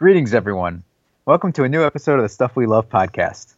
Greetings, 0.00 0.32
everyone. 0.32 0.82
Welcome 1.26 1.52
to 1.52 1.64
a 1.64 1.68
new 1.68 1.84
episode 1.84 2.14
of 2.14 2.22
the 2.22 2.30
Stuff 2.30 2.56
We 2.56 2.64
Love 2.64 2.88
podcast. 2.88 3.52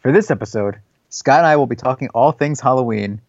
For 0.00 0.10
this 0.10 0.28
episode, 0.28 0.80
Scott 1.08 1.38
and 1.38 1.46
I 1.46 1.54
will 1.54 1.68
be 1.68 1.76
talking 1.76 2.08
all 2.08 2.32
things 2.32 2.58
Halloween 2.58 3.20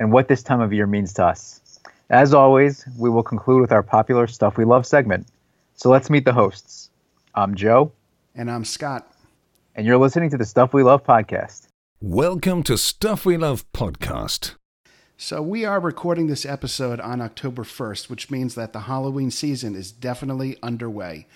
and 0.00 0.10
what 0.10 0.26
this 0.26 0.42
time 0.42 0.62
of 0.62 0.72
year 0.72 0.86
means 0.86 1.12
to 1.12 1.26
us. 1.26 1.80
As 2.08 2.32
always, 2.32 2.88
we 2.98 3.10
will 3.10 3.22
conclude 3.22 3.60
with 3.60 3.72
our 3.72 3.82
popular 3.82 4.26
Stuff 4.26 4.56
We 4.56 4.64
Love 4.64 4.86
segment. 4.86 5.26
So 5.74 5.90
let's 5.90 6.08
meet 6.08 6.24
the 6.24 6.32
hosts. 6.32 6.88
I'm 7.34 7.54
Joe. 7.54 7.92
And 8.34 8.50
I'm 8.50 8.64
Scott. 8.64 9.06
And 9.74 9.86
you're 9.86 9.98
listening 9.98 10.30
to 10.30 10.38
the 10.38 10.46
Stuff 10.46 10.72
We 10.72 10.82
Love 10.82 11.04
podcast. 11.04 11.66
Welcome 12.00 12.62
to 12.62 12.78
Stuff 12.78 13.26
We 13.26 13.36
Love 13.36 13.70
podcast. 13.72 14.54
So, 15.18 15.42
we 15.42 15.64
are 15.64 15.78
recording 15.78 16.26
this 16.26 16.44
episode 16.44 17.00
on 17.00 17.20
October 17.20 17.62
1st, 17.62 18.08
which 18.08 18.30
means 18.30 18.56
that 18.56 18.72
the 18.72 18.80
Halloween 18.80 19.30
season 19.30 19.76
is 19.76 19.92
definitely 19.92 20.56
underway. 20.62 21.26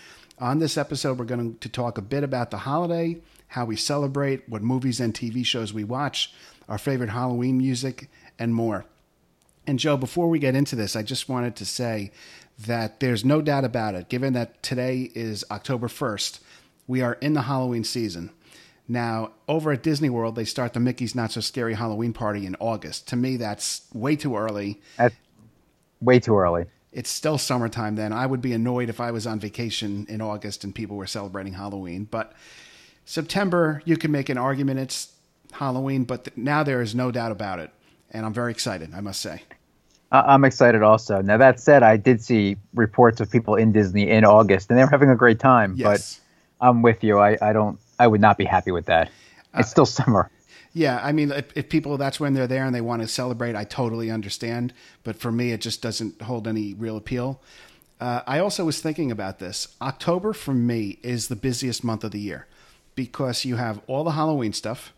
On 0.40 0.60
this 0.60 0.78
episode, 0.78 1.18
we're 1.18 1.24
going 1.24 1.58
to 1.58 1.68
talk 1.68 1.98
a 1.98 2.02
bit 2.02 2.22
about 2.22 2.50
the 2.52 2.58
holiday, 2.58 3.20
how 3.48 3.64
we 3.64 3.74
celebrate, 3.74 4.48
what 4.48 4.62
movies 4.62 5.00
and 5.00 5.12
TV 5.12 5.44
shows 5.44 5.72
we 5.72 5.82
watch, 5.82 6.32
our 6.68 6.78
favorite 6.78 7.10
Halloween 7.10 7.58
music, 7.58 8.08
and 8.38 8.54
more. 8.54 8.84
And, 9.66 9.80
Joe, 9.80 9.96
before 9.96 10.28
we 10.28 10.38
get 10.38 10.54
into 10.54 10.76
this, 10.76 10.94
I 10.94 11.02
just 11.02 11.28
wanted 11.28 11.56
to 11.56 11.64
say 11.64 12.12
that 12.66 13.00
there's 13.00 13.24
no 13.24 13.42
doubt 13.42 13.64
about 13.64 13.96
it, 13.96 14.08
given 14.08 14.32
that 14.34 14.62
today 14.62 15.10
is 15.14 15.44
October 15.50 15.88
1st, 15.88 16.38
we 16.86 17.02
are 17.02 17.14
in 17.14 17.32
the 17.32 17.42
Halloween 17.42 17.84
season. 17.84 18.30
Now, 18.86 19.32
over 19.48 19.72
at 19.72 19.82
Disney 19.82 20.08
World, 20.08 20.36
they 20.36 20.44
start 20.44 20.72
the 20.72 20.80
Mickey's 20.80 21.14
Not 21.14 21.32
So 21.32 21.40
Scary 21.40 21.74
Halloween 21.74 22.12
party 22.12 22.46
in 22.46 22.56
August. 22.60 23.08
To 23.08 23.16
me, 23.16 23.36
that's 23.36 23.82
way 23.92 24.14
too 24.14 24.36
early. 24.36 24.80
That's 24.96 25.14
way 26.00 26.20
too 26.20 26.36
early. 26.38 26.66
It's 26.98 27.10
still 27.10 27.38
summertime 27.38 27.94
then. 27.94 28.12
I 28.12 28.26
would 28.26 28.42
be 28.42 28.52
annoyed 28.52 28.88
if 28.88 29.00
I 29.00 29.12
was 29.12 29.24
on 29.24 29.38
vacation 29.38 30.04
in 30.08 30.20
August 30.20 30.64
and 30.64 30.74
people 30.74 30.96
were 30.96 31.06
celebrating 31.06 31.52
Halloween. 31.52 32.08
But 32.10 32.32
September, 33.04 33.82
you 33.84 33.96
can 33.96 34.10
make 34.10 34.28
an 34.28 34.36
argument 34.36 34.80
it's 34.80 35.12
Halloween, 35.52 36.02
but 36.02 36.24
th- 36.24 36.36
now 36.36 36.64
there 36.64 36.82
is 36.82 36.96
no 36.96 37.12
doubt 37.12 37.30
about 37.30 37.60
it. 37.60 37.70
And 38.10 38.26
I'm 38.26 38.34
very 38.34 38.50
excited, 38.50 38.92
I 38.92 39.00
must 39.00 39.20
say. 39.20 39.42
I'm 40.10 40.44
excited 40.44 40.82
also. 40.82 41.22
Now, 41.22 41.36
that 41.36 41.60
said, 41.60 41.84
I 41.84 41.98
did 41.98 42.20
see 42.20 42.56
reports 42.74 43.20
of 43.20 43.30
people 43.30 43.54
in 43.54 43.70
Disney 43.70 44.10
in 44.10 44.24
August, 44.24 44.68
and 44.68 44.76
they 44.76 44.82
were 44.82 44.90
having 44.90 45.10
a 45.10 45.16
great 45.16 45.38
time. 45.38 45.74
Yes. 45.76 46.20
But 46.58 46.66
I'm 46.66 46.82
with 46.82 47.04
you. 47.04 47.20
I, 47.20 47.38
I 47.40 47.52
don't 47.52 47.78
I 48.00 48.08
would 48.08 48.20
not 48.20 48.38
be 48.38 48.44
happy 48.44 48.72
with 48.72 48.86
that. 48.86 49.08
It's 49.54 49.68
uh, 49.68 49.70
still 49.70 49.86
summer. 49.86 50.32
Yeah, 50.78 51.00
I 51.02 51.10
mean, 51.10 51.32
if, 51.32 51.56
if, 51.56 51.68
people 51.68 51.96
that's 51.96 52.20
when 52.20 52.34
they're 52.34 52.46
there 52.46 52.64
and 52.64 52.72
they 52.72 52.80
want 52.80 53.02
to 53.02 53.08
celebrate, 53.08 53.56
I 53.56 53.64
totally 53.64 54.12
understand. 54.12 54.72
But 55.02 55.16
for 55.16 55.32
me, 55.32 55.50
it 55.50 55.60
just 55.60 55.82
doesn't 55.82 56.22
hold 56.22 56.46
any 56.46 56.72
real 56.72 56.96
appeal. 56.96 57.42
Uh, 58.00 58.20
I 58.28 58.38
also 58.38 58.64
was 58.64 58.80
thinking 58.80 59.10
about 59.10 59.40
this. 59.40 59.74
October 59.82 60.32
for 60.32 60.54
me 60.54 61.00
is 61.02 61.26
the 61.26 61.34
busiest 61.34 61.82
month 61.82 62.04
of 62.04 62.12
the 62.12 62.20
year 62.20 62.46
because 62.94 63.44
you 63.44 63.56
have 63.56 63.80
all 63.88 64.04
the 64.04 64.12
Halloween 64.12 64.52
stuff, 64.52 64.92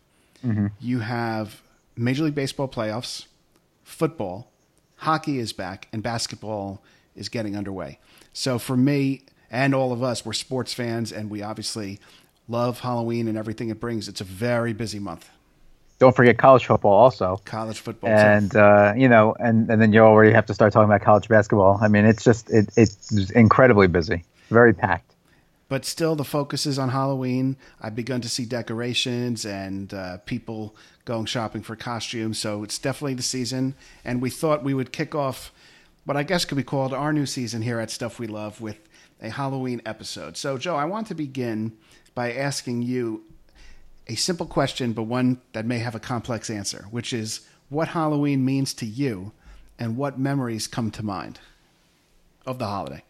mm-hmm. 0.45 0.67
you 0.79 0.99
have 0.99 1.63
Major 1.97 2.25
League 2.25 2.35
Baseball 2.35 2.67
playoffs, 2.67 3.25
football, 3.83 4.51
hockey 4.97 5.39
is 5.39 5.51
back, 5.51 5.87
and 5.91 6.03
basketball 6.03 6.83
is 7.15 7.27
getting 7.27 7.57
underway. 7.57 7.97
So 8.33 8.59
for 8.59 8.77
me 8.77 9.23
and 9.49 9.73
all 9.73 9.91
of 9.91 10.03
us, 10.03 10.23
we're 10.23 10.33
sports 10.33 10.75
fans, 10.75 11.11
and 11.11 11.31
we 11.31 11.41
obviously 11.41 11.99
love 12.47 12.81
Halloween 12.81 13.27
and 13.27 13.35
everything 13.35 13.69
it 13.69 13.79
brings. 13.79 14.07
It's 14.07 14.21
a 14.21 14.25
very 14.25 14.73
busy 14.73 14.99
month. 14.99 15.27
Don't 16.01 16.15
forget 16.15 16.39
college 16.39 16.65
football 16.65 16.93
also. 16.93 17.39
College 17.45 17.79
football, 17.79 18.09
and 18.09 18.55
uh, 18.55 18.91
you 18.97 19.07
know, 19.07 19.35
and, 19.37 19.69
and 19.69 19.79
then 19.79 19.93
you 19.93 19.99
already 19.99 20.31
have 20.31 20.47
to 20.47 20.53
start 20.55 20.73
talking 20.73 20.89
about 20.89 21.03
college 21.03 21.27
basketball. 21.27 21.77
I 21.79 21.89
mean, 21.89 22.05
it's 22.05 22.23
just 22.23 22.49
it, 22.49 22.69
it's 22.75 23.29
incredibly 23.29 23.85
busy, 23.85 24.23
very 24.49 24.73
packed. 24.73 25.13
But 25.69 25.85
still, 25.85 26.15
the 26.15 26.23
focus 26.23 26.65
is 26.65 26.79
on 26.79 26.89
Halloween. 26.89 27.55
I've 27.79 27.95
begun 27.95 28.19
to 28.21 28.29
see 28.29 28.45
decorations 28.45 29.45
and 29.45 29.93
uh, 29.93 30.17
people 30.25 30.75
going 31.05 31.27
shopping 31.27 31.61
for 31.61 31.75
costumes. 31.75 32.39
So 32.39 32.63
it's 32.63 32.79
definitely 32.79 33.13
the 33.13 33.21
season. 33.21 33.75
And 34.03 34.23
we 34.23 34.31
thought 34.31 34.63
we 34.63 34.73
would 34.73 34.91
kick 34.91 35.13
off 35.13 35.53
what 36.05 36.17
I 36.17 36.23
guess 36.23 36.45
could 36.45 36.57
be 36.57 36.63
called 36.63 36.95
our 36.95 37.13
new 37.13 37.27
season 37.27 37.61
here 37.61 37.79
at 37.79 37.91
Stuff 37.91 38.17
We 38.17 38.25
Love 38.25 38.59
with 38.59 38.79
a 39.21 39.29
Halloween 39.29 39.83
episode. 39.85 40.35
So, 40.35 40.57
Joe, 40.57 40.75
I 40.75 40.85
want 40.85 41.05
to 41.07 41.13
begin 41.13 41.77
by 42.15 42.33
asking 42.33 42.81
you 42.81 43.23
a 44.07 44.15
simple 44.15 44.45
question, 44.45 44.93
but 44.93 45.03
one 45.03 45.41
that 45.53 45.65
may 45.65 45.79
have 45.79 45.95
a 45.95 45.99
complex 45.99 46.49
answer, 46.49 46.85
which 46.91 47.13
is 47.13 47.41
what 47.69 47.87
Halloween 47.89 48.43
means 48.43 48.73
to 48.75 48.85
you 48.85 49.31
and 49.79 49.97
what 49.97 50.19
memories 50.19 50.67
come 50.67 50.91
to 50.91 51.03
mind 51.03 51.39
of 52.45 52.59
the 52.59 52.65
holiday. 52.65 53.03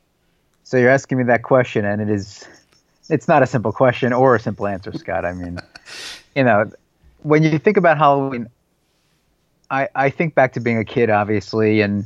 So 0.63 0.77
you're 0.77 0.89
asking 0.89 1.17
me 1.17 1.23
that 1.25 1.43
question, 1.43 1.83
and 1.85 2.01
it 2.01 2.09
is, 2.09 2.47
it's 3.09 3.27
not 3.27 3.43
a 3.43 3.47
simple 3.47 3.71
question 3.71 4.13
or 4.13 4.35
a 4.35 4.39
simple 4.39 4.67
answer, 4.67 4.93
Scott. 4.93 5.25
I 5.25 5.33
mean, 5.33 5.59
you 6.35 6.43
know, 6.43 6.71
when 7.23 7.43
you 7.43 7.59
think 7.59 7.77
about 7.77 7.97
Halloween, 7.97 8.47
I, 9.69 9.89
I 9.95 10.09
think 10.09 10.35
back 10.35 10.53
to 10.53 10.59
being 10.59 10.77
a 10.77 10.85
kid, 10.85 11.09
obviously, 11.09 11.81
and, 11.81 12.05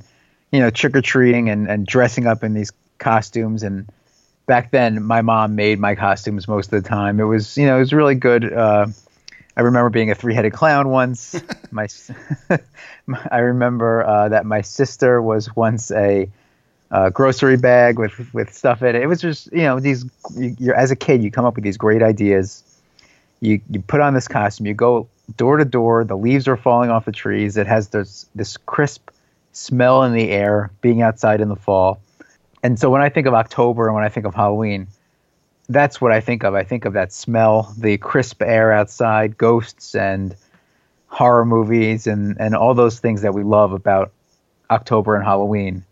you 0.52 0.60
know, 0.60 0.70
trick 0.70 0.96
or 0.96 1.02
treating 1.02 1.50
and, 1.50 1.70
and 1.70 1.86
dressing 1.86 2.28
up 2.28 2.44
in 2.44 2.54
these 2.54 2.72
costumes 2.98 3.64
and, 3.64 3.90
back 4.46 4.72
then 4.72 5.04
my 5.04 5.22
mom 5.22 5.56
made 5.56 5.80
my 5.80 5.96
costumes 5.96 6.48
most 6.48 6.72
of 6.72 6.84
the 6.84 6.88
time. 6.88 7.20
It 7.20 7.24
was 7.24 7.58
you 7.58 7.66
know 7.66 7.78
it 7.78 7.80
was 7.80 7.94
really 7.94 8.16
good. 8.16 8.52
Uh, 8.52 8.88
I 9.58 9.62
remember 9.62 9.90
being 9.90 10.12
a 10.12 10.16
three-headed 10.16 10.54
clown 10.54 10.90
once. 10.90 11.42
my, 11.72 11.88
I 13.32 13.40
remember 13.40 14.06
uh, 14.06 14.30
that 14.30 14.46
my 14.46 14.62
sister 14.62 15.22
was 15.22 15.56
once 15.56 15.92
a 15.92 16.30
uh, 16.92 17.10
grocery 17.10 17.58
bag 17.58 17.98
with 18.00 18.34
with 18.34 18.54
stuff 18.54 18.82
in 18.82 18.96
it. 18.96 19.02
It 19.02 19.08
was 19.08 19.22
just 19.22 19.52
you 19.52 19.64
know 19.64 19.80
these. 19.80 20.06
You, 20.36 20.74
as 20.74 20.92
a 20.92 20.96
kid, 20.96 21.24
you 21.24 21.32
come 21.32 21.46
up 21.46 21.56
with 21.56 21.64
these 21.64 21.78
great 21.78 22.02
ideas. 22.02 22.64
You 23.42 23.62
you 23.70 23.82
put 23.82 24.02
on 24.02 24.14
this 24.14 24.28
costume. 24.28 24.68
You 24.68 24.74
go 24.74 25.08
door 25.38 25.58
to 25.58 25.66
door. 25.66 26.04
The 26.04 26.18
leaves 26.18 26.48
are 26.48 26.58
falling 26.58 26.90
off 26.90 27.06
the 27.06 27.12
trees. 27.12 27.58
It 27.58 27.68
has 27.68 27.90
this 27.90 28.28
this 28.36 28.58
crisp 28.58 29.10
smell 29.54 30.04
in 30.04 30.14
the 30.14 30.30
air, 30.30 30.70
being 30.82 31.02
outside 31.02 31.42
in 31.42 31.50
the 31.50 31.56
fall 31.56 32.00
and 32.66 32.80
so 32.80 32.90
when 32.90 33.04
I 33.04 33.10
think 33.10 33.28
of 33.28 33.36
October 33.36 33.86
and 33.86 33.94
when 33.94 34.04
I 34.04 34.10
think 34.10 34.26
of 34.26 34.34
Halloween, 34.34 34.88
that's 35.70 36.02
what 36.02 36.12
I 36.12 36.20
think 36.20 36.44
of. 36.44 36.56
I 36.56 36.64
think 36.64 36.86
of 36.86 36.94
that 36.94 37.14
smell, 37.14 37.72
the 37.78 38.00
crisp 38.00 38.42
air 38.42 38.74
outside, 38.74 39.38
ghosts 39.38 39.94
and 39.94 40.36
horror 41.06 41.46
movies 41.46 42.08
and, 42.08 42.36
and 42.40 42.56
all 42.56 42.74
those 42.74 42.98
things 42.98 43.22
that 43.22 43.36
we 43.36 43.44
love 43.44 43.72
about 43.72 44.14
October 44.72 45.16
and 45.16 45.24
Halloween. 45.24 45.86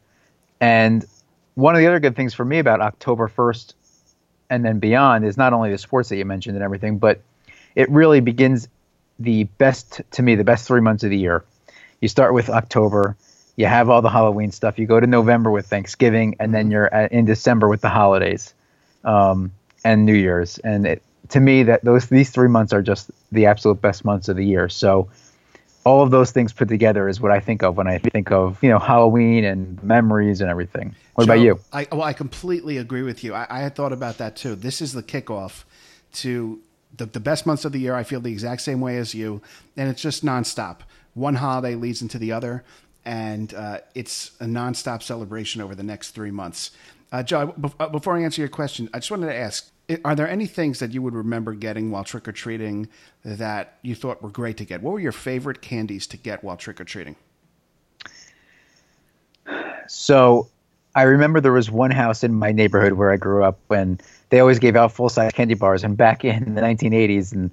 And 0.59 1.05
one 1.53 1.75
of 1.75 1.79
the 1.79 1.85
other 1.85 1.99
good 1.99 2.15
things 2.15 2.33
for 2.33 2.43
me 2.43 2.57
about 2.57 2.81
October 2.81 3.27
1st 3.27 3.75
and 4.49 4.65
then 4.65 4.79
beyond 4.79 5.25
is 5.25 5.37
not 5.37 5.53
only 5.53 5.69
the 5.69 5.77
sports 5.77 6.09
that 6.09 6.15
you 6.15 6.25
mentioned 6.25 6.55
and 6.55 6.63
everything, 6.63 6.97
but 6.97 7.21
it 7.75 7.87
really 7.91 8.19
begins 8.19 8.67
the 9.19 9.43
best, 9.43 10.01
to 10.09 10.23
me, 10.23 10.33
the 10.33 10.43
best 10.43 10.65
three 10.65 10.81
months 10.81 11.03
of 11.03 11.11
the 11.11 11.19
year. 11.19 11.45
You 12.01 12.07
start 12.07 12.33
with 12.33 12.49
October, 12.49 13.15
you 13.55 13.65
have 13.65 13.89
all 13.89 14.01
the 14.01 14.09
Halloween 14.09 14.51
stuff. 14.51 14.79
You 14.79 14.85
go 14.85 14.99
to 14.99 15.07
November 15.07 15.51
with 15.51 15.67
Thanksgiving, 15.67 16.35
and 16.39 16.53
then 16.53 16.65
mm-hmm. 16.65 16.71
you're 16.71 16.93
at, 16.93 17.11
in 17.11 17.25
December 17.25 17.67
with 17.67 17.81
the 17.81 17.89
holidays 17.89 18.53
um, 19.03 19.51
and 19.83 20.05
New 20.05 20.15
Year's. 20.15 20.57
And 20.59 20.87
it, 20.87 21.03
to 21.29 21.39
me, 21.39 21.63
that 21.63 21.83
those 21.83 22.07
these 22.07 22.31
three 22.31 22.47
months 22.47 22.73
are 22.73 22.81
just 22.81 23.11
the 23.31 23.45
absolute 23.45 23.81
best 23.81 24.05
months 24.05 24.27
of 24.27 24.35
the 24.35 24.45
year. 24.45 24.69
So 24.69 25.09
all 25.85 26.01
of 26.01 26.11
those 26.11 26.31
things 26.31 26.53
put 26.53 26.67
together 26.67 27.09
is 27.09 27.19
what 27.19 27.31
I 27.31 27.39
think 27.39 27.61
of 27.61 27.77
when 27.77 27.87
I 27.87 27.97
think 27.97 28.31
of 28.31 28.61
you 28.63 28.69
know 28.69 28.79
Halloween 28.79 29.43
and 29.43 29.81
memories 29.83 30.41
and 30.41 30.49
everything. 30.49 30.95
What 31.15 31.27
Joe, 31.27 31.33
about 31.33 31.43
you? 31.43 31.59
I, 31.71 31.87
well, 31.91 32.03
I 32.03 32.13
completely 32.13 32.77
agree 32.77 33.03
with 33.03 33.23
you. 33.23 33.33
I, 33.33 33.45
I 33.49 33.59
had 33.59 33.75
thought 33.75 33.93
about 33.93 34.17
that 34.17 34.35
too. 34.35 34.55
This 34.55 34.81
is 34.81 34.93
the 34.93 35.03
kickoff 35.03 35.63
to 36.13 36.59
the, 36.95 37.05
the 37.05 37.19
best 37.19 37.45
months 37.45 37.65
of 37.65 37.71
the 37.71 37.79
year. 37.79 37.95
I 37.95 38.03
feel 38.03 38.19
the 38.19 38.31
exact 38.31 38.61
same 38.61 38.81
way 38.81 38.97
as 38.97 39.13
you, 39.13 39.41
and 39.77 39.89
it's 39.89 40.01
just 40.01 40.25
nonstop. 40.25 40.77
One 41.13 41.35
holiday 41.35 41.75
leads 41.75 42.01
into 42.01 42.17
the 42.17 42.31
other 42.31 42.63
and 43.05 43.53
uh, 43.53 43.79
it's 43.95 44.31
a 44.39 44.45
nonstop 44.45 45.03
celebration 45.03 45.61
over 45.61 45.75
the 45.75 45.83
next 45.83 46.11
three 46.11 46.31
months. 46.31 46.71
Uh, 47.11 47.21
Joe, 47.21 47.53
uh, 47.79 47.89
before 47.89 48.17
I 48.17 48.23
answer 48.23 48.41
your 48.41 48.49
question, 48.49 48.89
I 48.93 48.99
just 48.99 49.11
wanted 49.11 49.27
to 49.27 49.35
ask: 49.35 49.71
Are 50.03 50.15
there 50.15 50.27
any 50.27 50.47
things 50.47 50.79
that 50.79 50.93
you 50.93 51.01
would 51.01 51.13
remember 51.13 51.53
getting 51.53 51.91
while 51.91 52.03
trick 52.03 52.27
or 52.27 52.31
treating 52.31 52.87
that 53.23 53.77
you 53.81 53.95
thought 53.95 54.21
were 54.21 54.29
great 54.29 54.57
to 54.57 54.65
get? 54.65 54.81
What 54.81 54.93
were 54.93 54.99
your 54.99 55.11
favorite 55.11 55.61
candies 55.61 56.07
to 56.07 56.17
get 56.17 56.43
while 56.43 56.57
trick 56.57 56.81
or 56.81 56.85
treating? 56.85 57.15
So, 59.87 60.47
I 60.95 61.03
remember 61.03 61.41
there 61.41 61.51
was 61.51 61.69
one 61.69 61.91
house 61.91 62.23
in 62.23 62.33
my 62.33 62.51
neighborhood 62.51 62.93
where 62.93 63.11
I 63.11 63.17
grew 63.17 63.43
up 63.43 63.59
when 63.67 63.99
they 64.29 64.39
always 64.39 64.57
gave 64.57 64.75
out 64.75 64.91
full 64.91 65.09
size 65.09 65.31
candy 65.33 65.53
bars, 65.55 65.83
and 65.83 65.97
back 65.97 66.23
in 66.23 66.55
the 66.55 66.61
1980s 66.61 67.33
and 67.33 67.51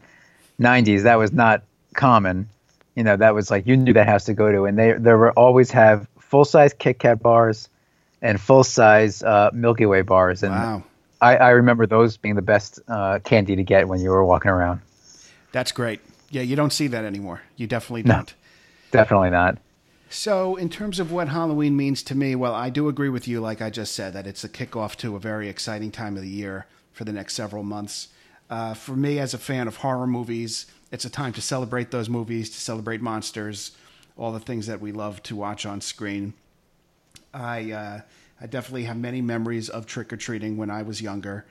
90s, 0.60 1.02
that 1.02 1.16
was 1.16 1.32
not 1.32 1.64
common 1.94 2.48
you 2.94 3.02
know 3.02 3.16
that 3.16 3.34
was 3.34 3.50
like 3.50 3.66
you 3.66 3.76
knew 3.76 3.92
that 3.92 4.06
house 4.06 4.24
to 4.24 4.34
go 4.34 4.50
to, 4.50 4.64
and 4.64 4.78
they 4.78 4.92
there 4.92 5.18
were 5.18 5.32
always 5.32 5.70
have 5.70 6.08
full 6.18 6.44
size 6.44 6.72
Kit 6.72 6.98
Kat 6.98 7.22
bars 7.22 7.68
and 8.22 8.40
full 8.40 8.64
size 8.64 9.22
uh, 9.22 9.50
Milky 9.52 9.86
Way 9.86 10.02
bars, 10.02 10.42
and 10.42 10.52
wow. 10.52 10.82
I, 11.20 11.36
I 11.36 11.50
remember 11.50 11.86
those 11.86 12.16
being 12.16 12.34
the 12.34 12.42
best 12.42 12.80
uh, 12.88 13.18
candy 13.24 13.56
to 13.56 13.62
get 13.62 13.88
when 13.88 14.00
you 14.00 14.10
were 14.10 14.24
walking 14.24 14.50
around. 14.50 14.80
That's 15.52 15.72
great. 15.72 16.00
Yeah, 16.30 16.42
you 16.42 16.56
don't 16.56 16.72
see 16.72 16.86
that 16.88 17.04
anymore. 17.04 17.42
You 17.56 17.66
definitely 17.66 18.02
don't. 18.02 18.28
No, 18.28 18.34
definitely 18.92 19.30
not. 19.30 19.58
So, 20.08 20.56
in 20.56 20.68
terms 20.68 20.98
of 20.98 21.12
what 21.12 21.28
Halloween 21.28 21.76
means 21.76 22.02
to 22.04 22.16
me, 22.16 22.34
well, 22.34 22.54
I 22.54 22.68
do 22.68 22.88
agree 22.88 23.08
with 23.08 23.28
you, 23.28 23.40
like 23.40 23.62
I 23.62 23.70
just 23.70 23.94
said, 23.94 24.12
that 24.14 24.26
it's 24.26 24.42
a 24.42 24.48
kickoff 24.48 24.96
to 24.96 25.14
a 25.14 25.20
very 25.20 25.48
exciting 25.48 25.90
time 25.90 26.16
of 26.16 26.22
the 26.22 26.28
year. 26.28 26.66
for 26.92 27.04
the 27.04 27.12
next 27.12 27.34
several 27.34 27.62
months. 27.62 28.08
Uh, 28.50 28.74
for 28.74 28.94
me, 28.94 29.18
as 29.18 29.32
a 29.32 29.38
fan 29.38 29.66
of 29.66 29.76
horror 29.76 30.06
movies, 30.06 30.66
it's 30.90 31.04
a 31.04 31.10
time 31.10 31.32
to 31.34 31.40
celebrate 31.40 31.90
those 31.90 32.08
movies, 32.08 32.50
to 32.50 32.60
celebrate 32.60 33.00
monsters, 33.00 33.72
all 34.16 34.32
the 34.32 34.40
things 34.40 34.66
that 34.66 34.80
we 34.80 34.92
love 34.92 35.22
to 35.24 35.36
watch 35.36 35.64
on 35.64 35.80
screen. 35.80 36.34
I 37.32 37.72
uh, 37.72 38.00
I 38.40 38.46
definitely 38.46 38.84
have 38.84 38.96
many 38.96 39.20
memories 39.20 39.68
of 39.68 39.86
trick 39.86 40.12
or 40.12 40.16
treating 40.16 40.56
when 40.56 40.70
I 40.70 40.82
was 40.82 41.00
younger. 41.00 41.46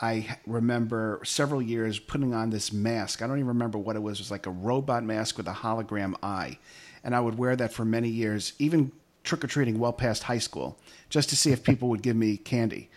I 0.00 0.36
remember 0.46 1.20
several 1.24 1.60
years 1.60 1.98
putting 1.98 2.34
on 2.34 2.50
this 2.50 2.72
mask. 2.72 3.22
I 3.22 3.26
don't 3.26 3.38
even 3.38 3.48
remember 3.48 3.78
what 3.78 3.96
it 3.96 4.02
was. 4.02 4.18
It 4.18 4.22
was 4.22 4.30
like 4.30 4.46
a 4.46 4.50
robot 4.50 5.04
mask 5.04 5.36
with 5.36 5.46
a 5.46 5.52
hologram 5.52 6.14
eye. 6.22 6.58
And 7.04 7.14
I 7.14 7.20
would 7.20 7.38
wear 7.38 7.56
that 7.56 7.72
for 7.72 7.84
many 7.84 8.08
years, 8.08 8.52
even 8.58 8.92
trick 9.22 9.44
or 9.44 9.48
treating 9.48 9.78
well 9.78 9.92
past 9.92 10.24
high 10.24 10.38
school, 10.38 10.78
just 11.08 11.28
to 11.28 11.36
see 11.36 11.52
if 11.52 11.62
people 11.62 11.88
would 11.88 12.02
give 12.02 12.16
me 12.16 12.36
candy. 12.36 12.90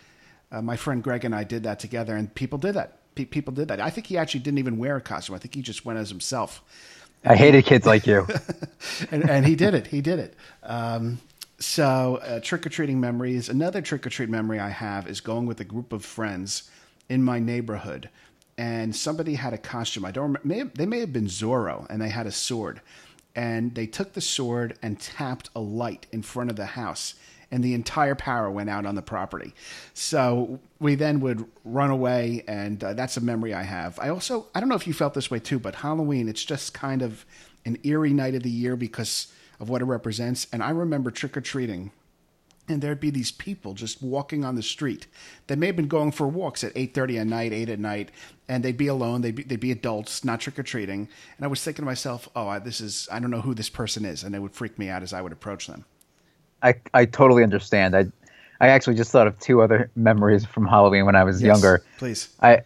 Uh, 0.50 0.62
my 0.62 0.76
friend 0.76 1.02
Greg 1.02 1.24
and 1.24 1.34
I 1.34 1.44
did 1.44 1.64
that 1.64 1.78
together, 1.78 2.16
and 2.16 2.32
people 2.34 2.58
did 2.58 2.74
that. 2.74 2.98
Pe- 3.16 3.24
people 3.24 3.52
did 3.52 3.68
that. 3.68 3.80
I 3.80 3.90
think 3.90 4.06
he 4.06 4.16
actually 4.16 4.40
didn't 4.40 4.58
even 4.58 4.78
wear 4.78 4.96
a 4.96 5.00
costume. 5.00 5.34
I 5.34 5.38
think 5.38 5.54
he 5.54 5.62
just 5.62 5.84
went 5.84 5.98
as 5.98 6.08
himself. 6.08 6.62
I 7.24 7.34
hated 7.34 7.64
kids 7.64 7.86
like 7.86 8.06
you. 8.06 8.26
and, 9.10 9.28
and, 9.28 9.44
he 9.44 9.56
did 9.56 9.74
it. 9.74 9.88
He 9.88 10.00
did 10.00 10.20
it. 10.20 10.34
Um, 10.62 11.18
so, 11.58 12.16
uh, 12.16 12.40
trick 12.40 12.66
or 12.66 12.68
treating 12.68 13.00
memories. 13.00 13.48
Another 13.48 13.80
trick 13.80 14.06
or 14.06 14.10
treat 14.10 14.28
memory 14.28 14.60
I 14.60 14.68
have 14.68 15.08
is 15.08 15.20
going 15.20 15.46
with 15.46 15.58
a 15.60 15.64
group 15.64 15.92
of 15.92 16.04
friends 16.04 16.70
in 17.08 17.22
my 17.24 17.38
neighborhood, 17.38 18.10
and 18.58 18.94
somebody 18.94 19.34
had 19.34 19.54
a 19.54 19.58
costume. 19.58 20.04
I 20.04 20.10
don't 20.10 20.24
remember. 20.24 20.46
May 20.46 20.58
have, 20.58 20.74
they 20.74 20.86
may 20.86 21.00
have 21.00 21.12
been 21.12 21.26
Zorro, 21.26 21.86
and 21.88 22.00
they 22.00 22.10
had 22.10 22.26
a 22.26 22.32
sword, 22.32 22.82
and 23.34 23.74
they 23.74 23.86
took 23.86 24.12
the 24.12 24.20
sword 24.20 24.78
and 24.82 25.00
tapped 25.00 25.48
a 25.56 25.60
light 25.60 26.06
in 26.12 26.22
front 26.22 26.50
of 26.50 26.56
the 26.56 26.66
house, 26.66 27.14
and 27.50 27.64
the 27.64 27.74
entire 27.74 28.14
power 28.14 28.50
went 28.50 28.68
out 28.68 28.84
on 28.84 28.94
the 28.94 29.02
property. 29.02 29.54
So 29.94 30.60
we 30.78 30.94
then 30.94 31.20
would 31.20 31.44
run 31.64 31.90
away, 31.90 32.44
and 32.46 32.82
uh, 32.82 32.94
that's 32.94 33.16
a 33.16 33.20
memory 33.20 33.54
I 33.54 33.62
have. 33.62 33.98
I 33.98 34.08
also 34.10 34.46
I 34.54 34.60
don't 34.60 34.68
know 34.68 34.74
if 34.74 34.86
you 34.86 34.92
felt 34.92 35.14
this 35.14 35.30
way 35.30 35.38
too, 35.38 35.58
but 35.58 35.76
Halloween 35.76 36.28
it's 36.28 36.44
just 36.44 36.74
kind 36.74 37.02
of 37.02 37.24
an 37.64 37.78
eerie 37.82 38.12
night 38.12 38.34
of 38.34 38.42
the 38.42 38.50
year 38.50 38.76
because 38.76 39.32
of 39.58 39.68
what 39.68 39.82
it 39.82 39.86
represents. 39.86 40.46
And 40.52 40.62
I 40.62 40.70
remember 40.70 41.10
trick 41.10 41.36
or 41.36 41.40
treating, 41.40 41.92
and 42.68 42.82
there'd 42.82 43.00
be 43.00 43.10
these 43.10 43.32
people 43.32 43.74
just 43.74 44.02
walking 44.02 44.44
on 44.44 44.54
the 44.54 44.62
street. 44.62 45.06
They 45.46 45.56
may 45.56 45.66
have 45.66 45.76
been 45.76 45.88
going 45.88 46.12
for 46.12 46.28
walks 46.28 46.62
at 46.62 46.72
eight 46.76 46.94
thirty 46.94 47.18
at 47.18 47.26
night, 47.26 47.52
eight 47.52 47.70
at 47.70 47.78
night, 47.80 48.10
and 48.48 48.62
they'd 48.64 48.76
be 48.76 48.88
alone. 48.88 49.22
They'd 49.22 49.34
be, 49.34 49.44
they'd 49.44 49.60
be 49.60 49.72
adults, 49.72 50.24
not 50.24 50.40
trick 50.40 50.58
or 50.58 50.62
treating. 50.62 51.08
And 51.36 51.44
I 51.44 51.48
was 51.48 51.62
thinking 51.64 51.82
to 51.84 51.86
myself, 51.86 52.28
"Oh, 52.36 52.48
I, 52.48 52.58
this 52.58 52.80
is 52.80 53.08
I 53.10 53.18
don't 53.18 53.30
know 53.30 53.40
who 53.40 53.54
this 53.54 53.70
person 53.70 54.04
is," 54.04 54.22
and 54.24 54.34
it 54.34 54.40
would 54.40 54.52
freak 54.52 54.78
me 54.78 54.88
out 54.90 55.02
as 55.02 55.12
I 55.14 55.22
would 55.22 55.32
approach 55.32 55.66
them. 55.68 55.86
I 56.62 56.74
I 56.92 57.06
totally 57.06 57.42
understand. 57.42 57.96
I 57.96 58.06
I 58.60 58.68
actually 58.68 58.96
just 58.96 59.10
thought 59.10 59.26
of 59.26 59.38
two 59.38 59.62
other 59.62 59.90
memories 59.96 60.44
from 60.44 60.66
Halloween 60.66 61.06
when 61.06 61.16
I 61.16 61.24
was 61.24 61.42
yes, 61.42 61.46
younger. 61.46 61.82
Please. 61.98 62.28
I 62.40 62.62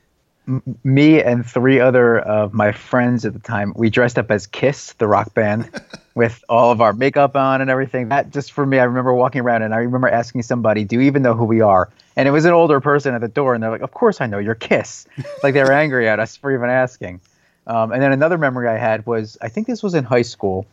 me 0.84 1.22
and 1.22 1.46
three 1.46 1.80
other 1.80 2.18
of 2.18 2.52
my 2.52 2.72
friends 2.72 3.24
at 3.24 3.32
the 3.32 3.38
time, 3.38 3.72
we 3.76 3.90
dressed 3.90 4.18
up 4.18 4.30
as 4.30 4.46
Kiss, 4.46 4.94
the 4.94 5.06
rock 5.06 5.32
band, 5.34 5.70
with 6.14 6.42
all 6.48 6.72
of 6.72 6.80
our 6.80 6.92
makeup 6.92 7.36
on 7.36 7.60
and 7.60 7.70
everything. 7.70 8.08
That 8.08 8.30
just 8.30 8.52
for 8.52 8.66
me, 8.66 8.78
I 8.78 8.84
remember 8.84 9.14
walking 9.14 9.42
around 9.42 9.62
and 9.62 9.74
I 9.74 9.78
remember 9.78 10.08
asking 10.08 10.42
somebody, 10.42 10.84
"Do 10.84 10.96
you 10.96 11.02
even 11.02 11.22
know 11.22 11.34
who 11.34 11.44
we 11.44 11.60
are?" 11.60 11.88
And 12.16 12.26
it 12.26 12.32
was 12.32 12.44
an 12.44 12.52
older 12.52 12.80
person 12.80 13.14
at 13.14 13.20
the 13.20 13.28
door, 13.28 13.54
and 13.54 13.62
they're 13.62 13.70
like, 13.70 13.82
"Of 13.82 13.92
course 13.92 14.20
I 14.20 14.26
know, 14.26 14.38
you're 14.38 14.54
Kiss." 14.54 15.06
like 15.42 15.54
they 15.54 15.62
were 15.62 15.72
angry 15.72 16.08
at 16.08 16.18
us 16.18 16.36
for 16.36 16.52
even 16.52 16.68
asking. 16.68 17.20
Um, 17.66 17.92
and 17.92 18.02
then 18.02 18.12
another 18.12 18.38
memory 18.38 18.68
I 18.68 18.78
had 18.78 19.06
was 19.06 19.38
I 19.40 19.48
think 19.48 19.66
this 19.66 19.82
was 19.82 19.94
in 19.94 20.04
high 20.04 20.22
school, 20.22 20.66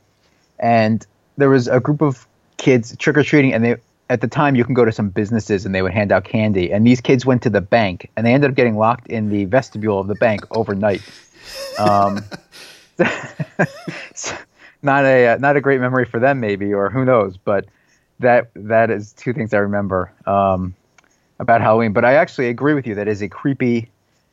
and 0.59 1.05
there 1.37 1.49
was 1.49 1.67
a 1.67 1.79
group 1.79 2.01
of 2.01 2.25
kids 2.57 2.95
trick 2.97 3.17
or 3.17 3.23
treating, 3.23 3.53
and 3.53 3.63
they 3.63 3.75
at 4.09 4.21
the 4.21 4.27
time 4.27 4.55
you 4.55 4.63
can 4.63 4.73
go 4.73 4.85
to 4.85 4.91
some 4.91 5.09
businesses 5.09 5.65
and 5.65 5.75
they 5.75 5.81
would 5.81 5.93
hand 5.93 6.11
out 6.11 6.23
candy. 6.23 6.71
And 6.71 6.85
these 6.85 7.01
kids 7.01 7.25
went 7.25 7.41
to 7.43 7.49
the 7.49 7.61
bank 7.61 8.09
and 8.15 8.25
they 8.25 8.33
ended 8.33 8.51
up 8.51 8.55
getting 8.55 8.77
locked 8.77 9.07
in 9.07 9.29
the 9.29 9.45
vestibule 9.45 9.99
of 9.99 10.07
the 10.07 10.15
bank 10.15 10.45
overnight. 10.51 11.01
Um, 11.77 12.23
not 14.81 15.05
a 15.05 15.27
uh, 15.27 15.37
not 15.37 15.55
a 15.55 15.61
great 15.61 15.79
memory 15.79 16.05
for 16.05 16.19
them 16.19 16.39
maybe 16.39 16.73
or 16.73 16.89
who 16.89 17.05
knows 17.05 17.37
but 17.37 17.65
that 18.19 18.49
that 18.55 18.89
is 18.89 19.13
two 19.13 19.33
things 19.33 19.53
i 19.53 19.57
remember 19.57 20.11
um, 20.25 20.73
about 21.39 21.61
halloween. 21.61 21.93
But 21.93 22.05
i 22.05 22.15
actually 22.15 22.47
agree 22.49 22.73
with 22.73 22.87
you 22.87 22.95
that 22.95 23.07
is 23.07 23.21
a 23.21 23.29
creepy 23.29 23.89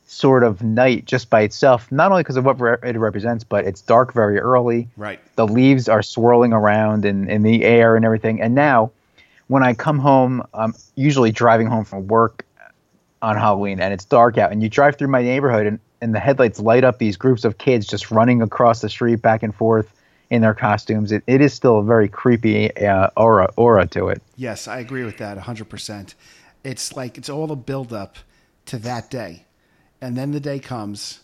sort 0.07 0.43
of 0.43 0.63
night 0.63 1.05
just 1.05 1.29
by 1.31 1.43
itself 1.43 1.91
not 1.93 2.11
only 2.11 2.23
because 2.23 2.37
of 2.37 2.45
what 2.45 2.57
it 2.83 2.97
represents 2.99 3.45
but 3.45 3.67
it's 3.67 3.81
dark 3.81 4.13
very 4.13 4.39
early. 4.39 4.89
Right. 4.97 5.21
The 5.37 5.47
leaves 5.47 5.89
are 5.89 6.03
swirling 6.03 6.53
around 6.53 7.05
in, 7.05 7.29
in 7.29 7.43
the 7.43 7.65
air 7.65 7.97
and 7.97 8.05
everything. 8.05 8.41
And 8.41 8.55
now 8.55 8.93
when 9.49 9.63
I 9.63 9.75
come 9.75 9.99
home, 9.99 10.43
I'm 10.55 10.75
usually 10.97 11.33
driving 11.33 11.67
home 11.67 11.85
from 11.85 12.07
work 12.07 12.47
on 13.23 13.37
Halloween 13.37 13.81
and 13.81 13.93
it's 13.93 14.05
dark 14.05 14.39
out, 14.39 14.53
and 14.53 14.63
you 14.63 14.69
drive 14.69 14.97
through 14.97 15.09
my 15.09 15.23
neighborhood 15.23 15.67
and, 15.67 15.79
and 16.01 16.15
the 16.15 16.21
headlights 16.21 16.61
light 16.61 16.85
up 16.85 16.99
these 16.99 17.17
groups 17.17 17.45
of 17.45 17.59
kids 17.59 17.87
just 17.87 18.11
running 18.11 18.43
across 18.43 18.81
the 18.81 18.89
street 18.89 19.23
back 19.23 19.43
and 19.43 19.55
forth 19.55 19.93
in 20.31 20.43
their 20.43 20.55
costumes. 20.55 21.13
It, 21.13 21.23
it 21.27 21.41
is 21.41 21.53
still 21.53 21.79
a 21.79 21.83
very 21.83 22.09
creepy 22.09 22.75
uh, 22.77 23.09
aura 23.17 23.49
aura 23.57 23.87
to 23.89 24.09
it. 24.09 24.23
Yes, 24.37 24.69
I 24.69 24.79
agree 24.79 25.05
with 25.05 25.19
that 25.19 25.39
100%. 25.39 26.15
It's 26.63 26.97
like 26.97 27.19
it's 27.19 27.29
all 27.29 27.47
the 27.47 27.57
build 27.57 27.93
up 27.93 28.17
to 28.67 28.79
that 28.79 29.11
day. 29.11 29.45
And 30.01 30.17
then 30.17 30.33
the 30.33 30.41
day 30.41 30.59
comes 30.59 31.21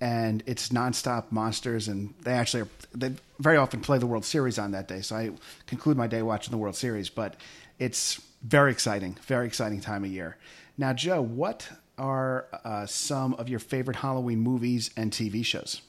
and 0.00 0.42
it's 0.46 0.68
nonstop 0.68 1.30
monsters 1.30 1.88
and 1.88 2.14
they 2.22 2.32
actually 2.32 2.62
are, 2.62 2.68
they 2.94 3.12
very 3.38 3.56
often 3.56 3.80
play 3.80 3.98
the 3.98 4.06
World 4.06 4.24
Series 4.24 4.58
on 4.58 4.72
that 4.72 4.88
day. 4.88 5.00
So 5.00 5.16
I 5.16 5.30
conclude 5.66 5.96
my 5.96 6.06
day 6.06 6.22
watching 6.22 6.50
the 6.50 6.58
World 6.58 6.76
Series, 6.76 7.08
but 7.08 7.36
it's 7.78 8.20
very 8.42 8.70
exciting, 8.70 9.16
very 9.22 9.46
exciting 9.46 9.80
time 9.80 10.04
of 10.04 10.10
year. 10.10 10.36
Now, 10.78 10.92
Joe, 10.92 11.22
what 11.22 11.68
are 11.98 12.46
uh, 12.64 12.86
some 12.86 13.34
of 13.34 13.48
your 13.48 13.58
favorite 13.58 13.96
Halloween 13.96 14.40
movies 14.40 14.90
and 14.96 15.10
TV 15.10 15.44
shows? 15.44 15.80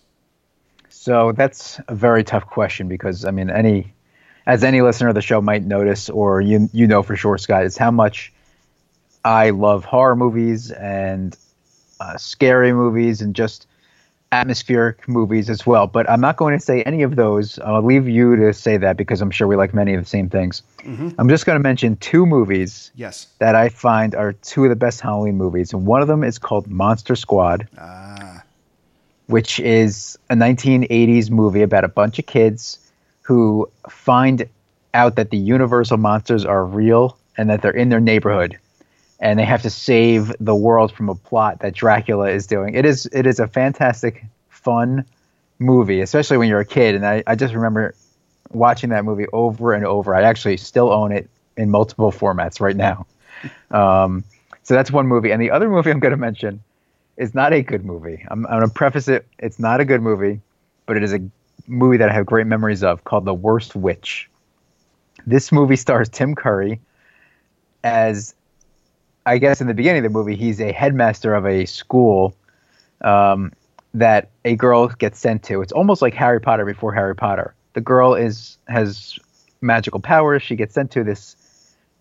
So 0.89 1.33
that's 1.33 1.79
a 1.87 1.95
very 1.95 2.23
tough 2.23 2.45
question 2.45 2.87
because 2.87 3.25
I 3.25 3.31
mean, 3.31 3.49
any 3.49 3.93
as 4.45 4.63
any 4.63 4.81
listener 4.81 5.09
of 5.09 5.15
the 5.15 5.21
show 5.21 5.41
might 5.41 5.63
notice, 5.63 6.09
or 6.09 6.41
you 6.41 6.69
you 6.71 6.87
know 6.87 7.03
for 7.03 7.15
sure, 7.15 7.37
Scott, 7.37 7.65
is 7.65 7.77
how 7.77 7.91
much 7.91 8.31
I 9.25 9.49
love 9.49 9.83
horror 9.83 10.15
movies 10.15 10.71
and 10.71 11.37
uh, 11.99 12.17
scary 12.17 12.71
movies 12.71 13.21
and 13.21 13.35
just 13.35 13.66
atmospheric 14.31 15.07
movies 15.07 15.49
as 15.49 15.65
well. 15.65 15.87
But 15.87 16.09
I'm 16.09 16.21
not 16.21 16.37
going 16.37 16.57
to 16.57 16.63
say 16.63 16.83
any 16.83 17.03
of 17.03 17.15
those. 17.15 17.59
I'll 17.59 17.83
leave 17.83 18.07
you 18.07 18.35
to 18.35 18.53
say 18.53 18.77
that 18.77 18.97
because 18.97 19.21
I'm 19.21 19.31
sure 19.31 19.47
we 19.47 19.55
like 19.55 19.73
many 19.73 19.93
of 19.93 20.03
the 20.03 20.09
same 20.09 20.29
things. 20.29 20.63
Mm-hmm. 20.79 21.09
I'm 21.17 21.29
just 21.29 21.45
going 21.45 21.55
to 21.55 21.63
mention 21.63 21.95
two 21.97 22.25
movies 22.25 22.91
yes. 22.95 23.27
that 23.39 23.55
I 23.55 23.69
find 23.69 24.15
are 24.15 24.33
two 24.33 24.63
of 24.63 24.69
the 24.69 24.75
best 24.75 25.01
Halloween 25.01 25.37
movies. 25.37 25.73
And 25.73 25.85
one 25.85 26.01
of 26.01 26.07
them 26.07 26.23
is 26.23 26.37
called 26.37 26.67
Monster 26.67 27.15
Squad, 27.15 27.67
ah. 27.77 28.43
which 29.27 29.59
is 29.59 30.17
a 30.29 30.35
1980s 30.35 31.29
movie 31.29 31.61
about 31.61 31.83
a 31.83 31.89
bunch 31.89 32.19
of 32.19 32.25
kids 32.25 32.79
who 33.21 33.69
find 33.89 34.47
out 34.93 35.15
that 35.15 35.29
the 35.29 35.37
universal 35.37 35.97
monsters 35.97 36.45
are 36.45 36.65
real 36.65 37.17
and 37.37 37.49
that 37.49 37.61
they're 37.61 37.71
in 37.71 37.89
their 37.89 37.99
neighborhood 37.99 38.57
and 39.19 39.39
they 39.39 39.45
have 39.45 39.63
to 39.63 39.69
save 39.69 40.33
the 40.39 40.55
world 40.55 40.91
from 40.91 41.09
a 41.09 41.15
plot 41.15 41.59
that 41.59 41.73
Dracula 41.73 42.29
is 42.29 42.47
doing. 42.47 42.75
It 42.75 42.85
is 42.85 43.05
it 43.07 43.25
is 43.25 43.39
a 43.39 43.47
fantastic, 43.47 44.25
fun 44.49 45.05
movie, 45.59 46.01
especially 46.01 46.37
when 46.37 46.49
you're 46.49 46.59
a 46.59 46.65
kid. 46.65 46.95
And 46.95 47.05
I, 47.05 47.23
I 47.25 47.35
just 47.35 47.53
remember 47.53 47.95
watching 48.51 48.91
that 48.91 49.05
movie 49.05 49.27
over 49.33 49.73
and 49.73 49.85
over. 49.85 50.15
I 50.15 50.23
actually 50.23 50.57
still 50.57 50.91
own 50.91 51.11
it 51.11 51.29
in 51.55 51.71
multiple 51.71 52.11
formats 52.11 52.59
right 52.59 52.75
now. 52.75 53.07
Um, 53.71 54.23
so 54.63 54.73
that's 54.73 54.91
one 54.91 55.07
movie. 55.07 55.31
And 55.31 55.41
the 55.41 55.51
other 55.51 55.69
movie 55.69 55.91
I'm 55.91 55.99
going 55.99 56.11
to 56.11 56.17
mention 56.17 56.61
is 57.17 57.33
not 57.33 57.53
a 57.53 57.61
good 57.61 57.85
movie. 57.85 58.25
I'm, 58.29 58.45
I'm 58.45 58.59
going 58.59 58.69
to 58.69 58.73
preface 58.73 59.07
it. 59.07 59.25
It's 59.39 59.59
not 59.59 59.79
a 59.79 59.85
good 59.85 60.01
movie, 60.01 60.41
but 60.85 60.97
it 60.97 61.03
is 61.03 61.13
a 61.13 61.19
movie 61.67 61.97
that 61.97 62.09
I 62.09 62.13
have 62.13 62.25
great 62.25 62.47
memories 62.47 62.83
of 62.83 63.03
called 63.03 63.25
The 63.25 63.33
Worst 63.33 63.75
Witch. 63.75 64.29
This 65.25 65.51
movie 65.51 65.75
stars 65.75 66.09
Tim 66.09 66.35
Curry 66.35 66.79
as 67.83 68.33
I 69.27 69.39
guess 69.39 69.59
in 69.59 69.67
the 69.67 69.73
beginning 69.73 70.05
of 70.05 70.13
the 70.13 70.17
movie, 70.17 70.37
he's 70.37 70.61
a 70.61 70.71
headmaster 70.71 71.35
of 71.35 71.45
a 71.45 71.65
school 71.65 72.33
um, 73.01 73.51
that 73.93 74.29
a 74.45 74.55
girl 74.55 74.87
gets 74.87 75.19
sent 75.19 75.43
to. 75.43 75.61
It's 75.61 75.73
almost 75.73 76.01
like 76.01 76.13
Harry 76.13 76.39
Potter 76.39 76.63
before 76.63 76.93
Harry 76.93 77.13
Potter. 77.13 77.53
The 77.73 77.81
girl 77.81 78.15
is 78.15 78.57
has 78.69 79.19
magical 79.59 79.99
powers. 79.99 80.43
She 80.43 80.55
gets 80.55 80.73
sent 80.73 80.91
to 80.91 81.03
this 81.03 81.35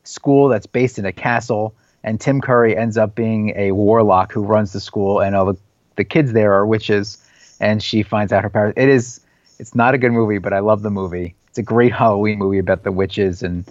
school 0.04 0.48
that's 0.48 0.66
based 0.66 1.00
in 1.00 1.04
a 1.04 1.12
castle, 1.12 1.74
and 2.04 2.20
Tim 2.20 2.40
Curry 2.40 2.76
ends 2.76 2.96
up 2.96 3.16
being 3.16 3.52
a 3.56 3.72
warlock 3.72 4.30
who 4.30 4.44
runs 4.44 4.72
the 4.72 4.80
school, 4.80 5.18
and 5.20 5.34
all 5.34 5.46
the, 5.46 5.56
the 5.96 6.04
kids 6.04 6.32
there 6.32 6.52
are 6.52 6.64
witches, 6.64 7.18
and 7.58 7.82
she 7.82 8.04
finds 8.04 8.32
out 8.32 8.44
her 8.44 8.50
powers. 8.50 8.74
It 8.76 8.88
is 8.88 9.20
it's 9.58 9.74
not 9.74 9.94
a 9.94 9.98
good 9.98 10.12
movie, 10.12 10.38
but 10.38 10.52
I 10.52 10.60
love 10.60 10.82
the 10.82 10.90
movie. 10.90 11.34
It's 11.48 11.58
a 11.58 11.62
great 11.64 11.92
Halloween 11.92 12.38
movie 12.38 12.58
about 12.58 12.84
the 12.84 12.92
witches, 12.92 13.42
and 13.42 13.68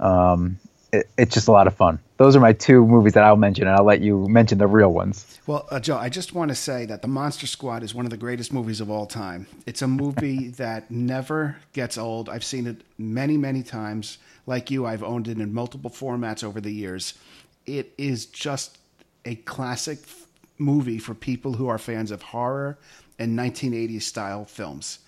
um, 0.00 0.58
it, 0.96 1.08
it's 1.18 1.34
just 1.34 1.48
a 1.48 1.52
lot 1.52 1.66
of 1.66 1.74
fun. 1.74 1.98
Those 2.18 2.34
are 2.34 2.40
my 2.40 2.52
two 2.52 2.86
movies 2.86 3.12
that 3.14 3.24
I'll 3.24 3.36
mention, 3.36 3.66
and 3.66 3.76
I'll 3.76 3.84
let 3.84 4.00
you 4.00 4.26
mention 4.28 4.58
the 4.58 4.66
real 4.66 4.92
ones. 4.92 5.38
Well, 5.46 5.66
uh, 5.70 5.80
Joe, 5.80 5.96
I 5.98 6.08
just 6.08 6.32
want 6.34 6.48
to 6.50 6.54
say 6.54 6.86
that 6.86 7.02
The 7.02 7.08
Monster 7.08 7.46
Squad 7.46 7.82
is 7.82 7.94
one 7.94 8.06
of 8.06 8.10
the 8.10 8.16
greatest 8.16 8.52
movies 8.52 8.80
of 8.80 8.90
all 8.90 9.06
time. 9.06 9.46
It's 9.66 9.82
a 9.82 9.88
movie 9.88 10.48
that 10.56 10.90
never 10.90 11.56
gets 11.72 11.98
old. 11.98 12.28
I've 12.28 12.44
seen 12.44 12.66
it 12.66 12.82
many, 12.98 13.36
many 13.36 13.62
times. 13.62 14.18
Like 14.46 14.70
you, 14.70 14.86
I've 14.86 15.02
owned 15.02 15.28
it 15.28 15.38
in 15.38 15.52
multiple 15.52 15.90
formats 15.90 16.42
over 16.42 16.60
the 16.60 16.72
years. 16.72 17.14
It 17.66 17.92
is 17.98 18.26
just 18.26 18.78
a 19.24 19.34
classic 19.34 19.98
f- 20.02 20.26
movie 20.58 20.98
for 20.98 21.14
people 21.14 21.52
who 21.54 21.68
are 21.68 21.78
fans 21.78 22.10
of 22.10 22.22
horror 22.22 22.78
and 23.18 23.38
1980s 23.38 24.02
style 24.02 24.44
films. 24.44 25.00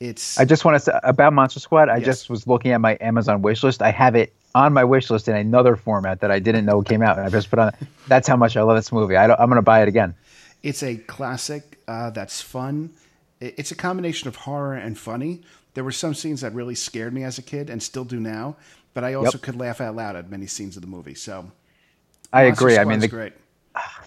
It's 0.00 0.38
I 0.38 0.44
just 0.44 0.64
want 0.64 0.74
to 0.76 0.80
say 0.80 0.98
about 1.04 1.32
Monster 1.32 1.60
Squad. 1.60 1.88
I 1.88 1.96
Yes. 1.98 2.06
just 2.06 2.30
was 2.30 2.46
looking 2.46 2.72
at 2.72 2.80
my 2.80 2.98
Amazon 3.00 3.40
wish 3.40 3.62
list. 3.62 3.80
I 3.82 3.90
have 3.90 4.14
it 4.14 4.32
on 4.56 4.72
my 4.72 4.84
wish 4.84 5.10
list 5.10 5.28
in 5.28 5.36
another 5.36 5.76
format 5.76 6.20
that 6.20 6.30
I 6.30 6.38
didn't 6.38 6.64
know 6.64 6.80
came 6.82 7.02
out, 7.02 7.18
and 7.18 7.26
I 7.26 7.30
just 7.30 7.50
put 7.50 7.58
on. 7.58 7.72
That's 8.08 8.26
how 8.26 8.36
much 8.36 8.56
I 8.56 8.62
love 8.62 8.76
this 8.76 8.90
movie. 8.90 9.14
I 9.14 9.24
I'm 9.26 9.48
going 9.50 9.56
to 9.56 9.62
buy 9.62 9.82
it 9.82 9.88
again. 9.88 10.14
It's 10.62 10.82
a 10.82 10.96
classic 10.96 11.78
uh, 11.86 12.10
that's 12.10 12.40
fun. 12.40 12.90
It's 13.40 13.70
a 13.70 13.74
combination 13.76 14.28
of 14.28 14.36
horror 14.36 14.74
and 14.74 14.98
funny. 14.98 15.42
There 15.74 15.84
were 15.84 15.92
some 15.92 16.14
scenes 16.14 16.40
that 16.40 16.54
really 16.54 16.74
scared 16.74 17.12
me 17.12 17.22
as 17.22 17.36
a 17.38 17.42
kid 17.42 17.68
and 17.68 17.82
still 17.82 18.04
do 18.04 18.18
now, 18.18 18.56
but 18.94 19.04
I 19.04 19.12
also 19.12 19.36
Yep. 19.36 19.42
could 19.42 19.56
laugh 19.56 19.80
out 19.80 19.94
loud 19.94 20.16
at 20.16 20.30
many 20.30 20.46
scenes 20.46 20.74
of 20.76 20.80
the 20.82 20.88
movie. 20.88 21.14
So 21.14 21.52
I 22.32 22.44
Monster 22.44 22.64
agree. 22.64 22.78
I 22.78 22.84
mean, 22.84 23.00
Squad's 23.00 23.02
the, 23.02 23.08
great. 23.08 23.32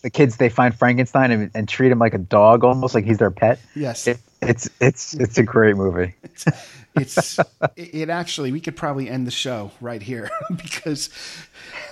The 0.01 0.09
kids 0.09 0.37
they 0.37 0.49
find 0.49 0.75
Frankenstein 0.75 1.31
and, 1.31 1.51
and 1.53 1.67
treat 1.67 1.91
him 1.91 1.99
like 1.99 2.13
a 2.13 2.19
dog, 2.19 2.63
almost 2.63 2.95
like 2.95 3.05
he's 3.05 3.17
their 3.17 3.31
pet. 3.31 3.59
Yes. 3.75 4.07
It, 4.07 4.19
it's 4.41 4.69
it's 4.79 5.13
it's 5.15 5.37
a 5.37 5.43
great 5.43 5.75
movie. 5.75 6.15
It's 6.95 7.37
it 7.37 7.45
it 7.75 8.09
actually 8.09 8.51
we 8.51 8.59
could 8.59 8.75
probably 8.75 9.09
end 9.09 9.27
the 9.27 9.31
show 9.31 9.71
right 9.79 10.01
here 10.01 10.29
because 10.57 11.09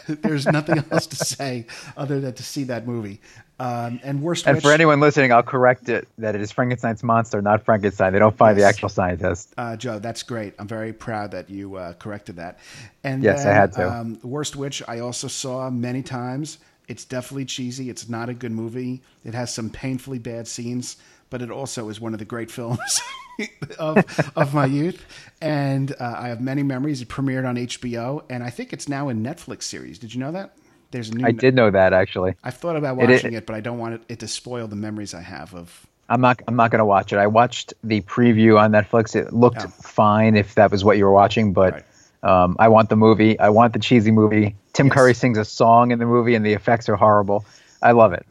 there's 0.07 0.47
nothing 0.47 0.83
else 0.91 1.05
to 1.07 1.15
say 1.15 1.67
other 1.95 2.19
than 2.19 2.33
to 2.33 2.43
see 2.43 2.63
that 2.65 2.87
movie. 2.87 3.21
Um, 3.59 3.99
and 4.03 4.21
worst 4.21 4.47
And 4.47 4.61
for 4.61 4.71
anyone 4.71 4.99
listening, 4.99 5.31
I'll 5.31 5.43
correct 5.43 5.89
it 5.89 6.07
that 6.17 6.35
it 6.35 6.41
is 6.41 6.51
Frankenstein's 6.51 7.03
monster, 7.03 7.41
not 7.41 7.63
Frankenstein. 7.63 8.13
They 8.13 8.19
don't 8.19 8.35
find 8.35 8.57
the 8.57 8.63
actual 8.63 8.89
scientist. 8.89 9.53
uh, 9.57 9.75
Joe, 9.75 9.99
that's 9.99 10.23
great. 10.23 10.53
I'm 10.59 10.67
very 10.67 10.93
proud 10.93 11.31
that 11.31 11.49
you 11.49 11.75
uh, 11.75 11.93
corrected 11.93 12.35
that. 12.35 12.59
And 13.03 13.23
Yes, 13.23 13.45
I 13.45 13.53
had 13.53 13.73
to. 13.73 13.91
Um, 13.91 14.19
worst 14.23 14.55
witch 14.55 14.83
I 14.87 14.99
also 14.99 15.27
saw 15.27 15.69
many 15.69 16.03
times. 16.03 16.59
It's 16.87 17.03
definitely 17.05 17.45
cheesy. 17.45 17.89
It's 17.89 18.07
not 18.07 18.29
a 18.29 18.33
good 18.33 18.51
movie. 18.51 19.01
It 19.25 19.33
has 19.33 19.53
some 19.53 19.69
painfully 19.69 20.19
bad 20.19 20.47
scenes, 20.47 20.97
but 21.29 21.41
it 21.41 21.51
also 21.51 21.89
is 21.89 21.99
one 21.99 22.13
of 22.13 22.19
the 22.19 22.25
great 22.25 22.49
films 22.49 23.01
of 23.79 24.31
of 24.35 24.53
my 24.53 24.65
youth. 24.65 25.03
And 25.41 25.91
uh, 25.99 26.15
I 26.17 26.29
have 26.29 26.39
many 26.41 26.63
memories. 26.63 27.01
It 27.01 27.09
premiered 27.09 27.47
on 27.47 27.55
HBO, 27.57 28.23
and 28.29 28.43
I 28.43 28.49
think 28.49 28.71
it's 28.73 28.87
now 28.87 29.09
a 29.09 29.13
Netflix 29.13 29.63
series. 29.63 29.99
Did 29.99 30.13
you 30.13 30.19
know 30.19 30.31
that? 30.31 30.55
There's 30.91 31.09
a 31.09 31.15
new. 31.15 31.25
I 31.25 31.31
did 31.31 31.53
know 31.55 31.69
that 31.69 31.91
actually. 31.91 32.35
I've 32.43 32.55
thought 32.55 32.77
about 32.77 32.97
It- 33.01 33.09
watching 33.09 33.33
it, 33.33 33.45
but 33.45 33.55
I 33.55 33.59
don't 33.59 33.77
want 33.79 33.95
it, 33.95 34.01
it 34.07 34.19
to 34.19 34.27
spoil 34.27 34.67
the 34.67 34.77
memories 34.77 35.13
I 35.13 35.21
have 35.21 35.53
of. 35.53 35.85
I'm 36.09 36.21
not. 36.21 36.41
I'm 36.47 36.55
not 36.55 36.71
going 36.71 36.79
to 36.79 36.85
watch 36.85 37.11
it. 37.11 37.17
I 37.17 37.27
watched 37.27 37.73
the 37.83 37.99
preview 38.01 38.57
on 38.57 38.71
Netflix. 38.71 39.13
It 39.13 39.33
looked 39.33 39.57
Yeah. 39.57 39.67
fine 39.67 40.37
if 40.37 40.55
that 40.55 40.71
was 40.71 40.85
what 40.85 40.97
you 40.97 41.03
were 41.03 41.11
watching, 41.11 41.51
but 41.51 41.85
um, 42.23 42.55
I 42.59 42.67
want 42.67 42.89
the 42.89 42.95
movie. 42.95 43.39
I 43.39 43.49
want 43.49 43.73
the 43.73 43.79
cheesy 43.79 44.11
movie. 44.11 44.55
Tim 44.73 44.87
Yes. 44.87 44.95
Curry 44.95 45.13
sings 45.13 45.37
a 45.37 45.45
song 45.45 45.91
in 45.91 45.99
the 45.99 46.05
movie, 46.05 46.35
and 46.35 46.45
the 46.45 46.53
effects 46.53 46.87
are 46.89 46.95
horrible. 46.95 47.45
I 47.81 47.91
love 47.91 48.13
it. 48.13 48.25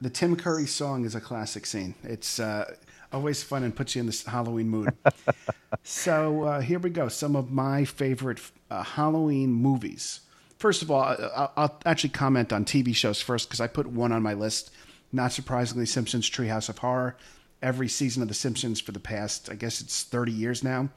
The 0.00 0.10
Tim 0.10 0.34
Curry 0.36 0.66
song 0.66 1.04
is 1.04 1.14
a 1.14 1.20
classic 1.20 1.64
scene. 1.66 1.94
It's 2.02 2.40
uh, 2.40 2.74
always 3.12 3.42
fun 3.42 3.62
and 3.62 3.74
puts 3.74 3.94
you 3.94 4.00
in 4.00 4.06
this 4.06 4.24
Halloween 4.24 4.68
mood. 4.68 4.92
so 5.82 6.44
uh, 6.44 6.60
here 6.60 6.78
we 6.78 6.90
go. 6.90 7.08
Some 7.08 7.36
of 7.36 7.50
my 7.50 7.84
favorite 7.84 8.40
uh, 8.70 8.82
Halloween 8.82 9.52
movies. 9.52 10.20
First 10.58 10.82
of 10.82 10.90
all, 10.90 11.02
I- 11.02 11.14
I'll, 11.14 11.52
I'll 11.56 11.80
actually 11.86 12.10
comment 12.10 12.52
on 12.52 12.64
TV 12.64 12.94
shows 12.94 13.20
first 13.20 13.48
because 13.48 13.60
I 13.60 13.66
put 13.66 13.86
one 13.86 14.12
on 14.12 14.22
my 14.22 14.34
list. 14.34 14.70
Not 15.12 15.32
surprisingly, 15.32 15.86
Simpsons 15.86 16.28
Treehouse 16.28 16.68
of 16.68 16.78
Horror. 16.78 17.16
Every 17.62 17.88
season 17.88 18.22
of 18.22 18.28
The 18.28 18.34
Simpsons 18.34 18.80
for 18.80 18.90
the 18.92 18.98
past, 18.98 19.48
I 19.50 19.54
guess 19.54 19.80
it's 19.80 20.02
30 20.02 20.32
years 20.32 20.64
now. 20.64 20.88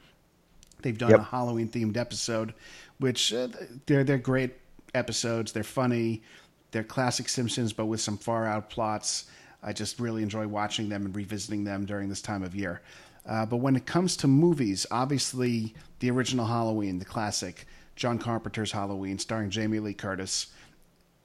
They've 0.85 0.95
done 0.95 1.09
Yep. 1.09 1.19
a 1.19 1.23
Halloween 1.23 1.67
themed 1.67 1.97
episode, 1.97 2.53
which 2.99 3.33
uh, 3.33 3.47
they're 3.87 4.03
they're 4.03 4.19
great 4.19 4.53
episodes. 4.93 5.51
They're 5.51 5.63
funny. 5.63 6.21
They're 6.69 6.83
classic 6.83 7.27
Simpsons, 7.27 7.73
but 7.73 7.87
with 7.87 8.01
some 8.01 8.19
far 8.19 8.45
out 8.45 8.69
plots. 8.69 9.25
I 9.63 9.73
just 9.73 9.99
really 9.99 10.21
enjoy 10.21 10.45
watching 10.47 10.89
them 10.89 11.07
and 11.07 11.15
revisiting 11.15 11.63
them 11.63 11.85
during 11.87 12.07
this 12.07 12.21
time 12.21 12.43
of 12.43 12.53
year. 12.53 12.81
Uh, 13.25 13.47
but 13.47 13.57
when 13.57 13.75
it 13.75 13.87
comes 13.87 14.15
to 14.17 14.27
movies, 14.27 14.85
obviously 14.91 15.73
the 16.01 16.11
original 16.11 16.45
Halloween, 16.45 16.99
the 16.99 17.05
classic, 17.05 17.65
John 17.95 18.19
Carpenter's 18.19 18.71
Halloween, 18.71 19.17
starring 19.17 19.49
Jamie 19.49 19.79
Lee 19.79 19.95
Curtis. 19.95 20.53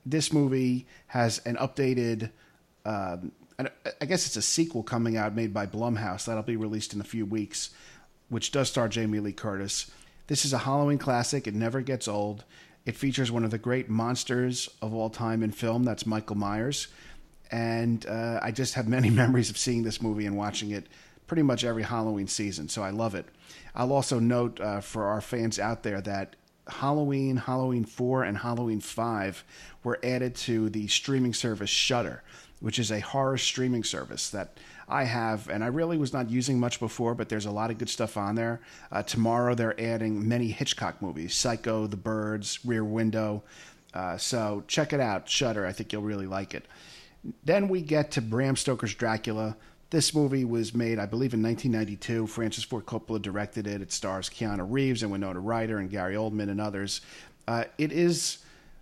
This 0.06 0.32
movie 0.32 0.86
has 1.08 1.40
an 1.44 1.56
updated 1.56 2.30
um, 2.86 3.32
I 4.00 4.06
guess 4.06 4.24
it's 4.26 4.36
a 4.36 4.42
sequel 4.42 4.82
coming 4.82 5.18
out 5.18 5.34
made 5.34 5.52
by 5.52 5.66
Blumhouse 5.66 6.24
that'll 6.24 6.42
be 6.42 6.56
released 6.56 6.94
in 6.94 7.00
a 7.02 7.04
few 7.04 7.26
weeks, 7.26 7.68
which 8.30 8.50
does 8.50 8.70
star 8.70 8.88
Jamie 8.88 9.20
Lee 9.20 9.32
Curtis. 9.32 9.90
This 10.28 10.46
is 10.46 10.54
a 10.54 10.58
Halloween 10.58 10.96
classic. 10.96 11.46
It 11.46 11.54
never 11.54 11.82
gets 11.82 12.08
old. 12.08 12.44
It 12.86 12.96
features 12.96 13.30
one 13.30 13.44
of 13.44 13.50
the 13.50 13.58
great 13.58 13.90
monsters 13.90 14.70
of 14.80 14.94
all 14.94 15.10
time 15.10 15.42
in 15.42 15.52
film. 15.52 15.84
That's 15.84 16.06
Michael 16.06 16.36
Myers, 16.36 16.88
and 17.50 18.06
uh, 18.06 18.40
I 18.42 18.50
just 18.52 18.74
have 18.74 18.88
many 18.88 19.10
memories 19.22 19.50
of 19.50 19.58
seeing 19.58 19.82
this 19.82 20.00
movie 20.00 20.24
and 20.24 20.36
watching 20.36 20.70
it 20.70 20.86
pretty 21.26 21.42
much 21.42 21.62
every 21.62 21.82
Halloween 21.82 22.26
season. 22.26 22.68
So 22.68 22.82
I 22.82 22.90
love 22.90 23.14
it. 23.14 23.26
I'll 23.74 23.92
also 23.92 24.18
note 24.18 24.58
uh, 24.60 24.80
for 24.80 25.04
our 25.04 25.20
fans 25.20 25.58
out 25.58 25.82
there 25.82 26.00
that 26.00 26.34
Halloween, 26.66 27.36
Halloween 27.36 27.84
4, 27.84 28.24
and 28.24 28.38
Halloween 28.38 28.80
5 28.80 29.44
were 29.84 29.98
added 30.02 30.34
to 30.36 30.70
the 30.70 30.88
streaming 30.88 31.34
service 31.34 31.70
Shudder, 31.70 32.22
which 32.60 32.78
is 32.78 32.92
a 32.92 33.00
horror 33.00 33.38
streaming 33.38 33.82
service 33.82 34.30
that 34.30 34.58
I 34.88 35.04
have, 35.04 35.48
and 35.48 35.64
I 35.64 35.68
really 35.68 35.96
was 35.96 36.12
not 36.12 36.30
using 36.30 36.58
much 36.58 36.80
before, 36.80 37.14
but 37.14 37.28
there's 37.28 37.46
a 37.46 37.50
lot 37.50 37.70
of 37.70 37.78
good 37.78 37.88
stuff 37.88 38.16
on 38.16 38.34
there. 38.34 38.60
Uh, 38.90 39.02
tomorrow 39.02 39.54
they're 39.54 39.80
adding 39.80 40.28
many 40.28 40.48
Hitchcock 40.48 41.00
movies 41.00 41.34
Psycho, 41.34 41.86
The 41.86 41.96
Birds, 41.96 42.58
Rear 42.64 42.84
Window. 42.84 43.42
Uh, 43.94 44.16
so 44.16 44.62
check 44.66 44.92
it 44.92 45.00
out, 45.00 45.28
Shudder. 45.28 45.66
I 45.66 45.72
think 45.72 45.92
you'll 45.92 46.02
really 46.02 46.26
like 46.26 46.54
it. 46.54 46.66
Then 47.44 47.68
we 47.68 47.82
get 47.82 48.10
to 48.12 48.22
Bram 48.22 48.56
Stoker's 48.56 48.94
Dracula. 48.94 49.56
This 49.90 50.14
movie 50.14 50.44
was 50.44 50.74
made, 50.74 50.98
I 50.98 51.06
believe, 51.06 51.34
in 51.34 51.42
1992. 51.42 52.26
Francis 52.28 52.64
Ford 52.64 52.86
Coppola 52.86 53.20
directed 53.20 53.66
it. 53.66 53.82
It 53.82 53.92
stars 53.92 54.30
Keanu 54.30 54.66
Reeves 54.68 55.02
and 55.02 55.10
Winona 55.10 55.40
Ryder 55.40 55.78
and 55.78 55.90
Gary 55.90 56.14
Oldman 56.14 56.48
and 56.48 56.60
others. 56.60 57.00
Uh, 57.48 57.64
it 57.78 57.90
is 57.90 58.38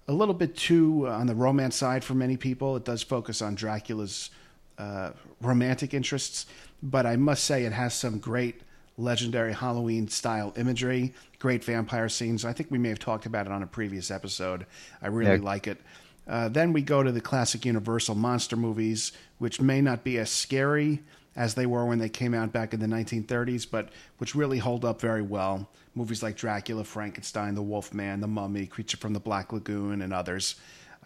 a 0.09 0.12
little 0.12 0.35
bit 0.35 0.57
too 0.57 1.07
uh, 1.07 1.11
on 1.12 1.27
the 1.27 1.35
romance 1.35 1.77
side 1.77 2.03
for 2.03 2.15
many 2.15 2.37
people. 2.37 2.77
It 2.77 2.85
does 2.85 3.03
focus 3.03 3.43
on 3.43 3.55
Dracula's 3.55 4.31
uh, 4.79 5.11
romantic 5.43 5.93
interests, 5.95 6.47
but 6.83 7.05
I 7.07 7.17
must 7.17 7.45
say 7.45 7.65
it 7.65 7.73
has 7.73 7.95
some 7.95 8.19
great 8.19 8.62
legendary 8.97 9.53
Halloween 9.53 10.09
style 10.09 10.53
imagery, 10.57 11.15
great 11.38 11.62
vampire 11.62 12.09
scenes. 12.09 12.45
I 12.45 12.53
think 12.53 12.71
we 12.71 12.79
may 12.79 12.88
have 12.88 12.99
talked 12.99 13.27
about 13.27 13.47
it 13.47 13.53
on 13.53 13.62
a 13.62 13.67
previous 13.67 14.11
episode. 14.11 14.67
I 15.03 15.09
really 15.09 15.37
Yeah. 15.38 15.45
like 15.45 15.67
it. 15.69 15.81
Uh, 16.27 16.49
then 16.49 16.73
we 16.73 16.83
go 16.83 17.03
to 17.03 17.12
the 17.12 17.21
classic 17.21 17.65
Universal 17.65 18.15
monster 18.17 18.57
movies, 18.57 19.12
which 19.38 19.61
may 19.61 19.81
not 19.81 20.05
be 20.05 20.19
as 20.19 20.31
scary 20.31 21.00
as 21.38 21.54
they 21.54 21.66
were 21.66 21.87
when 21.87 22.00
they 22.00 22.09
came 22.09 22.35
out 22.35 22.52
back 22.52 22.75
in 22.75 22.80
the 22.80 22.87
1930s, 22.87 23.64
but 23.71 23.90
which 24.18 24.35
really 24.35 24.59
hold 24.59 24.85
up 24.85 25.00
very 25.00 25.23
well. 25.23 25.71
Movies 25.95 26.21
like 26.21 26.37
Dracula, 26.37 26.83
Frankenstein, 26.83 27.54
The 27.54 27.62
Wolfman, 27.62 28.21
The 28.21 28.26
Mummy, 28.26 28.66
Creature 28.66 28.97
from 28.97 29.12
the 29.12 29.21
Black 29.21 29.52
Lagoon, 29.52 30.02
and 30.02 30.12
others. 30.12 30.57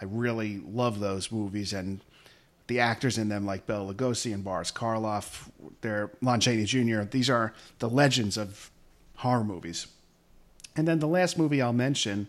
I 0.00 0.06
really 0.06 0.62
love 0.66 1.00
those 1.00 1.30
movies, 1.30 1.74
and 1.74 2.00
the 2.66 2.80
actors 2.80 3.18
in 3.18 3.28
them, 3.28 3.44
like 3.44 3.66
Bela 3.66 3.92
Lugosi 3.92 4.32
and 4.32 4.42
Boris 4.42 4.72
Karloff, 4.72 5.50
they're 5.82 6.10
Lon 6.22 6.40
Chaney 6.40 6.64
Jr. 6.64 7.02
These 7.02 7.28
are 7.28 7.52
the 7.78 7.90
legends 7.90 8.38
of 8.38 8.70
horror 9.16 9.44
movies. 9.44 9.86
And 10.74 10.88
then 10.88 10.98
the 10.98 11.08
last 11.08 11.36
movie 11.36 11.60
I'll 11.60 11.74
mention 11.74 12.26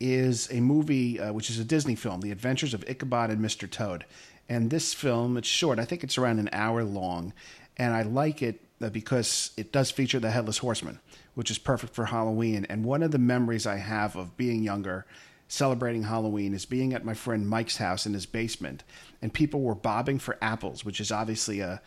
is 0.00 0.50
a 0.50 0.60
movie 0.60 1.20
uh, 1.20 1.32
which 1.32 1.48
is 1.48 1.60
a 1.60 1.64
Disney 1.64 1.94
film, 1.94 2.22
The 2.22 2.32
Adventures 2.32 2.74
of 2.74 2.84
Ichabod 2.88 3.30
and 3.30 3.40
Mr. 3.40 3.70
Toad. 3.70 4.04
And 4.48 4.70
this 4.70 4.94
film, 4.94 5.36
it's 5.36 5.48
short. 5.48 5.78
I 5.78 5.84
think 5.84 6.04
it's 6.04 6.18
around 6.18 6.38
an 6.38 6.50
hour 6.52 6.84
long. 6.84 7.32
And 7.76 7.94
I 7.94 8.02
like 8.02 8.42
it 8.42 8.60
uh, 8.80 8.90
because 8.90 9.50
it 9.56 9.72
does 9.72 9.90
feature 9.90 10.20
the 10.20 10.30
Headless 10.30 10.58
Horseman, 10.58 11.00
which 11.34 11.50
is 11.50 11.58
perfect 11.58 11.94
for 11.94 12.06
Halloween. 12.06 12.66
And 12.68 12.84
one 12.84 13.02
of 13.02 13.10
the 13.10 13.18
memories 13.18 13.66
I 13.66 13.76
have 13.76 14.16
of 14.16 14.36
being 14.36 14.62
younger, 14.62 15.06
celebrating 15.48 16.04
Halloween, 16.04 16.54
is 16.54 16.64
being 16.64 16.94
at 16.94 17.04
my 17.04 17.14
friend 17.14 17.48
Mike's 17.48 17.78
house 17.78 18.06
in 18.06 18.14
his 18.14 18.26
basement. 18.26 18.84
And 19.20 19.32
people 19.32 19.62
were 19.62 19.74
bobbing 19.74 20.18
for 20.18 20.38
apples, 20.40 20.84
which 20.84 21.00
is 21.00 21.10
obviously 21.10 21.60
a 21.60 21.80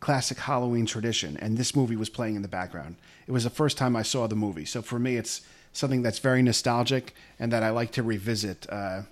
classic 0.00 0.38
Halloween 0.38 0.86
tradition, 0.86 1.36
and 1.38 1.56
this 1.56 1.74
movie 1.74 1.96
was 1.96 2.08
playing 2.08 2.36
in 2.36 2.42
the 2.42 2.48
background. 2.48 2.96
It 3.26 3.32
was 3.32 3.44
the 3.44 3.50
first 3.50 3.76
time 3.76 3.96
I 3.96 4.02
saw 4.02 4.26
the 4.26 4.36
movie, 4.36 4.64
so 4.64 4.80
for 4.82 4.98
me, 4.98 5.16
it's 5.16 5.42
something 5.72 6.02
that's 6.02 6.18
very 6.18 6.42
nostalgic 6.42 7.14
and 7.38 7.52
that 7.52 7.62
I 7.62 7.70
like 7.70 7.92
to 7.92 8.02
revisit 8.02 8.66
uh, 8.70 9.02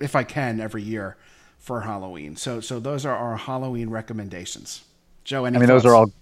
if 0.00 0.16
I 0.16 0.24
can 0.24 0.60
every 0.60 0.82
year 0.82 1.16
for 1.64 1.80
Halloween. 1.80 2.36
So, 2.36 2.60
so 2.60 2.78
those 2.78 3.06
are 3.06 3.16
our 3.16 3.36
Halloween 3.38 3.88
recommendations. 3.88 4.84
Joe, 5.24 5.46
any 5.46 5.56
I 5.56 5.60
mean, 5.60 5.68
those 5.68 5.86
are 5.86 5.94
all, 5.94 6.12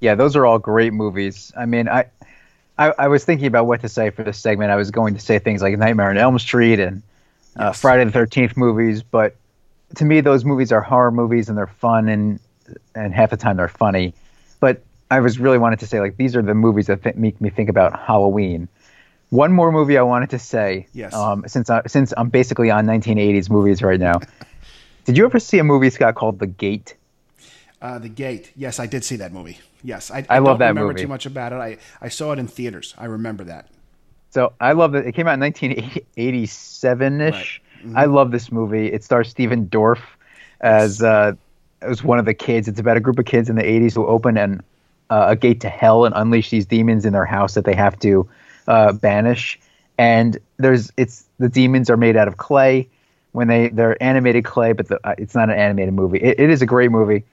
yeah, 0.00 0.14
those 0.14 0.36
are 0.36 0.44
all 0.44 0.58
great 0.58 0.92
movies. 0.92 1.50
I 1.56 1.64
mean, 1.64 1.88
I, 1.88 2.04
I, 2.78 2.92
I 2.98 3.08
was 3.08 3.24
thinking 3.24 3.46
about 3.46 3.66
what 3.66 3.80
to 3.80 3.88
say 3.88 4.10
for 4.10 4.22
this 4.22 4.38
segment. 4.38 4.70
I 4.70 4.76
was 4.76 4.90
going 4.90 5.14
to 5.14 5.20
say 5.20 5.38
things 5.38 5.62
like 5.62 5.76
Nightmare 5.78 6.10
on 6.10 6.18
Elm 6.18 6.38
Street 6.38 6.78
and 6.78 7.02
uh, 7.58 7.66
Yes. 7.66 7.80
Friday 7.80 8.04
the 8.04 8.10
Thirteenth 8.12 8.56
movies, 8.56 9.02
but 9.02 9.34
to 9.96 10.04
me, 10.04 10.20
those 10.20 10.44
movies 10.44 10.72
are 10.72 10.80
horror 10.82 11.10
movies 11.10 11.48
and 11.48 11.56
they're 11.56 11.66
fun 11.66 12.08
and 12.08 12.38
and 12.94 13.14
half 13.14 13.30
the 13.30 13.36
time 13.36 13.56
they're 13.56 13.68
funny. 13.68 14.12
But 14.60 14.82
I 15.10 15.20
was 15.20 15.38
really 15.38 15.58
wanted 15.58 15.78
to 15.80 15.86
say 15.86 16.00
like 16.00 16.16
these 16.18 16.36
are 16.36 16.42
the 16.42 16.54
movies 16.54 16.86
that 16.86 17.02
th- 17.02 17.16
make 17.16 17.40
me 17.40 17.48
think 17.50 17.68
about 17.70 17.98
Halloween. 17.98 18.68
One 19.30 19.52
more 19.52 19.72
movie 19.72 19.96
I 19.96 20.02
wanted 20.02 20.30
to 20.30 20.38
say, 20.38 20.86
Yes. 20.92 21.14
um, 21.14 21.44
since 21.46 21.70
I, 21.70 21.82
since 21.86 22.12
I'm 22.16 22.28
basically 22.28 22.70
on 22.70 22.84
1980s 22.86 23.48
movies 23.48 23.82
right 23.82 23.98
now. 24.00 24.20
Did 25.04 25.16
you 25.16 25.24
ever 25.24 25.38
see 25.38 25.58
a 25.58 25.64
movie, 25.64 25.90
Scott, 25.90 26.14
called 26.14 26.38
The 26.38 26.46
Gate? 26.46 26.94
Uh, 27.80 27.98
the 27.98 28.08
Gate. 28.08 28.52
Yes, 28.54 28.78
I 28.78 28.86
did 28.86 29.04
see 29.04 29.16
that 29.16 29.32
movie. 29.32 29.58
Yes, 29.82 30.10
I, 30.10 30.24
I 30.28 30.38
love 30.38 30.44
don't 30.44 30.58
that 30.60 30.68
remember 30.68 30.92
movie. 30.92 31.02
too 31.02 31.08
much 31.08 31.26
about 31.26 31.52
it. 31.52 31.56
I, 31.56 31.78
I 32.00 32.08
saw 32.08 32.32
it 32.32 32.38
in 32.38 32.46
theaters. 32.46 32.94
I 32.96 33.06
remember 33.06 33.44
that. 33.44 33.68
So 34.30 34.52
I 34.60 34.72
love 34.72 34.94
it. 34.94 35.06
It 35.06 35.12
came 35.12 35.26
out 35.26 35.34
in 35.34 35.40
1987 35.40 37.20
ish. 37.20 37.60
I 37.96 38.04
love 38.04 38.30
this 38.30 38.52
movie. 38.52 38.86
It 38.86 39.02
stars 39.02 39.28
Stephen 39.28 39.66
Dorff 39.66 40.00
as 40.60 41.02
uh, 41.02 41.32
as 41.82 42.02
one 42.04 42.18
of 42.18 42.24
the 42.24 42.32
kids. 42.32 42.68
It's 42.68 42.78
about 42.78 42.96
a 42.96 43.00
group 43.00 43.18
of 43.18 43.24
kids 43.24 43.50
in 43.50 43.56
the 43.56 43.62
80s 43.62 43.94
who 43.94 44.06
open 44.06 44.38
an 44.38 44.62
uh, 45.10 45.26
a 45.28 45.36
gate 45.36 45.60
to 45.62 45.68
hell 45.68 46.04
and 46.04 46.14
unleash 46.16 46.48
these 46.50 46.64
demons 46.64 47.04
in 47.04 47.12
their 47.12 47.26
house 47.26 47.54
that 47.54 47.64
they 47.64 47.74
have 47.74 47.98
to 47.98 48.28
uh, 48.68 48.92
banish. 48.92 49.58
And 49.98 50.38
there's 50.56 50.92
it's 50.96 51.26
the 51.38 51.48
demons 51.48 51.90
are 51.90 51.96
made 51.96 52.16
out 52.16 52.28
of 52.28 52.36
clay 52.36 52.88
when 53.32 53.48
they 53.48 53.68
they're 53.68 54.00
animated 54.02 54.44
clay, 54.44 54.72
but 54.72 54.88
the, 54.88 55.00
uh, 55.06 55.14
it's 55.18 55.34
not 55.34 55.50
an 55.50 55.58
animated 55.58 55.94
movie. 55.94 56.18
It, 56.18 56.38
it 56.38 56.50
is 56.50 56.62
a 56.62 56.66
great 56.66 56.90
movie. 56.90 57.24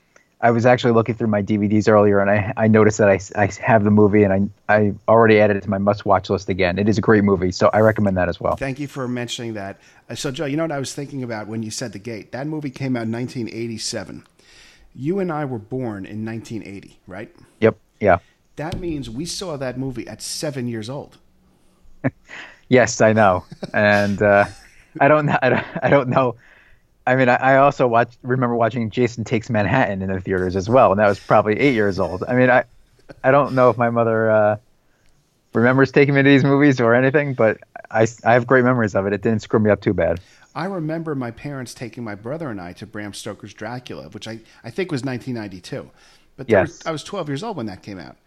I 0.41 0.51
was 0.51 0.65
actually 0.65 0.93
looking 0.93 1.15
through 1.15 1.27
my 1.27 1.43
DVDs 1.43 1.89
earlier, 1.89 2.21
and 2.21 2.31
I, 2.31 2.53
I 2.55 2.67
noticed 2.69 2.97
that 2.99 3.09
I, 3.09 3.19
I 3.35 3.49
have 3.61 3.83
the 3.83 3.91
movie, 3.91 4.23
and 4.23 4.51
I 4.69 4.73
I 4.73 4.93
already 5.07 5.39
added 5.39 5.57
it 5.57 5.63
to 5.63 5.69
my 5.69 5.77
must 5.77 6.05
watch 6.05 6.29
list 6.29 6.47
again. 6.47 6.79
It 6.79 6.87
is 6.87 6.97
a 6.97 7.01
great 7.01 7.25
movie, 7.25 7.51
so 7.51 7.69
I 7.73 7.81
recommend 7.81 8.15
that 8.17 8.29
as 8.29 8.39
well. 8.39 8.55
Thank 8.55 8.79
you 8.79 8.87
for 8.87 9.07
mentioning 9.07 9.53
that. 9.55 9.79
Uh, 10.09 10.15
so, 10.15 10.31
Joe, 10.31 10.45
you 10.45 10.55
know 10.55 10.63
what 10.63 10.71
I 10.71 10.79
was 10.79 10.93
thinking 10.93 11.23
about 11.23 11.47
when 11.47 11.61
you 11.61 11.71
said 11.71 11.91
The 11.91 11.99
Gate? 11.99 12.31
That 12.31 12.47
movie 12.47 12.69
came 12.69 12.95
out 12.95 13.03
in 13.03 13.11
1987. 13.11 14.25
You 14.95 15.19
and 15.19 15.31
I 15.31 15.45
were 15.45 15.59
born 15.59 16.05
in 16.05 16.25
1980, 16.25 16.99
right? 17.05 17.33
Yep, 17.59 17.77
yeah, 17.99 18.19
That 18.55 18.79
means 18.79 19.09
we 19.09 19.25
saw 19.25 19.57
that 19.57 19.77
movie 19.77 20.07
at 20.07 20.21
seven 20.21 20.67
years 20.67 20.89
old. 20.89 21.17
yes, 22.69 23.01
I 23.01 23.11
know, 23.11 23.43
and 23.73 24.21
uh, 24.21 24.45
I 24.99 25.07
don't 25.07 25.25
know, 25.25 25.37
I 25.41 25.49
don't, 25.49 25.65
I 25.83 25.89
don't 25.89 26.09
know. 26.09 26.35
I 27.05 27.15
mean, 27.15 27.29
I, 27.29 27.35
I 27.35 27.57
also 27.57 27.87
watch 27.87 28.13
remember 28.21 28.55
watching 28.55 28.89
Jason 28.89 29.23
Takes 29.23 29.49
Manhattan 29.49 30.01
in 30.01 30.11
the 30.11 30.19
theaters 30.19 30.55
as 30.55 30.69
well, 30.69 30.91
and 30.91 30.99
that 30.99 31.07
was 31.07 31.19
probably 31.19 31.59
eight 31.59 31.73
years 31.73 31.99
old. 31.99 32.23
I 32.27 32.35
mean, 32.35 32.49
I 32.49 32.65
I 33.23 33.31
don't 33.31 33.55
know 33.55 33.69
if 33.69 33.77
my 33.77 33.89
mother 33.89 34.29
uh, 34.29 34.57
remembers 35.53 35.91
taking 35.91 36.13
me 36.13 36.21
to 36.21 36.29
these 36.29 36.43
movies 36.43 36.79
or 36.79 36.93
anything, 36.93 37.33
but 37.33 37.57
I 37.89 38.07
I 38.23 38.33
have 38.33 38.45
great 38.45 38.63
memories 38.63 38.95
of 38.95 39.07
it. 39.07 39.13
It 39.13 39.21
didn't 39.21 39.41
screw 39.41 39.59
me 39.59 39.71
up 39.71 39.81
too 39.81 39.93
bad. 39.93 40.19
I 40.55 40.65
remember 40.65 41.15
my 41.15 41.31
parents 41.31 41.73
taking 41.73 42.03
my 42.03 42.15
brother 42.15 42.49
and 42.49 42.59
I 42.59 42.73
to 42.73 42.85
Bram 42.85 43.13
Stoker's 43.13 43.53
Dracula, 43.53 44.09
which 44.09 44.27
I, 44.27 44.39
I 44.63 44.71
think 44.71 44.91
was 44.91 45.03
1992. 45.03 45.89
But 46.35 46.49
Yes. 46.49 46.85
I 46.85 46.91
was 46.91 47.03
12 47.03 47.29
years 47.29 47.43
old 47.43 47.57
when 47.57 47.67
that 47.67 47.83
came 47.83 47.99
out. 47.99 48.17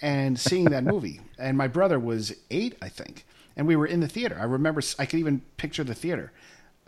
And 0.00 0.38
seeing 0.38 0.66
that 0.66 0.84
movie. 0.84 1.20
And 1.38 1.56
my 1.56 1.68
brother 1.68 1.98
was 1.98 2.34
eight, 2.50 2.76
I 2.80 2.88
think. 2.88 3.24
And 3.56 3.66
we 3.66 3.76
were 3.76 3.86
in 3.86 4.00
the 4.00 4.08
theater. 4.08 4.36
I 4.40 4.44
remember, 4.44 4.80
I 4.98 5.06
could 5.06 5.18
even 5.20 5.42
picture 5.56 5.84
the 5.84 5.94
theater. 5.94 6.32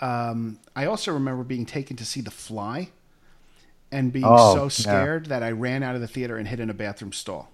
Um, 0.01 0.59
I 0.75 0.87
also 0.87 1.13
remember 1.13 1.45
being 1.45 1.67
taken 1.67 1.97
to 1.97 2.05
see 2.05 2.21
The 2.21 2.31
Fly 2.31 2.91
and 3.91 4.13
being 4.13 4.37
Oh, 4.37 4.37
so 4.37 4.69
yeah. 4.79 5.09
scared 5.09 5.27
that 5.27 5.43
I 5.43 5.51
ran 5.51 5.83
out 5.83 5.95
of 5.95 6.01
the 6.01 6.09
theater 6.09 6.37
and 6.37 6.49
hid 6.49 6.61
in 6.61 6.71
a 6.71 6.75
bathroom 6.75 7.13
stall. 7.13 7.51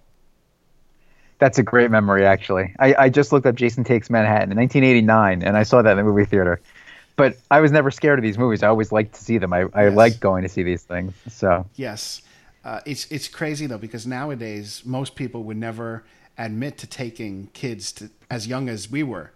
That's 1.38 1.58
a 1.58 1.62
great 1.62 1.90
memory, 1.90 2.26
actually. 2.26 2.74
I, 2.80 2.94
I 2.98 3.08
just 3.08 3.32
looked 3.32 3.46
up 3.46 3.54
Jason 3.54 3.84
Takes 3.84 4.10
Manhattan 4.10 4.50
in 4.50 4.56
1989, 4.56 5.42
and 5.42 5.56
I 5.56 5.62
saw 5.62 5.82
that 5.82 5.92
in 5.92 5.96
the 5.98 6.02
movie 6.04 6.24
theater. 6.24 6.60
But 7.16 7.40
I 7.50 7.60
was 7.60 7.72
never 7.72 7.90
scared 7.90 8.18
of 8.18 8.24
these 8.24 8.38
movies. 8.38 8.62
I 8.62 8.68
always 8.68 8.92
liked 8.92 9.14
to 9.14 9.22
see 9.24 9.38
them. 9.38 9.52
I, 9.52 9.66
I 9.74 9.88
Yes. 9.88 9.90
liked 9.90 10.20
going 10.20 10.42
to 10.44 10.48
see 10.50 10.62
these 10.64 10.84
things. 10.84 11.14
So 11.28 11.66
Yes, 11.74 12.22
uh, 12.64 12.80
it's 12.86 13.10
it's 13.10 13.28
crazy 13.28 13.66
though 13.66 13.78
because 13.78 14.06
nowadays 14.06 14.82
most 14.84 15.14
people 15.14 15.44
would 15.44 15.56
never 15.56 16.04
admit 16.38 16.78
to 16.78 16.86
taking 16.86 17.48
kids 17.52 17.92
to 17.92 18.10
as 18.30 18.46
young 18.46 18.68
as 18.68 18.90
we 18.90 19.02
were 19.02 19.32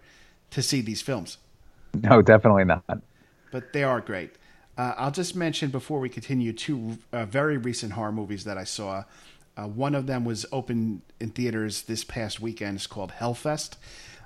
to 0.51 0.61
see 0.61 0.81
these 0.81 1.01
films, 1.01 1.37
no, 1.93 2.21
definitely 2.21 2.63
not. 2.63 2.83
but 3.51 3.73
they 3.73 3.83
are 3.83 4.01
great. 4.01 4.35
Uh, 4.77 4.93
I'll 4.97 5.11
just 5.11 5.35
mention 5.35 5.69
before 5.69 5.99
we 5.99 6.09
continue 6.09 6.53
two 6.53 6.97
uh, 7.11 7.25
very 7.25 7.57
recent 7.57 7.93
horror 7.93 8.11
movies 8.11 8.43
that 8.45 8.57
I 8.57 8.63
saw. 8.63 9.03
Uh, 9.55 9.67
one 9.67 9.93
of 9.93 10.07
them 10.07 10.25
was 10.25 10.47
open 10.51 11.03
in 11.19 11.29
theaters 11.29 11.83
this 11.83 12.03
past 12.03 12.39
weekend. 12.39 12.77
It's 12.77 12.87
called 12.87 13.11
Hellfest. 13.11 13.75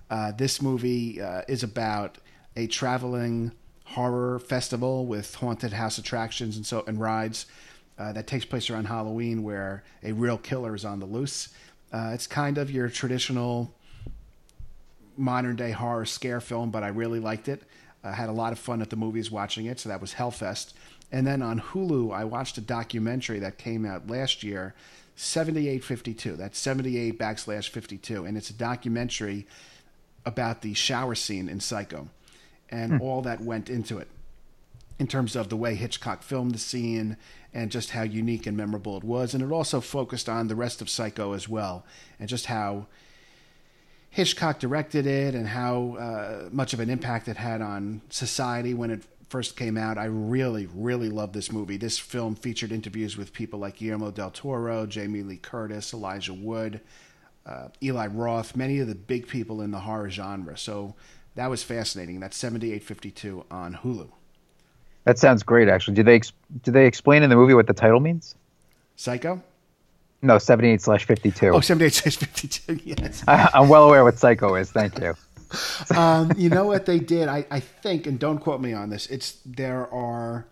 Uh, 0.10 0.32
this 0.32 0.62
movie 0.62 1.22
uh, 1.22 1.42
is 1.50 1.64
about 1.64 2.18
a 2.56 2.68
traveling 2.68 3.52
horror 3.84 4.40
festival 4.40 5.06
with 5.06 5.36
haunted 5.36 5.74
house 5.74 5.98
attractions 5.98 6.56
and 6.56 6.66
so 6.66 6.84
and 6.88 7.00
rides 7.00 7.46
uh, 7.98 8.14
that 8.14 8.28
takes 8.28 8.46
place 8.46 8.70
around 8.70 8.86
Halloween, 8.86 9.44
where 9.44 9.84
a 10.04 10.12
real 10.12 10.38
killer 10.38 10.76
is 10.76 10.86
on 10.86 11.00
the 11.00 11.06
loose. 11.06 11.50
Uh, 11.92 12.12
it's 12.14 12.28
kind 12.28 12.58
of 12.58 12.70
your 12.70 12.90
traditional 12.90 13.74
modern 15.16 15.56
day 15.56 15.72
horror 15.72 16.06
scare 16.06 16.42
film, 16.42 16.70
but 16.70 16.84
I 16.84 16.90
really 16.90 17.20
liked 17.20 17.48
it. 17.48 17.64
I 18.04 18.12
had 18.12 18.30
a 18.30 18.34
lot 18.34 18.54
of 18.54 18.60
fun 18.60 18.82
at 18.82 18.90
the 18.90 18.96
movies 18.96 19.32
watching 19.32 19.66
it, 19.66 19.80
so 19.80 19.90
that 19.90 20.02
was 20.02 20.14
Hellfest. 20.14 20.74
And 21.12 21.26
then 21.26 21.42
on 21.42 21.60
Hulu, 21.60 22.14
I 22.14 22.26
watched 22.26 22.58
a 22.58 22.62
documentary 22.62 23.40
that 23.40 23.58
came 23.58 23.86
out 23.86 24.10
last 24.10 24.44
year, 24.44 24.76
7852. 25.16 26.36
That's 26.36 26.60
78 26.60 27.18
backslash 27.18 27.70
52. 27.70 28.26
And 28.26 28.38
it's 28.38 28.50
a 28.50 28.54
documentary 28.54 29.48
about 30.26 30.62
the 30.62 30.74
shower 30.74 31.16
scene 31.16 31.50
in 31.50 31.60
Psycho 31.60 32.10
and 32.70 33.02
all 33.02 33.22
that 33.22 33.42
went 33.42 33.70
into 33.70 33.98
it 33.98 34.10
in 35.00 35.08
terms 35.08 35.36
of 35.36 35.50
the 35.50 35.56
way 35.56 35.76
Hitchcock 35.76 36.24
filmed 36.24 36.54
the 36.54 36.60
scene 36.60 37.18
and 37.58 37.72
just 37.72 37.90
how 37.90 38.04
unique 38.04 38.46
and 38.46 38.56
memorable 38.56 38.98
it 38.98 39.04
was. 39.04 39.34
And 39.34 39.42
it 39.42 39.52
also 39.52 39.82
focused 39.82 40.30
on 40.30 40.48
the 40.48 40.56
rest 40.56 40.80
of 40.80 40.92
Psycho 40.92 41.34
as 41.34 41.50
well 41.50 41.84
and 42.20 42.30
just 42.30 42.46
how 42.46 42.86
Hitchcock 44.12 44.60
directed 44.60 45.08
it 45.08 45.34
and 45.34 45.48
how 45.48 45.96
uh, 45.96 46.50
much 46.52 46.74
of 46.74 46.80
an 46.80 46.92
impact 46.92 47.28
it 47.28 47.36
had 47.36 47.64
on 47.64 48.04
society 48.10 48.76
when 48.76 48.92
it 48.92 49.02
first 49.30 49.58
came 49.58 49.76
out. 49.76 49.98
I 49.98 50.06
really, 50.06 50.68
really 50.72 51.10
love 51.10 51.34
this 51.34 51.52
movie. 51.52 51.78
This 51.78 51.98
film 51.98 52.36
featured 52.36 52.72
interviews 52.72 53.18
with 53.18 53.34
people 53.34 53.58
like 53.58 53.78
Guillermo 53.78 54.12
del 54.12 54.30
Toro, 54.30 54.86
Jamie 54.86 55.24
Lee 55.24 55.38
Curtis, 55.38 55.96
Elijah 55.96 56.36
Wood, 56.36 56.80
uh, 57.48 57.70
Eli 57.82 58.06
Roth, 58.06 58.56
many 58.56 58.78
of 58.78 58.88
the 58.88 58.94
big 58.94 59.28
people 59.28 59.64
in 59.64 59.72
the 59.72 59.80
horror 59.80 60.12
genre. 60.12 60.56
So 60.60 60.94
that 61.34 61.50
was 61.50 61.64
fascinating. 61.64 62.20
That's 62.20 62.38
7852 62.38 63.46
on 63.50 63.80
Hulu. 63.84 64.12
That 65.08 65.18
sounds 65.18 65.42
great, 65.42 65.70
actually. 65.70 65.94
Do 65.96 66.04
they 66.04 66.20
did 66.64 66.74
they 66.74 66.86
explain 66.86 67.24
in 67.24 67.30
the 67.30 67.38
movie 67.38 67.54
what 67.54 67.66
the 67.66 67.74
title 67.74 68.02
means? 68.02 68.36
Psycho? 68.98 69.42
No, 70.22 70.38
78 70.38 70.82
slash 70.82 71.06
52. 71.06 71.50
Oh, 71.50 71.62
7852, 71.62 72.82
yes. 73.02 73.24
I, 73.26 73.50
I'm 73.54 73.70
well 73.70 73.86
aware 73.86 74.04
what 74.04 74.18
Psycho 74.20 74.56
is. 74.56 74.70
Thank 74.70 75.00
you. 75.00 75.16
um, 75.96 76.34
you 76.36 76.50
know 76.50 76.66
what 76.66 76.86
they 76.86 77.00
did? 77.00 77.30
I, 77.30 77.46
I 77.50 77.62
think, 77.62 78.06
and 78.06 78.20
don't 78.20 78.40
quote 78.40 78.60
me 78.60 78.74
on 78.74 78.90
this. 78.90 79.08
It's 79.08 79.38
there 79.46 79.88
are 79.94 80.46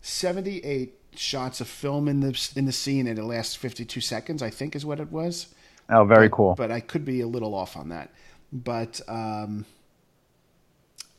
seventy 0.00 0.58
eight 0.64 0.94
shots 1.14 1.60
of 1.60 1.68
film 1.68 2.08
in 2.08 2.18
the 2.18 2.50
in 2.56 2.64
the 2.66 2.72
scene, 2.72 3.06
and 3.06 3.20
it 3.20 3.22
lasts 3.22 3.54
fifty 3.54 3.84
two 3.84 4.00
seconds. 4.00 4.42
I 4.42 4.50
think 4.50 4.74
is 4.74 4.84
what 4.84 4.98
it 4.98 5.12
was. 5.12 5.54
Oh, 5.90 6.02
very 6.04 6.26
But- 6.28 6.36
cool. 6.36 6.54
But 6.56 6.72
I 6.72 6.80
could 6.80 7.04
be 7.04 7.20
a 7.20 7.28
little 7.28 7.54
off 7.54 7.76
on 7.76 7.90
that. 7.90 8.10
But 8.52 9.00
um, 9.06 9.64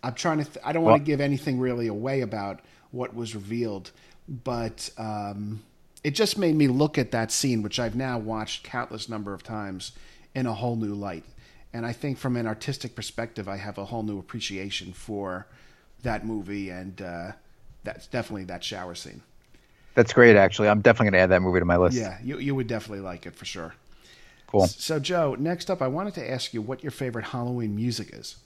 I'm 0.03 0.13
trying 0.13 0.39
to. 0.39 0.45
Th- 0.45 0.63
I 0.63 0.71
don't 0.73 0.83
want 0.83 0.93
Well- 0.93 0.99
to 0.99 1.05
give 1.05 1.21
anything 1.21 1.59
really 1.59 1.87
away 1.87 2.21
about 2.21 2.61
what 2.91 3.13
was 3.15 3.35
revealed, 3.35 3.91
but 4.27 4.89
um, 4.97 5.63
it 6.03 6.11
just 6.11 6.37
made 6.37 6.55
me 6.55 6.67
look 6.67 6.97
at 6.97 7.11
that 7.11 7.31
scene, 7.31 7.61
which 7.61 7.79
I've 7.79 7.95
now 7.95 8.17
watched 8.17 8.63
countless 8.63 9.09
number 9.09 9.33
of 9.33 9.43
times, 9.43 9.91
in 10.33 10.45
a 10.45 10.53
whole 10.53 10.75
new 10.75 10.93
light. 10.93 11.25
And 11.73 11.85
I 11.85 11.91
think, 11.91 12.17
from 12.17 12.37
an 12.37 12.47
artistic 12.47 12.95
perspective, 12.95 13.47
I 13.49 13.57
have 13.57 13.77
a 13.77 13.85
whole 13.85 14.03
new 14.03 14.17
appreciation 14.19 14.93
for 14.93 15.47
that 16.03 16.25
movie, 16.25 16.69
and 16.69 17.01
uh, 17.01 17.31
that's 17.83 18.07
definitely 18.07 18.45
that 18.45 18.63
shower 18.63 18.95
scene. 18.95 19.21
That's 19.95 20.13
great, 20.13 20.35
actually. 20.35 20.69
I'm 20.69 20.81
definitely 20.81 21.11
going 21.11 21.19
to 21.19 21.23
add 21.23 21.31
that 21.31 21.41
movie 21.41 21.59
to 21.59 21.65
my 21.65 21.77
list. 21.77 21.97
Yeah, 21.97 22.17
you 22.23 22.37
you 22.37 22.55
would 22.55 22.67
definitely 22.67 23.01
like 23.01 23.25
it 23.25 23.35
for 23.35 23.45
sure. 23.45 23.73
Cool. 24.45 24.67
So, 24.67 24.99
Joe, 24.99 25.35
next 25.37 25.69
up, 25.69 25.81
I 25.81 25.87
wanted 25.87 26.13
to 26.15 26.31
ask 26.31 26.53
you 26.53 26.61
what 26.61 26.83
your 26.83 26.91
favorite 26.91 27.25
Halloween 27.25 27.75
music 27.75 28.11
is. 28.13 28.37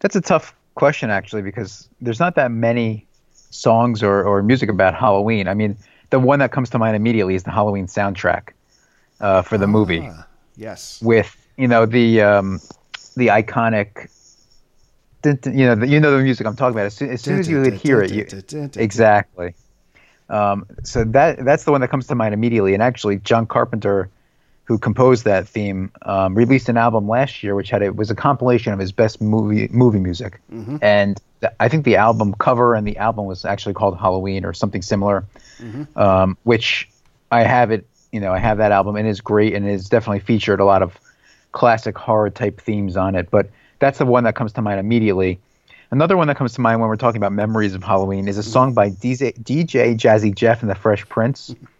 That's 0.00 0.16
a 0.16 0.20
tough 0.20 0.54
question, 0.74 1.10
actually, 1.10 1.42
because 1.42 1.88
there's 2.00 2.20
not 2.20 2.34
that 2.36 2.50
many 2.50 3.06
songs 3.50 4.02
or, 4.02 4.22
or 4.24 4.42
music 4.42 4.70
about 4.70 4.94
Halloween. 4.94 5.48
I 5.48 5.54
mean, 5.54 5.76
the 6.10 6.18
one 6.18 6.38
that 6.38 6.52
comes 6.52 6.70
to 6.70 6.78
mind 6.78 6.96
immediately 6.96 7.34
is 7.34 7.42
the 7.42 7.50
Halloween 7.50 7.86
soundtrack 7.86 8.50
uh, 9.20 9.42
for 9.42 9.58
the 9.58 9.66
movie 9.66 10.08
Ah, 10.08 10.26
yes. 10.56 11.00
with, 11.02 11.36
you 11.56 11.68
know, 11.68 11.86
the 11.86 12.22
um, 12.22 12.60
the 13.16 13.28
iconic, 13.28 14.10
you 15.24 15.66
know, 15.66 15.74
the, 15.74 15.88
you 15.88 16.00
know 16.00 16.16
the 16.16 16.22
music 16.22 16.46
I'm 16.46 16.56
talking 16.56 16.74
about. 16.76 16.86
As 16.86 16.94
soon 16.94 17.10
as, 17.10 17.22
soon 17.22 17.38
as 17.38 17.48
you 17.48 17.60
would 17.60 17.74
hear 17.74 18.00
it, 18.00 18.10
you, 18.12 18.24
Exactly. 18.76 19.54
Um, 20.30 20.66
so 20.84 21.04
that 21.04 21.44
that's 21.44 21.64
the 21.64 21.72
one 21.72 21.80
that 21.80 21.88
comes 21.88 22.06
to 22.08 22.14
mind 22.14 22.34
immediately. 22.34 22.74
And 22.74 22.82
actually, 22.82 23.16
John 23.18 23.46
Carpenter, 23.46 24.10
who 24.68 24.78
composed 24.78 25.24
that 25.24 25.48
theme, 25.48 25.90
um, 26.02 26.34
released 26.34 26.68
an 26.68 26.76
album 26.76 27.08
last 27.08 27.42
year, 27.42 27.54
which 27.54 27.70
had 27.70 27.80
it 27.80 27.96
was 27.96 28.10
a 28.10 28.14
compilation 28.14 28.70
of 28.74 28.78
his 28.78 28.92
best 28.92 29.18
movie 29.18 29.66
movie 29.70 29.98
music. 29.98 30.40
And 30.82 31.18
th- 31.40 31.54
I 31.58 31.70
think 31.70 31.86
the 31.86 31.96
album 31.96 32.34
cover 32.34 32.74
and 32.74 32.86
the 32.86 32.98
album 32.98 33.24
was 33.24 33.46
actually 33.46 33.72
called 33.72 33.98
Halloween 33.98 34.44
or 34.44 34.52
something 34.52 34.82
similar. 34.82 35.24
Um, 35.96 36.36
which 36.44 36.86
I 37.32 37.44
have 37.44 37.70
it. 37.70 37.86
You 38.12 38.20
know, 38.20 38.30
I 38.30 38.38
have 38.38 38.58
that 38.58 38.70
album 38.70 38.96
and 38.96 39.08
it's 39.08 39.22
great 39.22 39.54
and 39.54 39.66
it's 39.66 39.88
definitely 39.88 40.20
featured 40.20 40.60
a 40.60 40.66
lot 40.66 40.82
of 40.82 40.98
classic 41.52 41.96
horror 41.96 42.28
type 42.28 42.60
themes 42.60 42.98
on 42.98 43.14
it. 43.14 43.30
But 43.30 43.48
that's 43.78 43.96
the 43.96 44.06
one 44.06 44.24
that 44.24 44.34
comes 44.34 44.52
to 44.52 44.62
mind 44.62 44.80
immediately. 44.80 45.38
Another 45.90 46.18
one 46.18 46.28
that 46.28 46.36
comes 46.36 46.52
to 46.52 46.60
mind 46.60 46.80
when 46.80 46.90
we're 46.90 46.96
talking 46.96 47.16
about 47.16 47.32
memories 47.32 47.74
of 47.74 47.82
Halloween 47.82 48.28
is 48.28 48.36
a 48.36 48.42
song 48.42 48.74
by 48.74 48.90
DJ, 48.90 49.32
DJ 49.42 49.96
Jazzy 49.96 50.34
Jeff 50.34 50.60
and 50.60 50.70
the 50.70 50.74
Fresh 50.74 51.08
Prince 51.08 51.54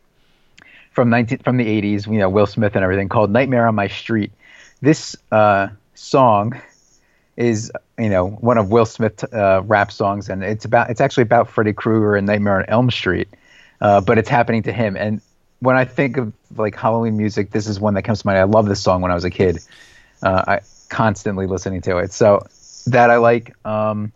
from 0.98 1.11
19, 1.11 1.38
from 1.38 1.58
the 1.58 1.64
80s, 1.64 2.08
you 2.08 2.18
know, 2.18 2.28
Will 2.28 2.48
Smith 2.48 2.74
and 2.74 2.82
everything, 2.82 3.08
called 3.08 3.30
Nightmare 3.30 3.68
on 3.68 3.76
My 3.76 3.87
Street. 3.87 4.32
This 4.80 5.14
uh, 5.30 5.68
song 5.94 6.61
is, 7.37 7.70
you 7.96 8.08
know, 8.08 8.30
one 8.30 8.58
of 8.58 8.72
Will 8.72 8.84
Smith 8.84 9.22
uh, 9.32 9.62
rap 9.64 9.92
songs, 9.92 10.28
and 10.28 10.42
it's 10.42 10.64
about 10.64 10.90
it's 10.90 11.00
actually 11.00 11.22
about 11.22 11.48
Freddy 11.48 11.72
Krueger 11.72 12.16
and 12.16 12.26
Nightmare 12.26 12.58
on 12.58 12.64
Elm 12.66 12.90
Street, 12.90 13.28
uh, 13.80 14.00
but 14.00 14.18
it's 14.18 14.28
happening 14.28 14.64
to 14.64 14.72
him. 14.72 14.96
And 14.96 15.20
when 15.61 15.76
I 15.76 15.84
think 15.84 16.16
of 16.16 16.32
like 16.56 16.74
Halloween 16.74 17.16
music, 17.16 17.52
this 17.52 17.68
is 17.68 17.78
one 17.78 17.94
that 17.94 18.02
comes 18.02 18.22
to 18.22 18.26
mind. 18.26 18.40
I 18.40 18.42
love 18.42 18.66
this 18.66 18.82
song 18.82 19.00
when 19.00 19.12
I 19.12 19.14
was 19.14 19.22
a 19.22 19.30
kid. 19.30 19.61
Uh, 20.20 20.42
I 20.48 20.61
constantly 20.88 21.46
listening 21.46 21.80
to 21.82 21.98
it. 21.98 22.12
So 22.12 22.44
that 22.88 23.08
I 23.08 23.18
like. 23.18 23.54
Um, 23.64 24.11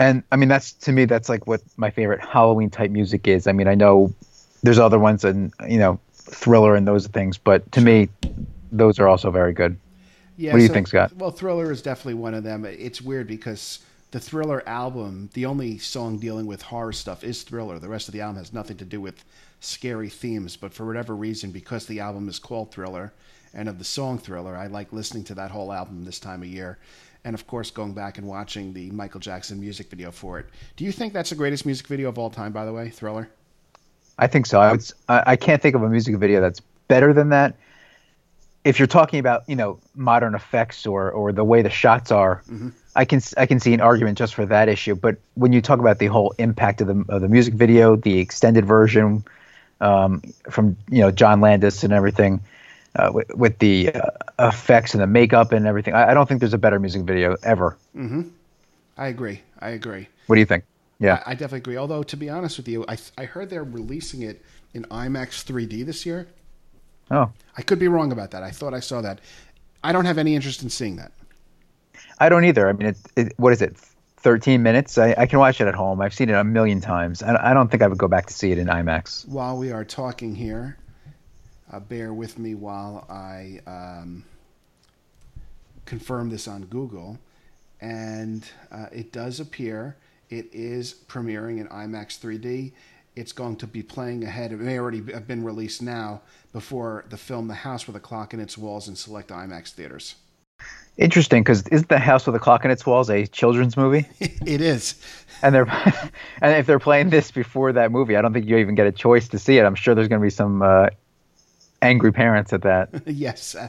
and 0.00 0.24
I 0.32 0.36
mean, 0.36 0.48
that's 0.48 0.72
to 0.72 0.90
me, 0.90 1.04
that's 1.04 1.28
like 1.28 1.46
what 1.46 1.60
my 1.76 1.90
favorite 1.90 2.24
Halloween 2.24 2.70
type 2.70 2.90
music 2.90 3.28
is. 3.28 3.46
I 3.46 3.52
mean, 3.52 3.68
I 3.68 3.76
know 3.76 4.12
there's 4.62 4.78
other 4.78 4.98
ones 4.98 5.24
and 5.24 5.52
you 5.68 5.78
know, 5.78 6.00
Thriller 6.12 6.74
and 6.74 6.86
those 6.86 7.06
things, 7.06 7.38
but 7.38 7.70
to 7.72 7.80
me, 7.80 8.08
those 8.70 8.98
are 8.98 9.08
also 9.08 9.30
very 9.30 9.52
good. 9.52 9.78
Yeah, 10.36 10.52
What 10.52 10.58
do 10.58 10.64
you 10.64 10.68
think, 10.68 10.86
Scott? 10.86 11.12
Well, 11.16 11.30
Thriller 11.30 11.72
is 11.72 11.82
definitely 11.82 12.14
one 12.14 12.34
of 12.34 12.44
them. 12.44 12.64
It's 12.64 13.02
weird 13.02 13.26
because 13.26 13.80
the 14.10 14.20
Thriller 14.20 14.66
album, 14.68 15.30
the 15.34 15.46
only 15.46 15.78
song 15.78 16.18
dealing 16.18 16.46
with 16.46 16.62
horror 16.62 16.92
stuff 16.92 17.24
is 17.24 17.42
Thriller. 17.42 17.78
The 17.78 17.88
rest 17.88 18.08
of 18.08 18.14
the 18.14 18.20
album 18.20 18.36
has 18.36 18.52
nothing 18.52 18.76
to 18.78 18.84
do 18.84 19.00
with 19.00 19.24
scary 19.60 20.08
themes. 20.08 20.56
But 20.56 20.72
for 20.72 20.86
whatever 20.86 21.14
reason, 21.14 21.50
because 21.50 21.86
the 21.86 22.00
album 22.00 22.28
is 22.28 22.38
called 22.38 22.72
Thriller 22.72 23.12
and 23.52 23.68
of 23.68 23.78
the 23.78 23.84
song 23.84 24.18
Thriller, 24.18 24.56
I 24.56 24.68
like 24.68 24.92
listening 24.92 25.24
to 25.24 25.34
that 25.34 25.50
whole 25.50 25.72
album 25.72 26.04
this 26.04 26.20
time 26.20 26.42
of 26.42 26.48
year. 26.48 26.78
And 27.24 27.34
of 27.34 27.46
course, 27.46 27.70
going 27.70 27.92
back 27.92 28.16
and 28.16 28.26
watching 28.26 28.72
the 28.72 28.90
Michael 28.92 29.20
Jackson 29.20 29.60
music 29.60 29.90
video 29.90 30.10
for 30.10 30.38
it. 30.38 30.46
Do 30.76 30.84
you 30.84 30.92
think 30.92 31.12
that's 31.12 31.30
the 31.30 31.36
greatest 31.36 31.66
music 31.66 31.86
video 31.86 32.08
of 32.08 32.18
all 32.18 32.30
time, 32.30 32.52
by 32.52 32.64
the 32.64 32.72
way, 32.72 32.90
Thriller? 32.90 33.28
I 34.18 34.26
think 34.26 34.46
so. 34.46 34.60
I, 34.60 34.72
would, 34.72 34.84
I 35.08 35.36
can't 35.36 35.62
think 35.62 35.74
of 35.76 35.82
a 35.82 35.88
music 35.88 36.16
video 36.16 36.40
that's 36.40 36.60
better 36.88 37.12
than 37.12 37.28
that. 37.30 37.54
If 38.64 38.78
you're 38.78 38.88
talking 38.88 39.20
about 39.20 39.44
you 39.46 39.56
know 39.56 39.78
modern 39.94 40.34
effects 40.34 40.86
or 40.86 41.10
or 41.10 41.32
the 41.32 41.44
way 41.44 41.62
the 41.62 41.70
shots 41.70 42.10
are, 42.10 42.42
I 42.96 43.04
can 43.04 43.20
I 43.36 43.46
can 43.46 43.60
see 43.60 43.72
an 43.72 43.80
argument 43.80 44.18
just 44.18 44.34
for 44.34 44.44
that 44.46 44.68
issue. 44.68 44.94
But 44.96 45.16
when 45.34 45.52
you 45.52 45.62
talk 45.62 45.78
about 45.78 45.98
the 45.98 46.06
whole 46.06 46.34
impact 46.38 46.80
of 46.80 46.88
the 46.88 47.04
of 47.08 47.22
the 47.22 47.28
music 47.28 47.54
video, 47.54 47.96
the 47.96 48.18
extended 48.18 48.64
version 48.66 49.24
um, 49.80 50.22
from 50.50 50.76
you 50.90 51.00
know 51.00 51.10
John 51.12 51.40
Landis 51.40 51.84
and 51.84 51.92
everything, 51.92 52.40
uh, 52.96 53.10
with, 53.14 53.34
with 53.34 53.58
the 53.60 53.94
uh, 53.94 54.10
effects 54.40 54.94
and 54.94 55.02
the 55.02 55.06
makeup 55.06 55.52
and 55.52 55.66
everything, 55.66 55.94
I, 55.94 56.10
I 56.10 56.14
don't 56.14 56.28
think 56.28 56.40
there's 56.40 56.54
a 56.54 56.58
better 56.58 56.80
music 56.80 57.02
video 57.02 57.36
ever. 57.44 57.76
I 58.96 59.06
agree. 59.06 59.42
I 59.60 59.70
agree. 59.70 60.08
What 60.26 60.34
do 60.34 60.40
you 60.40 60.46
think? 60.46 60.64
Yeah. 60.98 61.22
I, 61.24 61.30
I 61.30 61.34
definitely 61.34 61.58
agree. 61.58 61.76
Although, 61.76 62.02
to 62.02 62.16
be 62.16 62.28
honest 62.28 62.56
with 62.56 62.68
you, 62.68 62.84
I, 62.88 62.98
I 63.16 63.24
heard 63.24 63.50
they're 63.50 63.64
releasing 63.64 64.22
it 64.22 64.42
in 64.74 64.84
IMAX 64.84 65.44
3D 65.44 65.84
this 65.84 66.04
year. 66.04 66.28
Oh, 67.10 67.30
I 67.56 67.62
could 67.62 67.78
be 67.78 67.88
wrong 67.88 68.12
about 68.12 68.32
that. 68.32 68.42
I 68.42 68.50
thought 68.50 68.74
I 68.74 68.80
saw 68.80 69.00
that. 69.00 69.20
I 69.82 69.92
don't 69.92 70.04
have 70.04 70.18
any 70.18 70.34
interest 70.34 70.62
in 70.62 70.70
seeing 70.70 70.96
that. 70.96 71.12
I 72.18 72.28
don't 72.28 72.44
either. 72.44 72.68
I 72.68 72.72
mean, 72.72 72.88
it, 72.88 72.98
it, 73.16 73.32
what 73.38 73.52
is 73.52 73.62
it? 73.62 73.76
13 74.18 74.62
minutes? 74.62 74.98
I, 74.98 75.14
I 75.16 75.26
can 75.26 75.38
watch 75.38 75.60
it 75.60 75.68
at 75.68 75.74
home. 75.74 76.00
I've 76.00 76.12
seen 76.12 76.28
it 76.28 76.32
a 76.32 76.44
million 76.44 76.80
times. 76.80 77.22
I, 77.22 77.50
I 77.50 77.54
don't 77.54 77.70
think 77.70 77.82
I 77.82 77.86
would 77.86 77.98
go 77.98 78.08
back 78.08 78.26
to 78.26 78.34
see 78.34 78.50
it 78.50 78.58
in 78.58 78.66
IMAX. 78.66 79.26
While 79.28 79.56
we 79.56 79.70
are 79.70 79.84
talking 79.84 80.34
here, 80.34 80.76
uh, 81.72 81.80
bear 81.80 82.12
with 82.12 82.38
me 82.38 82.54
while 82.54 83.06
I 83.08 83.60
um, 83.66 84.24
confirm 85.86 86.30
this 86.30 86.48
on 86.48 86.64
Google. 86.64 87.18
And 87.80 88.44
uh, 88.72 88.86
it 88.92 89.12
does 89.12 89.38
appear 89.38 89.96
it 90.30 90.48
is 90.52 90.94
premiering 91.08 91.60
in 91.60 91.68
IMAX 91.68 92.18
3D. 92.18 92.72
It's 93.16 93.32
going 93.32 93.56
to 93.56 93.66
be 93.66 93.82
playing 93.82 94.24
ahead. 94.24 94.52
It 94.52 94.60
may 94.60 94.78
already 94.78 95.02
have 95.12 95.26
been 95.26 95.42
released 95.42 95.82
now 95.82 96.20
before 96.52 97.04
the 97.08 97.16
film 97.16 97.48
The 97.48 97.54
House 97.54 97.86
with 97.86 97.96
a 97.96 98.00
Clock 98.00 98.34
in 98.34 98.40
Its 98.40 98.56
Walls 98.56 98.88
in 98.88 98.94
select 98.94 99.30
IMAX 99.30 99.70
theaters. 99.70 100.14
Interesting, 100.96 101.42
because 101.42 101.66
isn't 101.68 101.88
the 101.88 101.98
House 101.98 102.26
with 102.26 102.34
a 102.34 102.40
Clock 102.40 102.64
in 102.64 102.70
Its 102.70 102.84
Walls 102.84 103.08
a 103.08 103.26
children's 103.26 103.76
movie? 103.76 104.06
it 104.20 104.60
is. 104.60 104.96
And 105.42 105.54
they're 105.54 105.68
and 106.42 106.56
if 106.56 106.66
they're 106.66 106.80
playing 106.80 107.10
this 107.10 107.30
before 107.30 107.72
that 107.72 107.92
movie, 107.92 108.16
I 108.16 108.22
don't 108.22 108.32
think 108.32 108.46
you 108.46 108.56
even 108.58 108.74
get 108.74 108.86
a 108.86 108.92
choice 108.92 109.28
to 109.28 109.38
see 109.38 109.58
it. 109.58 109.64
I'm 109.64 109.76
sure 109.76 109.94
there's 109.94 110.08
going 110.08 110.20
to 110.20 110.24
be 110.26 110.30
some 110.30 110.62
uh, 110.62 110.88
angry 111.82 112.12
parents 112.12 112.52
at 112.52 112.62
that. 112.62 112.90
yes, 113.06 113.54
uh, 113.54 113.68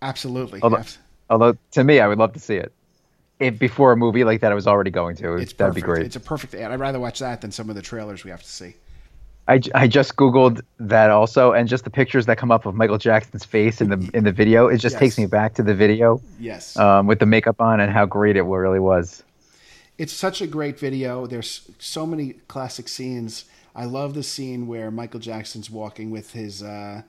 absolutely. 0.00 0.60
Although, 0.62 0.84
although 1.28 1.58
to 1.72 1.84
me, 1.84 2.00
I 2.00 2.08
would 2.08 2.18
love 2.18 2.32
to 2.32 2.40
see 2.40 2.56
it. 2.56 2.72
If 3.38 3.58
before 3.58 3.92
a 3.92 3.96
movie 3.96 4.24
like 4.24 4.40
that, 4.40 4.50
I 4.50 4.54
was 4.54 4.66
already 4.66 4.90
going 4.90 5.16
to. 5.16 5.34
It's 5.34 5.52
That'd 5.52 5.58
perfect. 5.58 5.74
be 5.74 5.82
great. 5.82 6.06
It's 6.06 6.16
a 6.16 6.20
perfect 6.20 6.54
ad. 6.54 6.72
I'd 6.72 6.80
rather 6.80 6.98
watch 6.98 7.18
that 7.18 7.40
than 7.42 7.52
some 7.52 7.68
of 7.68 7.76
the 7.76 7.82
trailers 7.82 8.24
we 8.24 8.30
have 8.30 8.42
to 8.42 8.48
see. 8.48 8.74
I, 9.48 9.60
I 9.74 9.86
just 9.86 10.16
googled 10.16 10.62
that 10.80 11.10
also, 11.10 11.52
and 11.52 11.68
just 11.68 11.84
the 11.84 11.90
pictures 11.90 12.26
that 12.26 12.36
come 12.38 12.50
up 12.50 12.66
of 12.66 12.74
Michael 12.74 12.98
Jackson's 12.98 13.44
face 13.44 13.80
in 13.80 13.90
the 13.90 14.10
in 14.14 14.24
the 14.24 14.32
video, 14.32 14.68
it 14.68 14.78
just 14.78 14.94
Yes. 14.94 15.00
takes 15.00 15.18
me 15.18 15.26
back 15.26 15.54
to 15.54 15.62
the 15.62 15.74
video 15.74 16.20
Yes. 16.40 16.76
um, 16.76 17.06
with 17.06 17.18
the 17.20 17.26
makeup 17.26 17.60
on 17.60 17.78
and 17.78 17.92
how 17.92 18.06
great 18.06 18.36
it 18.36 18.42
really 18.42 18.80
was. 18.80 19.22
it's 19.98 20.12
such 20.12 20.40
a 20.42 20.46
great 20.46 20.78
video. 20.78 21.26
There's 21.26 21.70
so 21.78 22.04
many 22.06 22.32
classic 22.48 22.88
scenes. 22.88 23.44
I 23.74 23.84
love 23.84 24.14
the 24.14 24.22
scene 24.22 24.66
where 24.66 24.90
Michael 24.90 25.20
Jackson's 25.20 25.70
walking 25.70 26.10
with 26.10 26.32
his 26.32 26.62
uh, 26.62 27.02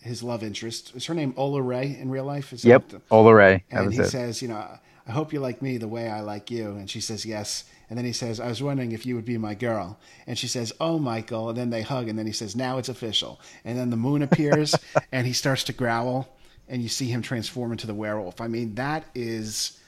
his 0.00 0.22
love 0.22 0.42
interest. 0.42 0.92
Is 0.96 1.04
her 1.06 1.14
name 1.14 1.34
Ola 1.36 1.60
Ray 1.60 1.96
in 2.00 2.10
real 2.10 2.24
life? 2.24 2.52
Is 2.52 2.62
that 2.62 2.68
Yep, 2.68 3.02
Ola 3.10 3.34
Ray. 3.34 3.64
And 3.70 3.92
he 3.92 4.00
it. 4.00 4.08
says, 4.08 4.40
you 4.40 4.48
know, 4.48 4.66
I 5.06 5.12
hope 5.12 5.32
you 5.32 5.40
like 5.40 5.60
me 5.60 5.76
the 5.76 5.88
way 5.88 6.08
I 6.08 6.20
like 6.20 6.50
you. 6.50 6.70
And 6.70 6.88
she 6.88 7.00
says, 7.00 7.26
yes. 7.26 7.64
And 7.90 7.98
then 7.98 8.06
he 8.06 8.12
says, 8.12 8.40
I 8.40 8.48
was 8.48 8.62
wondering 8.62 8.92
if 8.92 9.04
you 9.04 9.14
would 9.16 9.26
be 9.26 9.36
my 9.36 9.54
girl. 9.54 9.98
And 10.26 10.38
she 10.38 10.48
says, 10.48 10.72
oh, 10.80 10.98
Michael. 10.98 11.50
And 11.50 11.58
then 11.58 11.70
they 11.70 11.82
hug. 11.82 12.08
And 12.08 12.18
then 12.18 12.26
he 12.26 12.32
says, 12.32 12.56
now 12.56 12.78
it's 12.78 12.88
official. 12.88 13.38
And 13.64 13.78
then 13.78 13.90
the 13.90 13.96
moon 13.96 14.22
appears 14.28 14.74
and 15.12 15.26
he 15.26 15.32
starts 15.34 15.64
to 15.64 15.72
growl. 15.74 16.28
And 16.68 16.80
you 16.82 16.88
see 16.88 17.06
him 17.06 17.20
transform 17.20 17.72
into 17.72 17.86
the 17.86 17.92
werewolf. 17.92 18.40
I 18.40 18.48
mean, 18.48 18.74
that 18.76 19.04
is 19.14 19.78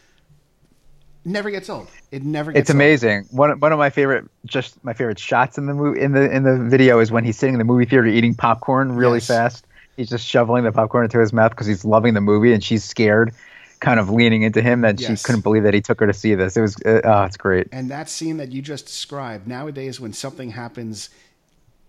never 1.25 1.51
gets 1.51 1.69
old. 1.71 1.89
It 2.13 2.23
never 2.23 2.53
gets 2.53 2.63
It's 2.63 2.71
old. 2.71 2.77
amazing. 2.77 3.27
One 3.31 3.59
one 3.61 3.73
of 3.73 3.79
my 3.79 3.91
favorite, 3.91 4.27
just 4.45 4.83
my 4.85 4.93
favorite 4.93 5.19
shots 5.19 5.57
in 5.59 5.67
the 5.67 5.75
movie 5.75 6.01
in 6.01 6.13
the 6.13 6.31
in 6.31 6.43
the 6.43 6.57
video 6.69 6.99
is 7.01 7.11
when 7.11 7.25
he's 7.25 7.39
sitting 7.39 7.55
in 7.55 7.59
the 7.59 7.65
movie 7.65 7.87
theater 7.87 8.07
eating 8.07 8.35
popcorn 8.35 8.93
really 8.93 9.17
Yes. 9.17 9.27
fast. 9.29 9.67
He's 9.97 10.11
just 10.11 10.27
shoveling 10.27 10.65
the 10.65 10.73
popcorn 10.73 11.05
into 11.05 11.19
his 11.19 11.33
mouth 11.33 11.51
because 11.53 11.67
he's 11.67 11.85
loving 11.87 12.13
the 12.13 12.21
movie, 12.21 12.53
and 12.53 12.63
she's 12.63 12.85
scared, 12.85 13.33
kind 13.81 14.01
of 14.01 14.11
leaning 14.11 14.43
into 14.43 14.61
him 14.63 14.81
that 14.83 15.01
Yes. 15.01 15.21
she 15.21 15.25
couldn't 15.25 15.43
believe 15.43 15.63
that 15.63 15.75
he 15.75 15.81
took 15.81 16.01
her 16.01 16.07
to 16.07 16.13
see 16.13 16.35
this. 16.35 16.57
It 16.57 16.61
was, 16.63 16.77
uh, 16.85 17.01
oh, 17.05 17.23
it's 17.23 17.37
great. 17.37 17.69
And 17.73 17.91
that 17.91 18.09
scene 18.09 18.37
that 18.39 18.53
you 18.53 18.63
just 18.63 18.87
described, 18.87 19.47
nowadays, 19.47 20.01
when 20.01 20.13
something 20.13 20.51
happens 20.51 21.11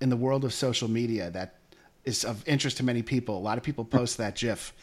in 0.02 0.10
the 0.10 0.18
world 0.18 0.46
of 0.46 0.54
social 0.54 0.90
media 0.90 1.30
that 1.32 1.56
is 2.06 2.24
of 2.24 2.48
interest 2.48 2.78
to 2.78 2.84
many 2.84 3.02
people, 3.02 3.38
a 3.38 3.40
lot 3.40 3.58
of 3.58 3.64
people 3.64 3.84
post 3.86 4.18
that 4.18 4.36
GIF 4.36 4.74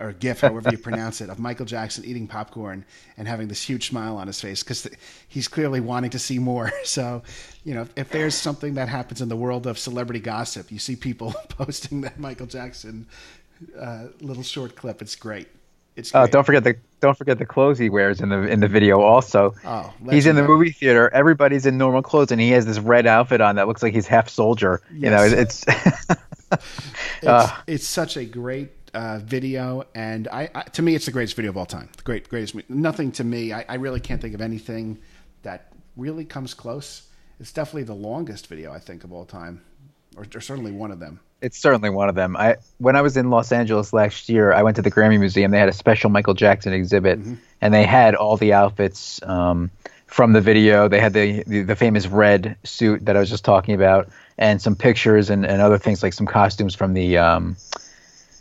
or 0.00 0.12
GIF, 0.12 0.40
however 0.40 0.70
you 0.70 0.78
pronounce 0.78 1.20
it, 1.20 1.28
of 1.28 1.38
Michael 1.38 1.66
Jackson 1.66 2.04
eating 2.04 2.26
popcorn 2.26 2.84
and 3.16 3.28
having 3.28 3.46
this 3.48 3.62
huge 3.62 3.88
smile 3.88 4.16
on 4.16 4.26
his 4.26 4.40
face 4.40 4.62
because 4.62 4.88
he's 5.28 5.48
clearly 5.48 5.80
wanting 5.80 6.10
to 6.10 6.18
see 6.18 6.38
more. 6.38 6.70
So, 6.84 7.22
you 7.64 7.74
know, 7.74 7.86
if 7.96 8.08
there's 8.10 8.34
something 8.34 8.74
that 8.74 8.88
happens 8.88 9.20
in 9.22 9.28
the 9.28 9.36
world 9.36 9.66
of 9.66 9.78
celebrity 9.78 10.20
gossip, 10.20 10.72
you 10.72 10.78
see 10.78 10.96
people 10.96 11.32
posting 11.48 12.00
that 12.02 12.18
Michael 12.18 12.46
Jackson 12.46 13.06
uh, 13.78 14.06
little 14.20 14.42
short 14.42 14.74
clip. 14.74 15.00
It's 15.02 15.14
great. 15.14 15.48
It's 15.96 16.14
Uh, 16.14 16.26
don't 16.26 16.44
forget 16.44 16.64
the 16.64 16.76
don't 17.00 17.16
forget 17.18 17.38
the 17.38 17.44
clothes 17.46 17.78
he 17.78 17.90
wears 17.90 18.20
in 18.20 18.28
the 18.30 18.42
in 18.42 18.60
the 18.60 18.68
video. 18.68 19.00
Also, 19.00 19.54
Oh, 19.64 19.92
he's 20.10 20.26
in 20.26 20.36
the 20.36 20.42
movie 20.42 20.70
theater. 20.70 21.10
Everybody's 21.12 21.66
in 21.66 21.76
normal 21.76 22.02
clothes, 22.02 22.32
and 22.32 22.40
he 22.40 22.50
has 22.50 22.64
this 22.66 22.78
red 22.78 23.06
outfit 23.06 23.40
on 23.40 23.56
that 23.56 23.66
looks 23.68 23.82
like 23.82 23.92
he's 23.92 24.06
half 24.06 24.28
soldier. 24.28 24.80
You 24.92 25.10
know, 25.10 25.22
it's 25.22 25.64
It's, 26.50 27.26
Uh. 27.26 27.50
it's 27.66 27.86
such 27.86 28.16
a 28.16 28.24
great 28.24 28.70
uh, 28.94 29.18
video, 29.22 29.84
and 29.94 30.28
I, 30.28 30.50
I 30.54 30.62
to 30.62 30.82
me, 30.82 30.94
it's 30.94 31.06
the 31.06 31.12
greatest 31.12 31.34
video 31.36 31.50
of 31.50 31.56
all 31.56 31.66
time. 31.66 31.88
The 31.96 32.02
great, 32.02 32.28
greatest. 32.28 32.54
Nothing 32.68 33.12
to 33.12 33.24
me. 33.24 33.52
I, 33.52 33.64
I 33.68 33.74
really 33.76 34.00
can't 34.00 34.20
think 34.20 34.34
of 34.34 34.40
anything 34.40 34.98
that 35.42 35.72
really 35.96 36.24
comes 36.24 36.52
close. 36.54 37.08
It's 37.40 37.52
definitely 37.52 37.84
the 37.84 37.94
longest 37.94 38.46
video 38.48 38.72
I 38.72 38.78
think 38.78 39.04
of 39.04 39.12
all 39.12 39.24
time, 39.24 39.62
or, 40.16 40.26
or 40.34 40.40
certainly 40.40 40.72
one 40.72 40.90
of 40.90 41.00
them. 41.00 41.20
It's 41.40 41.58
certainly 41.58 41.90
one 41.90 42.08
of 42.08 42.14
them. 42.14 42.36
I 42.36 42.56
when 42.78 42.94
I 42.94 43.02
was 43.02 43.16
in 43.16 43.30
Los 43.30 43.50
Angeles 43.50 43.92
last 43.92 44.28
year, 44.28 44.52
I 44.52 44.62
went 44.62 44.76
to 44.76 44.82
the 44.82 44.90
Grammy 44.92 45.18
Museum. 45.18 45.50
They 45.50 45.58
had 45.58 45.68
a 45.68 45.72
special 45.72 46.08
Michael 46.08 46.34
Jackson 46.34 46.72
exhibit, 46.72 47.18
and 47.60 47.74
they 47.74 47.84
had 47.84 48.14
all 48.14 48.36
the 48.36 48.52
outfits 48.52 49.20
um, 49.24 49.70
from 50.06 50.32
the 50.34 50.40
video. 50.40 50.86
They 50.86 51.00
had 51.00 51.12
the, 51.12 51.42
the 51.44 51.62
the 51.62 51.74
famous 51.76 52.06
red 52.06 52.56
suit 52.62 53.06
that 53.06 53.16
I 53.16 53.20
was 53.20 53.28
just 53.28 53.44
talking 53.44 53.74
about, 53.74 54.08
and 54.38 54.62
some 54.62 54.76
pictures 54.76 55.30
and, 55.30 55.44
and 55.44 55.60
other 55.60 55.78
things 55.78 56.00
like 56.00 56.12
some 56.12 56.26
costumes 56.26 56.76
from 56.76 56.94
the 56.94 57.18
um, 57.18 57.56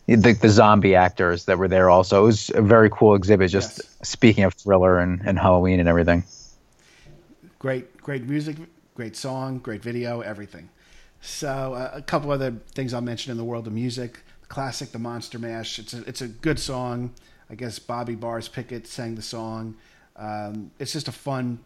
the, 0.06 0.34
the 0.34 0.50
zombie 0.50 0.94
actors 0.96 1.46
that 1.46 1.58
were 1.58 1.68
there. 1.68 1.90
Also, 1.90 2.22
it 2.22 2.26
was 2.26 2.52
a 2.54 2.62
very 2.62 2.90
cool 2.92 3.16
exhibit. 3.16 3.50
Just 3.50 3.80
Yes. 3.80 3.98
speaking 4.10 4.44
of 4.44 4.54
thriller 4.54 5.00
and, 5.00 5.22
and 5.26 5.40
Halloween 5.40 5.80
and 5.80 5.90
everything. 5.90 6.24
Great, 7.58 7.98
great 7.98 8.24
music, 8.24 8.58
great 8.96 9.16
song, 9.16 9.60
great 9.60 9.82
video, 9.82 10.22
everything. 10.22 10.70
So 11.22 11.76
uh, 11.76 11.92
a 11.94 12.02
couple 12.02 12.32
other 12.32 12.52
things 12.74 12.94
I'll 12.94 13.02
mention 13.02 13.32
in 13.32 13.38
the 13.38 13.44
world 13.44 13.68
of 13.68 13.74
music. 13.74 14.20
The 14.42 14.48
classic, 14.48 14.92
The 14.92 15.00
Monster 15.00 15.40
Mash. 15.40 15.80
It's 15.80 15.94
a, 15.94 16.04
it's 16.06 16.22
a 16.22 16.28
good 16.28 16.60
song. 16.60 17.14
I 17.50 17.56
guess 17.56 17.80
Bobby 17.80 18.16
Boris 18.16 18.48
Pickett 18.48 18.88
sang 18.88 19.16
the 19.16 19.22
song. 19.22 19.76
Um, 20.16 20.72
it's 20.80 20.94
just 20.94 21.08
a 21.08 21.12
fun 21.12 21.60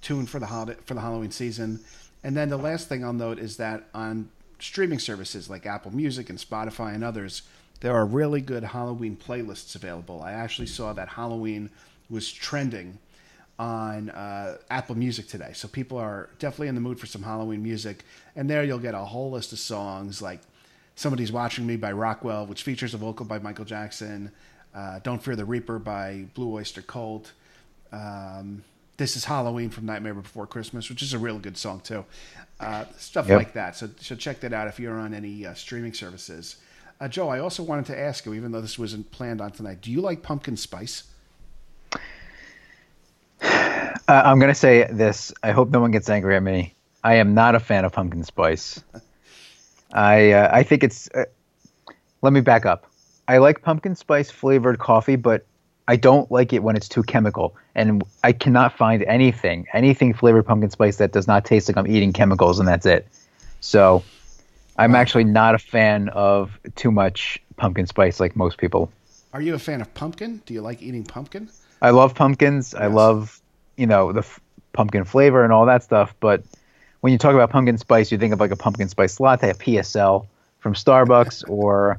tune 0.00 0.26
for 0.26 0.38
the 0.38 0.46
holiday 0.46 0.78
for 0.84 0.94
the 0.94 1.00
Halloween 1.00 1.30
season. 1.30 1.80
And 2.24 2.36
then 2.36 2.48
the 2.48 2.56
last 2.56 2.88
thing 2.88 3.04
I'll 3.04 3.12
note 3.12 3.38
is 3.38 3.56
that 3.58 3.84
on 3.94 4.30
streaming 4.58 4.98
services 4.98 5.50
like 5.50 5.66
Apple 5.66 5.94
Music 5.94 6.30
and 6.30 6.38
Spotify 6.38 6.94
and 6.94 7.04
others, 7.04 7.42
there 7.80 7.94
are 7.94 8.06
really 8.06 8.40
good 8.40 8.62
Halloween 8.62 9.16
playlists 9.16 9.74
available. 9.74 10.22
I 10.22 10.32
actually 10.32 10.68
saw 10.68 10.92
that 10.92 11.08
Halloween 11.08 11.70
was 12.08 12.32
trending 12.32 12.98
on 13.62 14.10
uh, 14.10 14.58
Apple 14.70 14.96
Music 14.96 15.28
today. 15.28 15.52
So 15.54 15.68
people 15.68 15.96
are 15.96 16.30
definitely 16.40 16.66
in 16.66 16.74
the 16.74 16.80
mood 16.80 16.98
for 16.98 17.06
some 17.06 17.22
Halloween 17.22 17.62
music. 17.62 18.04
And 18.34 18.50
there 18.50 18.64
you'll 18.64 18.80
get 18.80 18.94
a 18.94 18.98
whole 18.98 19.30
list 19.30 19.52
of 19.52 19.60
songs 19.60 20.20
like 20.20 20.40
Somebody's 20.96 21.30
Watching 21.30 21.64
Me 21.64 21.76
by 21.76 21.92
Rockwell, 21.92 22.44
which 22.46 22.64
features 22.64 22.92
a 22.92 22.96
vocal 22.96 23.24
by 23.24 23.38
Michael 23.38 23.64
Jackson, 23.64 24.32
uh, 24.74 24.98
Don't 25.04 25.22
Fear 25.22 25.36
the 25.36 25.44
Reaper 25.44 25.78
by 25.78 26.26
Blue 26.34 26.52
Oyster 26.52 26.82
Cult. 26.82 27.30
Um, 27.92 28.64
this 28.96 29.16
is 29.16 29.26
Halloween 29.26 29.70
from 29.70 29.86
Nightmare 29.86 30.14
Before 30.14 30.48
Christmas, 30.48 30.90
which 30.90 31.00
is 31.00 31.14
a 31.14 31.18
real 31.18 31.38
good 31.38 31.56
song 31.56 31.78
too. 31.80 32.04
Uh, 32.58 32.86
stuff 32.98 33.28
yep. 33.28 33.38
like 33.38 33.52
that. 33.52 33.76
So, 33.76 33.90
so 34.00 34.16
check 34.16 34.40
that 34.40 34.52
out 34.52 34.66
if 34.66 34.80
you're 34.80 34.98
on 34.98 35.14
any 35.14 35.46
uh, 35.46 35.54
streaming 35.54 35.94
services. 35.94 36.56
Uh, 37.00 37.06
Joe, 37.06 37.28
I 37.28 37.38
also 37.38 37.62
wanted 37.62 37.86
to 37.86 37.98
ask 37.98 38.26
you, 38.26 38.34
even 38.34 38.50
though 38.50 38.60
this 38.60 38.76
wasn't 38.76 39.12
planned 39.12 39.40
on 39.40 39.52
tonight, 39.52 39.82
do 39.82 39.92
you 39.92 40.00
like 40.00 40.22
pumpkin 40.22 40.56
spice? 40.56 41.04
Uh, 44.08 44.22
I'm 44.24 44.38
going 44.38 44.50
to 44.52 44.58
say 44.58 44.86
this. 44.90 45.32
I 45.42 45.52
hope 45.52 45.70
no 45.70 45.80
one 45.80 45.90
gets 45.90 46.08
angry 46.08 46.36
at 46.36 46.42
me. 46.42 46.74
I 47.04 47.14
am 47.14 47.34
not 47.34 47.54
a 47.54 47.60
fan 47.60 47.84
of 47.84 47.92
pumpkin 47.92 48.24
spice. 48.24 48.82
I 49.92 50.32
uh, 50.32 50.50
I 50.52 50.62
think 50.62 50.84
it's. 50.84 51.08
Uh, 51.14 51.24
let 52.22 52.32
me 52.32 52.40
back 52.40 52.66
up. 52.66 52.86
I 53.28 53.38
like 53.38 53.62
pumpkin 53.62 53.94
spice 53.94 54.30
flavored 54.30 54.78
coffee, 54.78 55.16
but 55.16 55.46
I 55.88 55.96
don't 55.96 56.30
like 56.30 56.52
it 56.52 56.62
when 56.62 56.76
it's 56.76 56.88
too 56.88 57.02
chemical. 57.02 57.56
And 57.74 58.02
I 58.22 58.32
cannot 58.32 58.76
find 58.76 59.02
anything, 59.04 59.66
anything 59.72 60.14
flavored 60.14 60.46
pumpkin 60.46 60.70
spice 60.70 60.96
that 60.96 61.12
does 61.12 61.26
not 61.26 61.44
taste 61.44 61.68
like 61.68 61.76
I'm 61.76 61.86
eating 61.86 62.12
chemicals, 62.12 62.58
and 62.58 62.68
that's 62.68 62.86
it. 62.86 63.06
So 63.60 64.02
I'm 64.76 64.94
actually 64.94 65.24
not 65.24 65.54
a 65.54 65.58
fan 65.58 66.08
of 66.10 66.58
too 66.76 66.90
much 66.90 67.40
pumpkin 67.56 67.86
spice 67.86 68.20
like 68.20 68.36
most 68.36 68.58
people. 68.58 68.92
Are 69.32 69.40
you 69.40 69.54
a 69.54 69.58
fan 69.58 69.80
of 69.80 69.92
pumpkin? 69.94 70.42
Do 70.46 70.54
you 70.54 70.60
like 70.60 70.82
eating 70.82 71.04
pumpkin? 71.04 71.48
I 71.80 71.90
love 71.90 72.14
pumpkins. 72.14 72.72
Yes. 72.74 72.82
I 72.82 72.86
love, 72.86 73.40
you 73.76 73.86
know, 73.86 74.12
the 74.12 74.20
f- 74.20 74.40
pumpkin 74.72 75.04
flavor 75.04 75.44
and 75.44 75.52
all 75.52 75.66
that 75.66 75.82
stuff. 75.82 76.14
But 76.20 76.42
when 77.00 77.12
you 77.12 77.18
talk 77.18 77.34
about 77.34 77.50
pumpkin 77.50 77.78
spice, 77.78 78.12
you 78.12 78.18
think 78.18 78.32
of 78.32 78.40
like 78.40 78.50
a 78.50 78.56
pumpkin 78.56 78.88
spice 78.88 79.20
latte, 79.20 79.50
a 79.50 79.54
PSL 79.54 80.26
from 80.58 80.74
Starbucks, 80.74 81.44
or, 81.48 81.98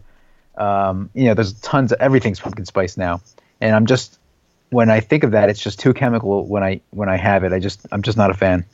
um, 0.57 1.09
you 1.13 1.25
know, 1.25 1.33
there's 1.33 1.53
tons 1.61 1.91
of 1.91 1.99
everything's 1.99 2.39
pumpkin 2.39 2.65
spice 2.65 2.97
now. 2.97 3.21
And 3.61 3.75
I'm 3.75 3.85
just, 3.85 4.19
when 4.69 4.89
I 4.89 4.99
think 4.99 5.23
of 5.23 5.31
that, 5.31 5.49
it's 5.49 5.61
just 5.61 5.79
too 5.79 5.93
chemical 5.93 6.45
when 6.45 6.63
I 6.63 6.81
when 6.89 7.07
I 7.07 7.15
have 7.17 7.43
it. 7.43 7.53
I 7.53 7.59
just 7.59 7.85
I'm 7.91 8.01
just 8.01 8.17
not 8.17 8.31
a 8.31 8.33
fan. 8.33 8.65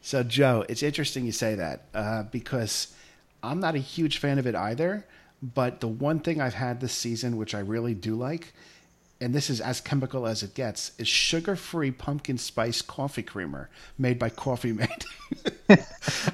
So 0.00 0.22
Joe, 0.22 0.64
it's 0.68 0.82
interesting 0.82 1.24
you 1.26 1.32
say 1.32 1.54
that 1.56 1.86
uh, 1.94 2.22
because 2.24 2.94
I'm 3.42 3.60
not 3.60 3.74
a 3.74 3.78
huge 3.78 4.18
fan 4.18 4.38
of 4.38 4.46
it 4.46 4.54
either. 4.54 5.06
But 5.42 5.80
the 5.80 5.88
one 5.88 6.20
thing 6.20 6.40
I've 6.40 6.54
had 6.54 6.80
this 6.80 6.92
season, 6.92 7.36
which 7.36 7.54
I 7.54 7.58
really 7.58 7.92
do 7.92 8.14
like, 8.14 8.54
and 9.24 9.34
this 9.34 9.48
is 9.48 9.60
as 9.60 9.80
chemical 9.80 10.26
as 10.26 10.42
it 10.42 10.54
gets, 10.54 10.92
is 10.98 11.08
sugar-free 11.08 11.92
pumpkin 11.92 12.36
spice 12.36 12.82
coffee 12.82 13.22
creamer 13.22 13.70
made 13.96 14.18
by 14.18 14.28
Coffee 14.28 14.72
Mate. 14.72 15.06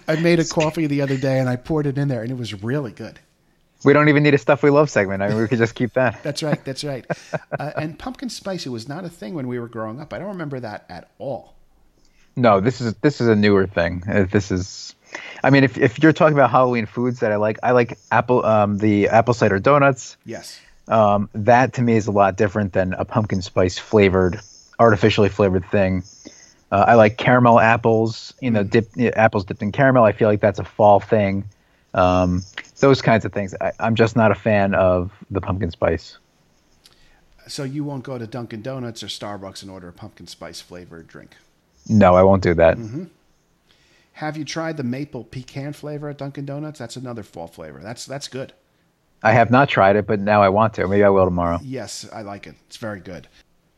I 0.09 0.16
made 0.16 0.40
a 0.40 0.44
coffee 0.44 0.87
the 0.87 1.00
other 1.00 1.16
day 1.16 1.38
and 1.38 1.48
I 1.48 1.55
poured 1.55 1.87
it 1.87 1.96
in 1.96 2.09
there, 2.09 2.22
and 2.22 2.31
it 2.31 2.37
was 2.37 2.62
really 2.62 2.90
good. 2.90 3.20
We 3.85 3.92
don't 3.92 4.09
even 4.09 4.24
need 4.24 4.35
a 4.35 4.38
stuff 4.38 4.62
we 4.62 4.70
love 4.70 4.90
segment. 4.90 5.22
I 5.22 5.29
mean, 5.29 5.38
we 5.38 5.46
could 5.46 5.59
just 5.59 5.74
keep 5.74 5.94
that. 5.94 6.22
that's 6.22 6.42
right. 6.42 6.62
That's 6.64 6.85
right. 6.85 7.07
Uh, 7.59 7.72
and 7.76 7.98
pumpkin 7.98 8.31
spice 8.31 8.64
it 8.64 8.70
was 8.70 8.88
not 8.88 9.05
a 9.05 9.09
thing 9.09 9.35
when 9.35 9.46
we 9.46 9.59
were 9.59 9.68
growing 9.68 10.00
up. 10.00 10.14
I 10.14 10.18
don't 10.18 10.29
remember 10.29 10.61
that 10.61 10.87
at 10.88 11.11
all. 11.18 11.55
No, 12.37 12.61
this 12.61 12.81
is 12.81 12.94
this 13.03 13.20
is 13.20 13.29
a 13.29 13.37
newer 13.37 13.66
thing. 13.66 14.03
Uh, 14.09 14.24
this 14.31 14.50
is 14.50 14.94
I 15.42 15.50
mean, 15.50 15.64
if 15.64 15.76
if 15.76 16.03
you're 16.03 16.12
talking 16.12 16.35
about 16.35 16.50
Halloween 16.50 16.87
foods 16.87 17.20
that 17.20 17.33
I 17.33 17.37
like, 17.37 17.59
I 17.62 17.72
like 17.72 17.98
apple 18.11 18.44
um, 18.46 18.79
the 18.79 19.09
apple 19.09 19.35
cider 19.35 19.59
donuts. 19.59 20.16
Yes. 20.24 20.61
Um, 20.90 21.31
that 21.35 21.72
to 21.74 21.83
me 21.83 21.94
is 21.94 22.09
a 22.09 22.12
lot 22.12 22.37
different 22.37 22.72
than 22.72 22.92
a 22.94 23.05
pumpkin 23.05 23.40
spice 23.40 23.79
flavored, 23.79 24.40
artificially 24.79 25.29
flavored 25.29 25.64
thing. 25.70 26.03
Uh, 26.72 26.85
I 26.88 26.94
like 26.94 27.16
caramel 27.16 27.61
apples. 27.61 28.35
You 28.40 28.50
know, 28.50 28.64
dip, 28.64 28.90
apples 29.14 29.44
dipped 29.44 29.62
in 29.62 29.72
caramel. 29.72 30.05
I 30.05 30.12
feel 30.12 30.29
like 30.29 30.40
that's 30.40 30.59
a 30.59 30.64
fall 30.64 31.00
thing. 31.00 31.44
Um, 31.94 32.44
those 32.81 33.00
kinds 33.00 33.24
of 33.24 33.33
things. 33.33 33.55
I, 33.61 33.72
I'm 33.79 33.94
just 33.94 34.16
not 34.16 34.31
a 34.33 34.35
fan 34.35 34.74
of 34.74 35.12
the 35.31 35.40
pumpkin 35.40 35.70
spice. 35.70 36.18
So 37.46 37.64
you 37.64 37.85
won't 37.85 38.05
go 38.05 38.18
to 38.18 38.26
Dunkin' 38.26 38.62
Donuts 38.62 39.03
or 39.03 39.07
Starbucks 39.07 39.62
and 39.62 39.70
order 39.70 39.88
a 39.88 39.92
pumpkin 39.92 40.26
spice 40.26 40.61
flavored 40.61 41.09
drink. 41.09 41.37
No, 41.88 42.14
I 42.14 42.22
won't 42.22 42.42
do 42.42 42.55
that. 42.55 42.76
Mm-hmm. 42.76 43.05
Have 44.14 44.37
you 44.37 44.44
tried 44.44 44.76
the 44.76 44.85
maple 44.85 45.24
pecan 45.24 45.72
flavor 45.72 46.09
at 46.09 46.18
Dunkin' 46.18 46.44
Donuts? 46.44 46.79
That's 46.79 46.96
another 46.96 47.22
fall 47.22 47.46
flavor. 47.46 47.81
That's 47.81 48.07
that's 48.07 48.29
good. 48.29 48.53
I 49.22 49.33
have 49.33 49.50
not 49.50 49.68
tried 49.68 49.96
it, 49.96 50.06
but 50.06 50.20
now 50.20 50.42
I 50.42 50.48
want 50.48 50.74
to. 50.74 50.88
Maybe 50.88 51.04
I 51.04 51.09
will 51.11 51.24
tomorrow. 51.24 51.59
Yes, 51.62 52.09
I 52.12 52.22
like 52.22 52.46
it. 52.46 52.54
It's 52.66 52.78
very 52.78 53.00
good. 53.00 53.28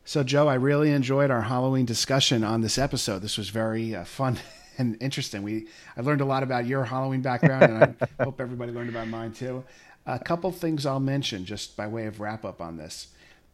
So, 0.05 0.23
Joe, 0.23 0.47
I 0.47 0.55
really 0.55 0.91
enjoyed 0.91 1.31
our 1.31 1.41
Halloween 1.41 1.85
discussion 1.85 2.43
on 2.43 2.61
this 2.61 2.77
episode. 2.77 3.19
This 3.19 3.37
was 3.37 3.49
very 3.49 3.95
uh, 3.95 4.03
fun 4.03 4.39
and 4.77 4.97
interesting. 5.01 5.43
We 5.43 5.67
I 5.97 6.01
learned 6.01 6.21
a 6.21 6.25
lot 6.25 6.43
about 6.43 6.65
your 6.65 6.83
Halloween 6.83 7.21
background, 7.21 7.63
and 7.63 7.95
I 8.01 8.07
hope 8.23 8.41
everybody 8.41 8.71
learned 8.71 8.89
about 8.89 9.07
mine 9.07 9.33
too. 9.33 9.63
A 10.05 10.19
couple 10.19 10.51
things 10.51 10.85
I'll 10.85 10.99
mention 10.99 11.45
just 11.45 11.77
by 11.77 11.87
way 11.87 12.05
of 12.05 12.19
wrap 12.19 12.43
up 12.43 12.59
on 12.59 12.77
this. 12.77 13.07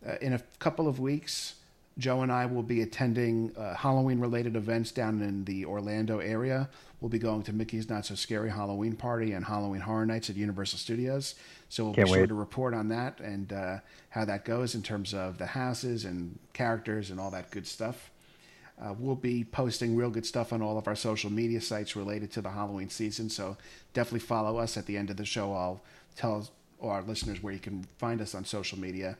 Uh, 0.07 0.15
in 0.21 0.33
a 0.33 0.39
couple 0.57 0.87
of 0.87 0.99
weeks, 0.99 1.55
Joe 1.99 2.21
and 2.21 2.31
I 2.31 2.45
will 2.45 2.63
be 2.63 2.81
attending 2.81 3.51
uh, 3.55 3.75
Halloween 3.75 4.19
related 4.19 4.55
events 4.55 4.91
down 4.91 5.21
in 5.21 5.43
the 5.45 5.65
Orlando 5.65 6.19
area. 6.19 6.69
We'll 7.01 7.09
be 7.09 7.19
going 7.19 7.43
to 7.43 7.53
Mickey's 7.53 7.89
Not 7.89 8.05
So 8.05 8.15
Scary 8.15 8.49
Halloween 8.49 8.95
Party 8.95 9.31
and 9.31 9.45
Halloween 9.45 9.79
Horror 9.79 10.05
Nights 10.05 10.29
at 10.29 10.35
Universal 10.35 10.79
Studios. 10.79 11.35
So 11.69 11.85
we'll 11.85 11.93
Can't 11.93 12.07
be 12.07 12.13
sure 12.13 12.27
to 12.27 12.33
report 12.33 12.73
on 12.73 12.89
that 12.89 13.21
and 13.21 13.53
uh, 13.53 13.77
how 14.09 14.25
that 14.25 14.43
goes 14.43 14.75
in 14.75 14.81
terms 14.81 15.13
of 15.13 15.37
the 15.37 15.45
houses 15.45 16.03
and 16.03 16.37
characters 16.51 17.09
and 17.09 17.19
all 17.19 17.31
that 17.31 17.51
good 17.51 17.67
stuff. 17.67 18.11
Uh, 18.81 18.93
we'll 18.97 19.15
be 19.15 19.45
posting 19.45 19.95
real 19.95 20.09
good 20.09 20.25
stuff 20.25 20.51
on 20.51 20.61
all 20.61 20.77
of 20.77 20.87
our 20.87 20.95
social 20.95 21.31
media 21.31 21.61
sites 21.61 21.95
related 21.95 22.31
to 22.31 22.41
the 22.41 22.49
Halloween 22.49 22.89
season. 22.89 23.29
So 23.29 23.55
definitely 23.93 24.19
follow 24.19 24.57
us. 24.57 24.75
At 24.75 24.85
the 24.85 24.97
end 24.97 25.09
of 25.09 25.15
the 25.15 25.25
show, 25.25 25.53
I'll 25.53 25.81
tell 26.17 26.49
our 26.81 27.01
listeners 27.01 27.41
where 27.41 27.53
you 27.53 27.59
can 27.59 27.85
find 27.97 28.19
us 28.21 28.35
on 28.35 28.43
social 28.43 28.77
media. 28.77 29.17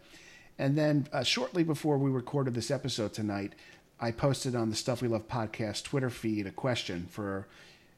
And 0.58 0.78
then 0.78 1.08
uh, 1.13 1.24
shortly 1.24 1.63
before 1.63 1.98
we 1.98 2.10
recorded 2.10 2.56
this 2.56 2.72
episode 2.72 3.13
tonight, 3.13 3.54
I 4.02 4.12
posted 4.12 4.54
on 4.54 4.70
the 4.70 4.76
Stuff 4.76 5.02
We 5.02 5.08
Love 5.08 5.30
podcast 5.30 5.84
Twitter 5.86 6.10
feed 6.10 6.46
a 6.46 6.52
question 6.52 7.08
for. 7.10 7.48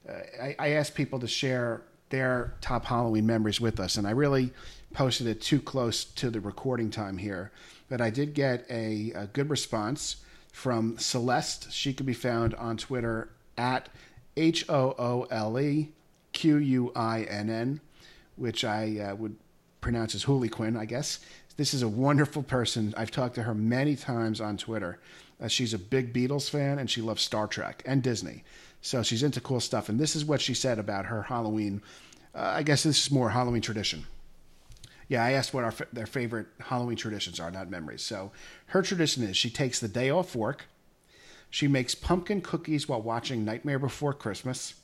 Uh, 0.07 0.13
I, 0.41 0.55
I, 0.57 0.69
asked 0.69 0.95
people 0.95 1.19
to 1.19 1.27
share 1.27 1.83
their 2.09 2.55
top 2.61 2.85
Halloween 2.85 3.25
memories 3.25 3.61
with 3.61 3.79
us, 3.79 3.97
and 3.97 4.07
I 4.07 4.11
really 4.11 4.51
posted 4.93 5.27
it 5.27 5.41
too 5.41 5.59
close 5.59 6.03
to 6.03 6.29
the 6.29 6.39
recording 6.39 6.89
time 6.89 7.17
here. 7.17 7.51
But 7.89 8.01
I 8.01 8.09
did 8.09 8.33
get 8.33 8.65
a, 8.69 9.11
a 9.15 9.27
good 9.27 9.49
response 9.49 10.17
from 10.51 10.97
Celeste. 10.97 11.71
She 11.71 11.93
can 11.93 12.05
be 12.05 12.13
found 12.13 12.55
on 12.55 12.77
Twitter 12.77 13.29
at 13.57 13.89
H 14.35 14.67
O 14.69 14.95
O 14.97 15.27
L 15.29 15.59
E 15.59 15.89
Q 16.33 16.57
U 16.57 16.91
I 16.95 17.23
N 17.23 17.49
N, 17.49 17.81
which 18.35 18.63
I 18.63 18.97
uh, 18.99 19.15
would 19.15 19.35
pronounce 19.81 20.15
as 20.15 20.23
Hooli 20.23 20.49
Quinn, 20.49 20.77
I 20.77 20.85
guess. 20.85 21.19
This 21.57 21.73
is 21.73 21.81
a 21.81 21.87
wonderful 21.87 22.43
person. 22.43 22.93
I've 22.95 23.11
talked 23.11 23.35
to 23.35 23.43
her 23.43 23.53
many 23.53 23.95
times 23.95 24.39
on 24.39 24.57
Twitter. 24.57 24.99
Uh, 25.41 25.47
she's 25.47 25.73
a 25.73 25.79
big 25.79 26.13
Beatles 26.13 26.49
fan 26.49 26.79
and 26.79 26.89
she 26.89 27.01
loves 27.01 27.21
Star 27.21 27.47
Trek 27.47 27.83
and 27.85 28.01
Disney. 28.01 28.43
So 28.81 29.03
she's 29.03 29.23
into 29.23 29.39
cool 29.41 29.59
stuff. 29.59 29.89
And 29.89 29.99
this 29.99 30.15
is 30.15 30.25
what 30.25 30.41
she 30.41 30.53
said 30.53 30.79
about 30.79 31.05
her 31.05 31.23
Halloween. 31.23 31.81
Uh, 32.33 32.53
I 32.55 32.63
guess 32.63 32.83
this 32.83 33.05
is 33.05 33.11
more 33.11 33.29
Halloween 33.29 33.61
tradition. 33.61 34.05
Yeah, 35.07 35.23
I 35.23 35.33
asked 35.33 35.53
what 35.53 35.63
our, 35.63 35.73
their 35.91 36.05
favorite 36.05 36.47
Halloween 36.59 36.97
traditions 36.97 37.39
are, 37.39 37.51
not 37.51 37.69
memories. 37.69 38.01
So 38.01 38.31
her 38.67 38.81
tradition 38.81 39.23
is 39.23 39.35
she 39.35 39.49
takes 39.49 39.79
the 39.79 39.87
day 39.87 40.09
off 40.09 40.35
work. 40.35 40.65
She 41.49 41.67
makes 41.67 41.93
pumpkin 41.93 42.41
cookies 42.41 42.87
while 42.87 43.01
watching 43.01 43.43
Nightmare 43.43 43.77
Before 43.77 44.13
Christmas. 44.13 44.75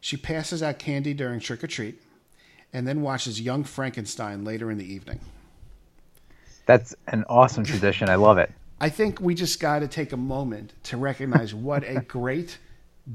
She 0.00 0.16
passes 0.16 0.62
out 0.62 0.80
candy 0.80 1.14
during 1.14 1.38
trick 1.38 1.62
or 1.62 1.68
treat 1.68 2.02
and 2.72 2.86
then 2.86 3.02
watches 3.02 3.40
Young 3.40 3.64
Frankenstein 3.64 4.44
later 4.44 4.70
in 4.70 4.78
the 4.78 4.92
evening. 4.92 5.20
That's 6.66 6.94
an 7.08 7.24
awesome 7.28 7.64
tradition. 7.64 8.08
I 8.08 8.16
love 8.16 8.38
it. 8.38 8.50
I 8.80 8.88
think 8.88 9.20
we 9.20 9.34
just 9.34 9.60
got 9.60 9.80
to 9.80 9.88
take 9.88 10.12
a 10.12 10.16
moment 10.16 10.72
to 10.84 10.96
recognize 10.96 11.54
what 11.54 11.84
a 11.84 12.00
great 12.08 12.58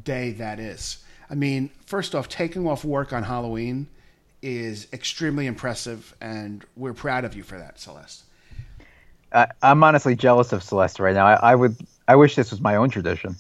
day 0.04 0.32
that 0.34 0.60
is. 0.60 1.04
I 1.30 1.36
mean, 1.36 1.70
first 1.86 2.16
off, 2.16 2.30
taking 2.30 2.68
off 2.68 2.86
work 2.86 3.14
on 3.14 3.24
Halloween 3.24 3.88
is 4.42 4.88
extremely 4.94 5.48
impressive, 5.48 6.16
and 6.22 6.64
we're 6.76 6.94
proud 6.94 7.26
of 7.26 7.36
you 7.36 7.44
for 7.44 7.58
that, 7.58 7.80
Celeste. 7.80 8.24
I, 9.34 9.48
am 9.62 9.84
honestly 9.84 10.16
jealous 10.16 10.54
of 10.54 10.64
Celeste 10.64 11.00
right 11.00 11.16
now. 11.16 11.26
I, 11.26 11.52
I, 11.52 11.56
would, 11.56 11.76
I 12.08 12.16
wish 12.16 12.36
this 12.36 12.52
was 12.52 12.62
my 12.62 12.76
own 12.76 12.90
tradition. 12.90 13.36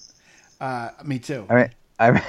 Uh, 0.60 0.89
me 1.05 1.19
too. 1.19 1.45
I 1.49 1.55
mean, 1.55 1.69
I. 1.99 2.21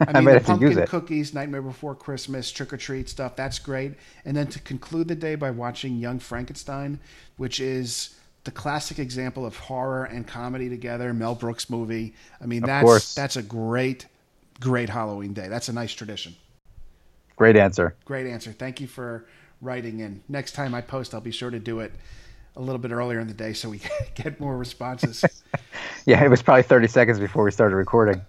I 0.00 0.20
mean, 0.20 0.34
the 0.34 0.40
pumpkin 0.40 0.86
cookies, 0.86 1.34
Nightmare 1.34 1.62
Before 1.62 1.94
Christmas, 1.94 2.50
trick 2.50 2.72
or 2.72 2.76
treat 2.76 3.08
stuff, 3.08 3.36
that's 3.36 3.60
great. 3.60 3.92
And 4.24 4.36
then 4.36 4.48
to 4.48 4.58
conclude 4.58 5.06
the 5.06 5.14
day 5.14 5.36
by 5.36 5.50
watching 5.52 5.98
Young 5.98 6.18
Frankenstein, 6.18 6.98
which 7.36 7.60
is 7.60 8.16
the 8.44 8.50
classic 8.50 8.98
example 8.98 9.44
of 9.46 9.56
horror 9.56 10.04
and 10.04 10.26
comedy 10.26 10.68
together. 10.68 11.12
Mel 11.14 11.34
Brooks 11.34 11.68
movie. 11.70 12.14
I 12.40 12.46
mean, 12.46 12.62
Of 12.62 12.66
that's 12.68 12.84
course. 12.84 13.14
that's 13.14 13.36
a 13.36 13.42
great, 13.42 14.06
great 14.60 14.88
Halloween 14.88 15.32
day. 15.32 15.48
That's 15.48 15.68
a 15.68 15.72
nice 15.72 15.92
tradition. 15.92 16.36
Great 17.36 17.56
answer. 17.56 17.96
Great 18.04 18.26
answer. 18.26 18.52
Thank 18.52 18.80
you 18.80 18.86
for 18.86 19.26
writing 19.60 20.00
in. 20.00 20.22
Next 20.28 20.52
time 20.52 20.74
I 20.74 20.80
post, 20.82 21.14
I'll 21.14 21.20
be 21.20 21.30
sure 21.32 21.50
to 21.50 21.58
do 21.58 21.80
it 21.80 21.92
a 22.56 22.60
little 22.60 22.78
bit 22.78 22.92
earlier 22.92 23.18
in 23.18 23.26
the 23.26 23.34
day 23.34 23.52
so 23.52 23.68
we 23.70 23.80
get 24.14 24.38
more 24.40 24.56
responses. 24.56 25.24
Yeah, 26.06 26.22
it 26.22 26.28
was 26.28 26.42
probably 26.42 26.64
30 26.64 26.86
seconds 26.88 27.18
before 27.18 27.44
we 27.44 27.50
started 27.50 27.76
recording. 27.76 28.20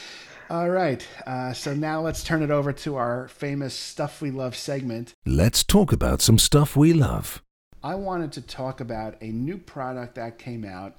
All 0.50 0.70
right. 0.70 1.06
Uh, 1.26 1.52
so 1.52 1.74
now 1.74 2.00
let's 2.00 2.24
turn 2.24 2.42
it 2.42 2.50
over 2.50 2.72
to 2.72 2.96
our 2.96 3.28
famous 3.28 3.74
Stuff 3.74 4.22
We 4.22 4.30
Love 4.30 4.56
segment. 4.56 5.12
Let's 5.26 5.62
talk 5.62 5.92
about 5.92 6.22
some 6.22 6.38
stuff 6.38 6.74
we 6.74 6.94
love. 6.94 7.42
I 7.82 7.94
wanted 7.94 8.32
to 8.32 8.42
talk 8.42 8.80
about 8.80 9.16
a 9.20 9.26
new 9.28 9.56
product 9.56 10.16
that 10.16 10.38
came 10.38 10.64
out. 10.64 10.96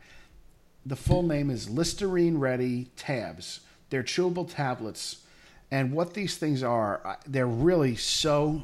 The 0.85 0.95
full 0.95 1.23
name 1.23 1.49
is 1.49 1.69
Listerine 1.69 2.37
Ready 2.37 2.89
Tabs. 2.95 3.59
They're 3.89 4.03
chewable 4.03 4.49
tablets. 4.49 5.23
And 5.71 5.91
what 5.91 6.13
these 6.13 6.37
things 6.37 6.63
are, 6.63 7.19
they're 7.27 7.45
really 7.45 7.95
so 7.95 8.63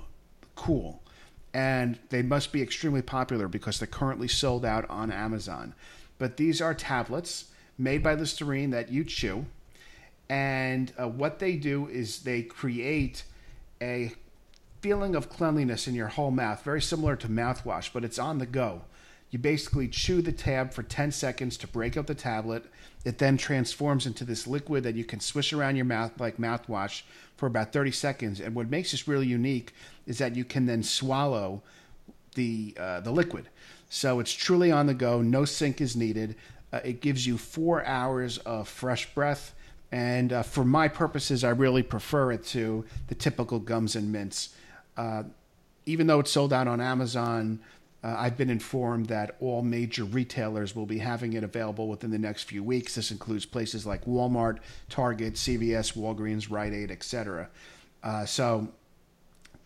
cool. 0.56 1.04
And 1.54 2.00
they 2.10 2.22
must 2.22 2.52
be 2.54 2.62
extremely 2.62 3.02
popular 3.02 3.48
because 3.48 3.80
they're 3.80 3.88
currently 3.88 4.28
sold 4.28 4.66
out 4.66 4.90
on 4.90 5.12
Amazon. 5.12 5.76
But 6.18 6.38
these 6.38 6.62
are 6.62 6.74
tablets 6.74 7.52
made 7.78 8.02
by 8.02 8.16
Listerine 8.16 8.70
that 8.70 8.90
you 8.90 9.04
chew. 9.04 9.46
And 10.30 10.92
uh, 10.98 11.08
what 11.08 11.40
they 11.40 11.58
do 11.58 11.88
is 11.88 12.24
they 12.24 12.44
create 12.44 13.24
a 13.82 14.14
feeling 14.86 15.16
of 15.16 15.30
cleanliness 15.30 15.88
in 15.88 15.96
your 15.96 16.10
whole 16.10 16.30
mouth, 16.30 16.64
very 16.64 16.80
similar 16.80 17.16
to 17.16 17.28
mouthwash, 17.28 17.90
but 17.92 18.04
it's 18.04 18.20
on 18.20 18.38
the 18.38 18.46
go. 18.46 18.84
You 19.32 19.40
basically 19.40 19.88
chew 19.88 20.22
the 20.22 20.32
tab 20.32 20.72
for 20.72 20.84
10 20.84 21.12
seconds 21.12 21.58
to 21.58 21.68
break 21.68 21.98
up 21.98 22.06
the 22.06 22.14
tablet. 22.14 22.66
It 23.04 23.18
then 23.18 23.36
transforms 23.36 24.06
into 24.06 24.24
this 24.24 24.46
liquid 24.46 24.84
that 24.84 24.94
you 24.94 25.04
can 25.04 25.20
swish 25.20 25.54
around 25.54 25.76
your 25.76 25.86
mouth 25.86 26.12
like 26.20 26.38
mouthwash 26.38 27.02
for 27.36 27.48
about 27.48 27.74
30 27.74 27.94
seconds. 27.94 28.40
And 28.40 28.54
what 28.54 28.70
makes 28.70 28.92
this 28.92 29.08
really 29.08 29.26
unique 29.26 29.74
is 30.06 30.20
that 30.20 30.36
you 30.36 30.46
can 30.46 30.68
then 30.68 30.84
swallow 30.84 31.64
the 32.36 32.78
uh, 32.80 33.00
the 33.00 33.12
liquid. 33.12 33.50
So 33.90 34.20
it's 34.20 34.34
truly 34.34 34.72
on 34.72 34.86
the 34.86 34.94
go. 34.94 35.20
No 35.20 35.46
sink 35.46 35.82
is 35.82 35.96
needed. 35.96 36.36
Uh, 36.72 36.82
it 36.86 37.02
gives 37.02 37.26
you 37.26 37.40
four 37.40 37.84
hours 37.88 38.38
of 38.38 38.68
fresh 38.68 39.12
breath. 39.16 39.56
And 39.92 40.32
uh, 40.32 40.44
for 40.44 40.64
my 40.64 40.88
purposes, 40.88 41.44
I 41.44 41.50
really 41.50 41.82
prefer 41.82 42.32
it 42.34 42.46
to 42.48 42.86
the 43.08 43.16
typical 43.16 43.58
gums 43.58 43.96
and 43.96 44.12
mints. 44.12 44.55
Uh, 44.98 45.24
even 45.86 46.08
though 46.08 46.20
it's 46.20 46.32
sold 46.32 46.52
out 46.52 46.68
on 46.68 46.82
Amazon, 46.82 47.60
uh, 48.04 48.16
I've 48.18 48.38
been 48.38 48.50
informed 48.50 49.08
that 49.08 49.36
all 49.40 49.64
major 49.64 50.04
retailers 50.04 50.76
will 50.76 50.86
be 50.86 51.00
having 51.00 51.34
it 51.34 51.44
available 51.44 51.88
within 51.88 52.12
the 52.12 52.20
next 52.20 52.44
few 52.44 52.64
weeks. 52.64 52.96
This 52.96 53.10
includes 53.10 53.46
places 53.46 53.86
like 53.86 54.06
Walmart, 54.06 54.60
Target, 54.90 55.34
CVS, 55.34 55.98
Walgreens, 55.98 56.52
Rite 56.52 56.74
Aid, 56.74 56.92
etc. 56.92 57.50
Uh, 58.04 58.26
so 58.26 58.68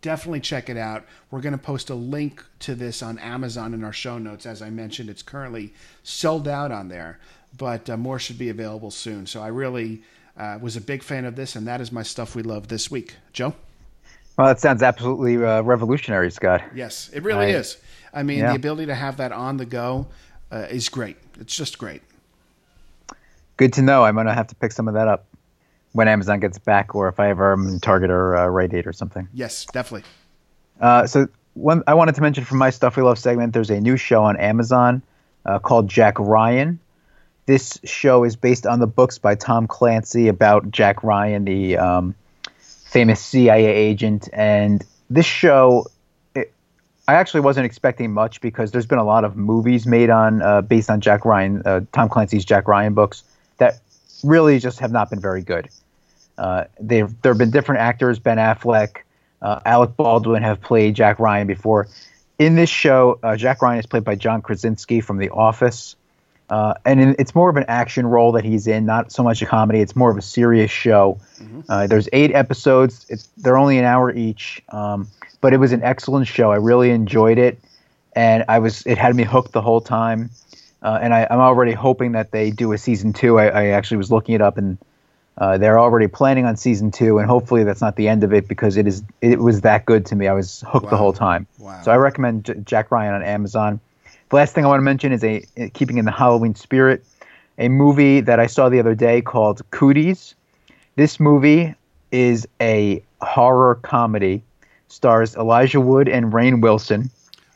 definitely 0.01 0.39
check 0.39 0.69
it 0.69 0.77
out. 0.77 1.05
We're 1.31 1.41
going 1.41 1.51
to 1.51 1.57
post 1.57 1.89
a 1.89 1.95
link 1.95 2.43
to 2.59 2.75
this 2.75 3.03
on 3.03 3.19
Amazon 3.19 3.73
in 3.73 3.83
our 3.83 3.91
show 3.91 4.17
notes. 4.17 4.45
As 4.45 4.61
I 4.61 4.69
mentioned, 4.69 5.09
it's 5.09 5.23
currently 5.23 5.73
sold 6.03 6.47
out 6.47 6.71
on 6.71 6.87
there, 6.87 7.19
but 7.57 7.89
uh, 7.89 7.97
more 7.97 8.19
should 8.19 8.37
be 8.37 8.47
available 8.47 8.91
soon. 8.91 9.25
So 9.25 9.41
I 9.41 9.47
really 9.47 10.01
uh, 10.37 10.59
was 10.61 10.77
a 10.77 10.81
big 10.81 11.03
fan 11.03 11.25
of 11.25 11.35
this, 11.35 11.57
and 11.57 11.67
that 11.67 11.81
is 11.81 11.91
my 11.91 12.03
stuff 12.03 12.35
we 12.35 12.43
love 12.43 12.69
this 12.69 12.89
week. 12.89 13.15
Joe? 13.33 13.53
Well, 14.39 14.47
that 14.47 14.61
sounds 14.61 14.81
absolutely 14.81 15.35
uh, 15.35 15.63
revolutionary, 15.63 16.31
Scott. 16.31 16.61
Yes, 16.73 17.09
it 17.11 17.23
really 17.23 17.47
I- 17.47 17.57
is. 17.57 17.75
I 18.13 18.23
mean, 18.23 18.39
Yeah. 18.39 18.51
the 18.51 18.55
ability 18.55 18.85
to 18.85 18.95
have 18.95 19.17
that 19.17 19.33
on 19.33 19.57
the 19.57 19.65
go 19.65 20.07
uh, 20.49 20.65
is 20.69 20.87
great. 20.87 21.17
It's 21.41 21.53
just 21.53 21.77
great. 21.77 22.01
Good 23.57 23.73
to 23.73 23.81
know. 23.81 24.05
I'm 24.05 24.15
going 24.15 24.27
to 24.27 24.33
have 24.33 24.47
to 24.47 24.55
pick 24.55 24.71
some 24.71 24.87
of 24.87 24.93
that 24.93 25.09
up 25.09 25.25
when 25.91 26.07
Amazon 26.07 26.39
gets 26.39 26.57
back 26.57 26.95
or 26.95 27.09
if 27.09 27.19
I 27.19 27.29
ever 27.31 27.51
am 27.51 27.67
in 27.67 27.81
Target 27.81 28.09
or 28.11 28.37
uh, 28.37 28.47
Rite 28.47 28.73
Aid 28.73 28.87
or 28.87 28.93
something. 28.93 29.27
Yes, 29.33 29.65
definitely. 29.73 30.07
Uh, 30.79 31.05
so 31.05 31.27
one 31.55 31.83
I 31.85 31.93
wanted 31.93 32.15
to 32.15 32.21
mention 32.21 32.45
from 32.45 32.59
my 32.59 32.69
stuff 32.69 32.95
we 32.95 33.03
love 33.03 33.19
segment. 33.19 33.51
There's 33.51 33.69
a 33.69 33.81
new 33.81 33.97
show 33.97 34.23
on 34.23 34.37
Amazon 34.37 35.01
uh, 35.45 35.59
called 35.59 35.89
Jack 35.89 36.17
Ryan. 36.17 36.79
This 37.45 37.77
show 37.83 38.23
is 38.23 38.37
based 38.37 38.65
on 38.65 38.79
the 38.79 38.87
books 38.87 39.17
by 39.17 39.35
Tom 39.35 39.67
Clancy 39.67 40.29
about 40.29 40.71
Jack 40.71 41.03
Ryan, 41.03 41.43
the 41.43 41.75
um, 41.77 42.15
famous 42.89 43.23
CIA 43.23 43.67
agent. 43.67 44.27
And 44.33 44.83
this 45.09 45.25
show, 45.25 45.85
it, 46.33 46.51
I 47.07 47.13
actually 47.13 47.41
wasn't 47.41 47.67
expecting 47.67 48.11
much 48.11 48.41
because 48.41 48.71
there's 48.71 48.87
been 48.87 48.97
a 48.97 49.03
lot 49.03 49.23
of 49.23 49.37
movies 49.37 49.85
made 49.85 50.09
on 50.09 50.41
uh, 50.41 50.61
based 50.61 50.89
on 50.89 50.99
Jack 50.99 51.23
Ryan, 51.23 51.61
uh, 51.65 51.81
Tom 51.91 52.09
Clancy's 52.09 52.43
Jack 52.43 52.67
Ryan 52.67 52.95
books 52.95 53.23
that 53.57 53.79
really 54.23 54.59
just 54.59 54.79
have 54.79 54.91
not 54.91 55.09
been 55.09 55.19
very 55.19 55.43
good. 55.43 55.69
Uh, 56.37 56.63
there 56.79 57.07
have 57.23 57.37
been 57.37 57.51
different 57.51 57.81
actors, 57.81 58.17
Ben 58.17 58.37
Affleck, 58.37 59.03
uh, 59.41 59.59
Alec 59.65 59.95
Baldwin 59.95 60.41
have 60.41 60.59
played 60.59 60.95
Jack 60.95 61.19
Ryan 61.19 61.47
before. 61.47 61.87
In 62.39 62.55
this 62.55 62.69
show, 62.69 63.19
uh, 63.21 63.35
Jack 63.35 63.61
Ryan 63.61 63.79
is 63.79 63.85
played 63.85 64.03
by 64.03 64.15
John 64.15 64.41
Krasinski 64.41 65.01
from 65.01 65.17
The 65.17 65.29
Office, 65.29 65.95
uh, 66.49 66.73
and 66.85 66.99
in, 66.99 67.15
it's 67.19 67.35
more 67.35 67.49
of 67.49 67.57
an 67.57 67.65
action 67.67 68.07
role 68.07 68.31
that 68.33 68.43
he's 68.43 68.67
in, 68.67 68.85
not 68.85 69.11
so 69.11 69.23
much 69.23 69.41
a 69.41 69.45
comedy. 69.45 69.79
It's 69.79 69.95
more 69.95 70.09
of 70.09 70.17
a 70.17 70.21
serious 70.21 70.71
show. 70.71 71.19
Uh, 71.69 71.87
there's 71.87 72.09
eight 72.11 72.33
episodes. 72.33 73.05
It's 73.09 73.27
they're 73.37 73.57
only 73.57 73.77
an 73.77 73.85
hour 73.85 74.11
each, 74.11 74.61
um, 74.69 75.07
but 75.41 75.53
it 75.53 75.57
was 75.57 75.71
an 75.71 75.83
excellent 75.83 76.27
show. 76.27 76.51
I 76.51 76.55
really 76.55 76.89
enjoyed 76.89 77.37
it, 77.37 77.59
and 78.15 78.43
I 78.49 78.59
was 78.59 78.85
it 78.85 78.97
had 78.97 79.15
me 79.15 79.23
hooked 79.23 79.51
the 79.51 79.61
whole 79.61 79.81
time. 79.81 80.31
Uh, 80.81 80.97
and 81.01 81.13
I, 81.13 81.27
I'm 81.29 81.39
already 81.39 81.73
hoping 81.73 82.13
that 82.13 82.31
they 82.31 82.51
do 82.51 82.71
a 82.71 82.77
season 82.77 83.11
two. 83.13 83.37
I, 83.37 83.47
I 83.47 83.65
actually 83.67 83.97
was 83.97 84.11
looking 84.11 84.35
it 84.35 84.41
up, 84.41 84.57
and 84.57 84.77
uh, 85.37 85.57
they're 85.57 85.77
already 85.77 86.07
planning 86.07 86.45
on 86.45 86.57
season 86.57 86.89
two, 86.91 87.19
and 87.19 87.29
hopefully 87.29 87.63
that's 87.63 87.81
not 87.81 87.95
the 87.95 88.07
end 88.07 88.23
of 88.23 88.33
it 88.33 88.47
because 88.47 88.77
it 88.77 88.87
is 88.87 89.03
it 89.21 89.39
was 89.39 89.61
that 89.61 89.85
good 89.85 90.05
to 90.07 90.15
me. 90.15 90.27
I 90.27 90.33
was 90.33 90.63
hooked 90.67 90.89
the 90.89 90.97
whole 90.97 91.13
time. 91.13 91.47
Wow. 91.59 91.81
So 91.83 91.91
I 91.91 91.97
recommend 91.97 92.45
J- 92.45 92.55
Jack 92.65 92.91
Ryan 92.91 93.13
on 93.13 93.23
Amazon. 93.23 93.79
The 94.29 94.35
last 94.35 94.53
thing 94.53 94.63
I 94.63 94.67
want 94.67 94.79
to 94.79 94.83
mention 94.83 95.11
is 95.11 95.23
a 95.23 95.41
keeping 95.73 95.97
in 95.97 96.05
the 96.05 96.11
Halloween 96.11 96.53
spirit, 96.55 97.03
a 97.57 97.67
movie 97.67 98.21
that 98.21 98.39
I 98.39 98.45
saw 98.45 98.69
the 98.69 98.79
other 98.79 98.93
day 98.95 99.21
called 99.21 99.61
Cooties. 99.71 100.35
This 100.95 101.19
movie 101.19 101.73
is 102.11 102.47
a 102.61 103.03
horror 103.21 103.75
comedy, 103.75 104.43
stars 104.87 105.35
Elijah 105.35 105.81
Wood 105.81 106.07
and 106.07 106.31
Rainn 106.31 106.61
Wilson. 106.61 107.09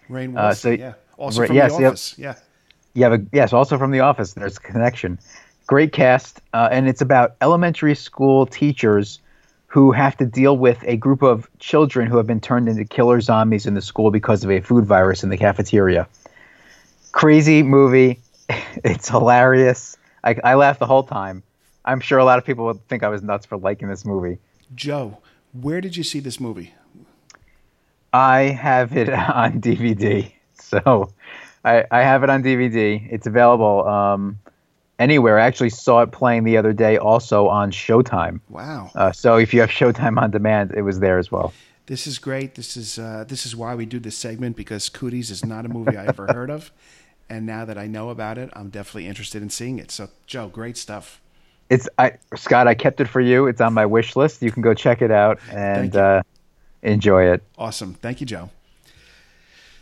Rainn 0.09 0.35
Uh, 0.37 0.47
Wilson, 0.47 0.77
so- 0.77 0.83
yeah. 0.83 0.93
Also 1.17 1.41
Ra- 1.41 1.47
from 1.47 1.55
yes, 1.55 1.77
The. 1.77 1.85
Office, 1.85 2.15
yeah. 2.17 2.35
You 2.95 3.03
have 3.03 3.13
a 3.13 3.21
yes, 3.31 3.53
also 3.53 3.77
from 3.77 3.91
The 3.91 3.99
Office. 3.99 4.33
There's 4.33 4.57
a 4.57 4.59
connection. 4.59 5.19
Great 5.67 5.93
cast, 5.93 6.41
uh, 6.53 6.69
and 6.71 6.89
it's 6.89 7.01
about 7.01 7.35
elementary 7.41 7.95
school 7.95 8.45
teachers 8.47 9.19
who 9.67 9.91
have 9.91 10.17
to 10.17 10.25
deal 10.25 10.57
with 10.57 10.83
a 10.85 10.97
group 10.97 11.21
of 11.21 11.47
children 11.59 12.07
who 12.07 12.17
have 12.17 12.27
been 12.27 12.41
turned 12.41 12.67
into 12.67 12.83
killer 12.83 13.21
zombies 13.21 13.65
in 13.65 13.73
the 13.75 13.81
school 13.81 14.11
because 14.11 14.43
of 14.43 14.49
a 14.51 14.59
food 14.59 14.85
virus 14.85 15.23
in 15.23 15.29
the 15.29 15.37
cafeteria. 15.37 16.07
Crazy 17.13 17.63
movie. 17.63 18.19
It's 18.83 19.07
hilarious. 19.07 19.97
I, 20.25 20.35
I 20.43 20.55
laughed 20.55 20.79
the 20.79 20.85
whole 20.85 21.03
time. 21.03 21.41
I'm 21.85 22.01
sure 22.01 22.19
a 22.19 22.25
lot 22.25 22.37
of 22.37 22.45
people 22.45 22.65
would 22.65 22.85
think 22.89 23.03
I 23.03 23.07
was 23.07 23.23
nuts 23.23 23.45
for 23.45 23.57
liking 23.57 23.87
this 23.87 24.03
movie. 24.03 24.37
Joe, 24.75 25.17
where 25.53 25.79
did 25.79 25.95
you 25.95 26.03
see 26.03 26.19
this 26.19 26.39
movie? 26.39 26.73
I 28.11 28.41
have 28.41 28.95
it 28.95 29.09
on 29.13 29.61
DVD, 29.61 30.31
so 30.53 31.13
I, 31.63 31.85
I 31.91 32.01
have 32.01 32.23
it 32.23 32.29
on 32.29 32.43
DVD. 32.43 33.05
It's 33.09 33.27
available 33.27 33.87
um, 33.87 34.39
anywhere. 34.99 35.39
I 35.39 35.45
actually 35.45 35.69
saw 35.69 36.01
it 36.01 36.11
playing 36.11 36.43
the 36.43 36.57
other 36.57 36.73
day, 36.73 36.97
also 36.97 37.47
on 37.47 37.71
Showtime. 37.71 38.39
Wow. 38.49 38.91
Uh, 38.95 39.11
so 39.11 39.37
if 39.37 39.53
you 39.53 39.61
have 39.61 39.69
Showtime 39.69 40.21
on 40.21 40.31
demand, 40.31 40.73
it 40.75 40.81
was 40.81 40.99
there 40.99 41.17
as 41.17 41.31
well. 41.31 41.53
This 41.85 42.07
is 42.07 42.17
great. 42.17 42.55
This 42.55 42.77
is 42.77 42.97
uh, 42.97 43.25
this 43.27 43.45
is 43.45 43.55
why 43.55 43.75
we 43.75 43.85
do 43.85 43.99
this 43.99 44.17
segment 44.17 44.55
because 44.55 44.89
Cooties 44.89 45.29
is 45.29 45.43
not 45.43 45.65
a 45.65 45.69
movie 45.69 45.97
I 45.97 46.05
ever 46.05 46.27
heard 46.27 46.49
of, 46.49 46.71
and 47.29 47.45
now 47.45 47.65
that 47.65 47.77
I 47.77 47.87
know 47.87 48.09
about 48.09 48.37
it, 48.37 48.49
I'm 48.53 48.69
definitely 48.69 49.07
interested 49.07 49.41
in 49.41 49.49
seeing 49.49 49.79
it. 49.79 49.91
So, 49.91 50.09
Joe, 50.27 50.47
great 50.47 50.77
stuff. 50.77 51.21
It's 51.69 51.87
I 51.97 52.13
Scott. 52.35 52.67
I 52.67 52.75
kept 52.75 53.01
it 53.01 53.07
for 53.07 53.21
you. 53.21 53.47
It's 53.47 53.61
on 53.61 53.73
my 53.73 53.85
wish 53.85 54.15
list. 54.15 54.41
You 54.41 54.51
can 54.51 54.61
go 54.61 54.73
check 54.73 55.01
it 55.01 55.11
out 55.11 55.39
and 55.49 55.95
uh, 55.95 56.21
enjoy 56.81 57.31
it. 57.31 57.43
Awesome. 57.57 57.93
Thank 57.95 58.19
you, 58.19 58.27
Joe. 58.27 58.49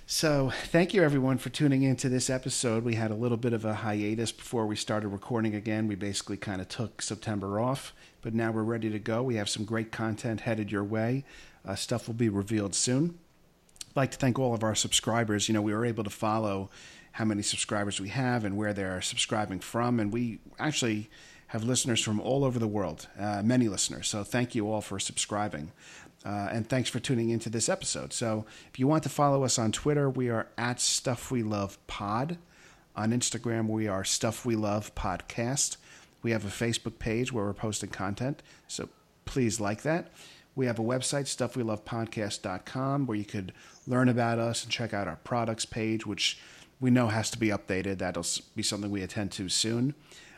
So, 0.06 0.52
thank 0.66 0.94
you 0.94 1.04
everyone 1.04 1.38
for 1.38 1.50
tuning 1.50 1.84
in 1.84 1.96
to 1.98 2.10
this 2.10 2.30
episode. 2.30 2.84
We 2.84 2.96
had 2.96 3.12
a 3.12 3.16
little 3.16 3.38
bit 3.38 3.54
of 3.54 3.64
a 3.64 3.76
hiatus 3.76 4.34
before 4.34 4.66
we 4.68 4.76
started 4.76 5.08
recording 5.08 5.56
again. 5.56 5.88
We 5.88 5.96
basically 5.96 6.36
kind 6.36 6.60
of 6.60 6.68
took 6.68 7.02
September 7.02 7.62
off, 7.62 7.94
but 8.22 8.34
now 8.34 8.52
we're 8.52 8.64
ready 8.64 8.90
to 8.90 9.00
go. 9.00 9.24
We 9.24 9.36
have 9.36 9.48
some 9.48 9.64
great 9.64 9.92
content 9.92 10.42
headed 10.42 10.70
your 10.70 10.84
way. 10.84 11.24
Uh, 11.66 11.76
stuff 11.76 12.08
will 12.08 12.14
be 12.14 12.28
revealed 12.28 12.76
soon. 12.76 13.18
I'd 13.92 13.96
like 13.96 14.12
to 14.12 14.18
thank 14.18 14.38
all 14.38 14.54
of 14.54 14.64
our 14.64 14.76
subscribers. 14.76 15.48
You 15.48 15.54
know, 15.54 15.62
we 15.62 15.74
were 15.74 15.86
able 15.86 16.04
to 16.04 16.10
follow 16.10 16.70
how 17.14 17.26
many 17.26 17.42
subscribers 17.42 18.00
we 18.00 18.10
have 18.10 18.46
and 18.46 18.58
where 18.58 18.74
they're 18.74 19.02
subscribing 19.02 19.60
from, 19.60 20.00
and 20.00 20.14
we 20.14 20.40
actually 20.60 21.10
have 21.48 21.64
listeners 21.64 22.02
from 22.02 22.20
all 22.22 22.46
over 22.46 22.58
the 22.60 22.68
world, 22.68 23.08
uh, 23.20 23.42
many 23.44 23.68
listeners. 23.68 24.08
So 24.08 24.24
thank 24.24 24.56
you 24.56 24.72
all 24.72 24.80
for 24.82 25.00
subscribing. 25.00 25.72
Uh, 26.24 26.50
and 26.52 26.70
thanks 26.70 26.90
for 26.90 27.00
tuning 27.00 27.30
into 27.30 27.50
this 27.50 27.68
episode. 27.68 28.14
So, 28.14 28.46
if 28.72 28.80
you 28.80 28.86
want 28.86 29.02
to 29.04 29.10
follow 29.10 29.44
us 29.44 29.58
on 29.58 29.72
Twitter, 29.72 30.08
we 30.08 30.30
are 30.30 30.48
at 30.56 30.80
Stuff 30.80 31.32
We 31.32 31.42
Love 31.42 31.80
Pod. 31.88 32.38
On 32.96 33.12
Instagram, 33.12 33.68
we 33.68 33.88
are 33.88 34.04
Stuff 34.04 34.46
We 34.46 34.56
Love 34.56 34.94
Podcast. 34.94 35.78
We 36.22 36.30
have 36.30 36.46
a 36.46 36.50
Facebook 36.50 37.00
page 37.00 37.34
where 37.34 37.46
we're 37.46 37.54
posting 37.54 37.90
content, 37.90 38.44
so 38.68 38.90
please 39.26 39.60
like 39.60 39.82
that. 39.82 40.12
We 40.56 40.68
have 40.68 40.78
a 40.78 40.84
website, 40.84 41.26
stuffwelovepodcast.com, 41.26 43.08
where 43.08 43.18
you 43.18 43.26
could 43.26 43.54
learn 43.88 44.10
about 44.10 44.38
us 44.38 44.64
and 44.64 44.72
check 44.72 44.94
out 44.94 45.08
our 45.08 45.16
products 45.24 45.66
page, 45.66 46.06
which 46.06 46.38
we 46.82 46.90
know 46.90 47.08
has 47.08 47.30
to 47.30 47.38
be 47.38 47.48
updated. 47.50 48.00
That'll 48.00 48.26
be 48.56 48.64
something 48.64 48.92
we 48.92 49.04
attend 49.04 49.32
to 49.34 49.48
soon. 49.48 49.94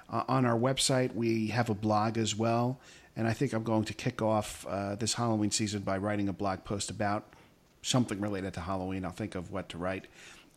Uh, 0.10 0.24
on 0.28 0.46
our 0.46 0.60
website, 0.60 1.16
we 1.16 1.48
have 1.48 1.70
a 1.70 1.74
blog 1.74 2.18
as 2.18 2.36
well, 2.36 2.80
and 3.16 3.28
I 3.28 3.34
think 3.34 3.54
I'm 3.54 3.64
going 3.64 3.86
to 3.86 3.94
kick 3.94 4.22
off 4.22 4.66
uh, 4.68 4.96
this 4.96 5.14
Halloween 5.14 5.50
season 5.50 5.82
by 5.82 5.98
writing 5.98 6.28
a 6.28 6.34
blog 6.34 6.66
post 6.66 6.92
about 6.92 7.34
something 7.82 8.20
related 8.20 8.54
to 8.56 8.60
Halloween. 8.60 9.06
I'll 9.06 9.12
think 9.12 9.36
of 9.36 9.52
what 9.52 9.70
to 9.70 9.78
write. 9.78 10.08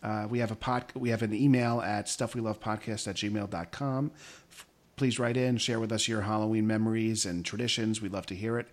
Uh, 0.03 0.27
we 0.29 0.41
have 0.41 0.51
a 0.51 0.57
pod, 0.57 0.85
we 0.95 1.09
have 1.11 1.23
an 1.23 1.33
email 1.33 1.81
at 1.81 2.07
stuffwelovepodcast 2.07 3.09
at 3.09 3.17
gmail.com. 3.17 4.11
Please 4.97 5.19
write 5.19 5.37
in, 5.37 5.57
share 5.59 5.81
with 5.81 5.93
us 5.93 6.09
your 6.09 6.23
Halloween 6.23 6.67
memories 6.67 7.25
and 7.25 7.45
traditions. 7.45 8.03
We'd 8.03 8.13
love 8.13 8.27
to 8.27 8.35
hear 8.35 8.59
it. 8.59 8.69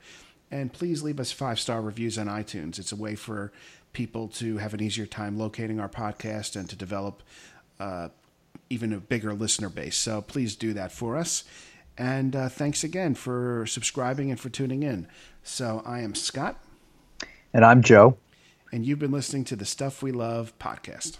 And 0.51 0.72
please 0.72 1.01
leave 1.01 1.20
us 1.20 1.32
five 1.32 1.59
star 1.59 1.82
reviews 1.82 2.18
on 2.18 2.28
iTunes. 2.28 2.78
It's 2.78 2.91
a 2.91 2.95
way 2.95 3.16
for 3.16 3.51
people 3.94 4.28
to 4.28 4.58
have 4.58 4.74
an 4.74 4.82
easier 4.82 5.06
time 5.06 5.38
locating 5.38 5.80
our 5.80 5.89
podcast 5.89 6.56
and 6.56 6.70
to 6.70 6.76
develop 6.76 7.24
uh, 7.80 8.10
even 8.70 8.91
a 8.91 8.98
bigger 8.98 9.34
listener 9.34 9.70
base. 9.70 9.98
So 9.98 10.22
please 10.22 10.56
do 10.56 10.74
that 10.74 10.91
for 10.91 11.16
us. 11.16 11.44
And 11.98 12.36
uh, 12.36 12.50
thanks 12.50 12.84
again 12.84 13.14
for 13.14 13.66
subscribing 13.68 14.32
and 14.32 14.39
for 14.39 14.50
tuning 14.50 14.84
in. 14.84 15.08
So 15.44 15.84
I 15.86 16.00
am 16.00 16.16
Scott. 16.16 16.60
And 17.54 17.64
I'm 17.64 17.84
Joe 17.84 18.18
and 18.74 18.88
you've 18.88 18.98
been 18.98 19.12
listening 19.12 19.44
to 19.44 19.56
the 19.56 19.66
Stuff 19.66 20.02
We 20.02 20.12
Love 20.12 20.58
podcast. 20.58 21.18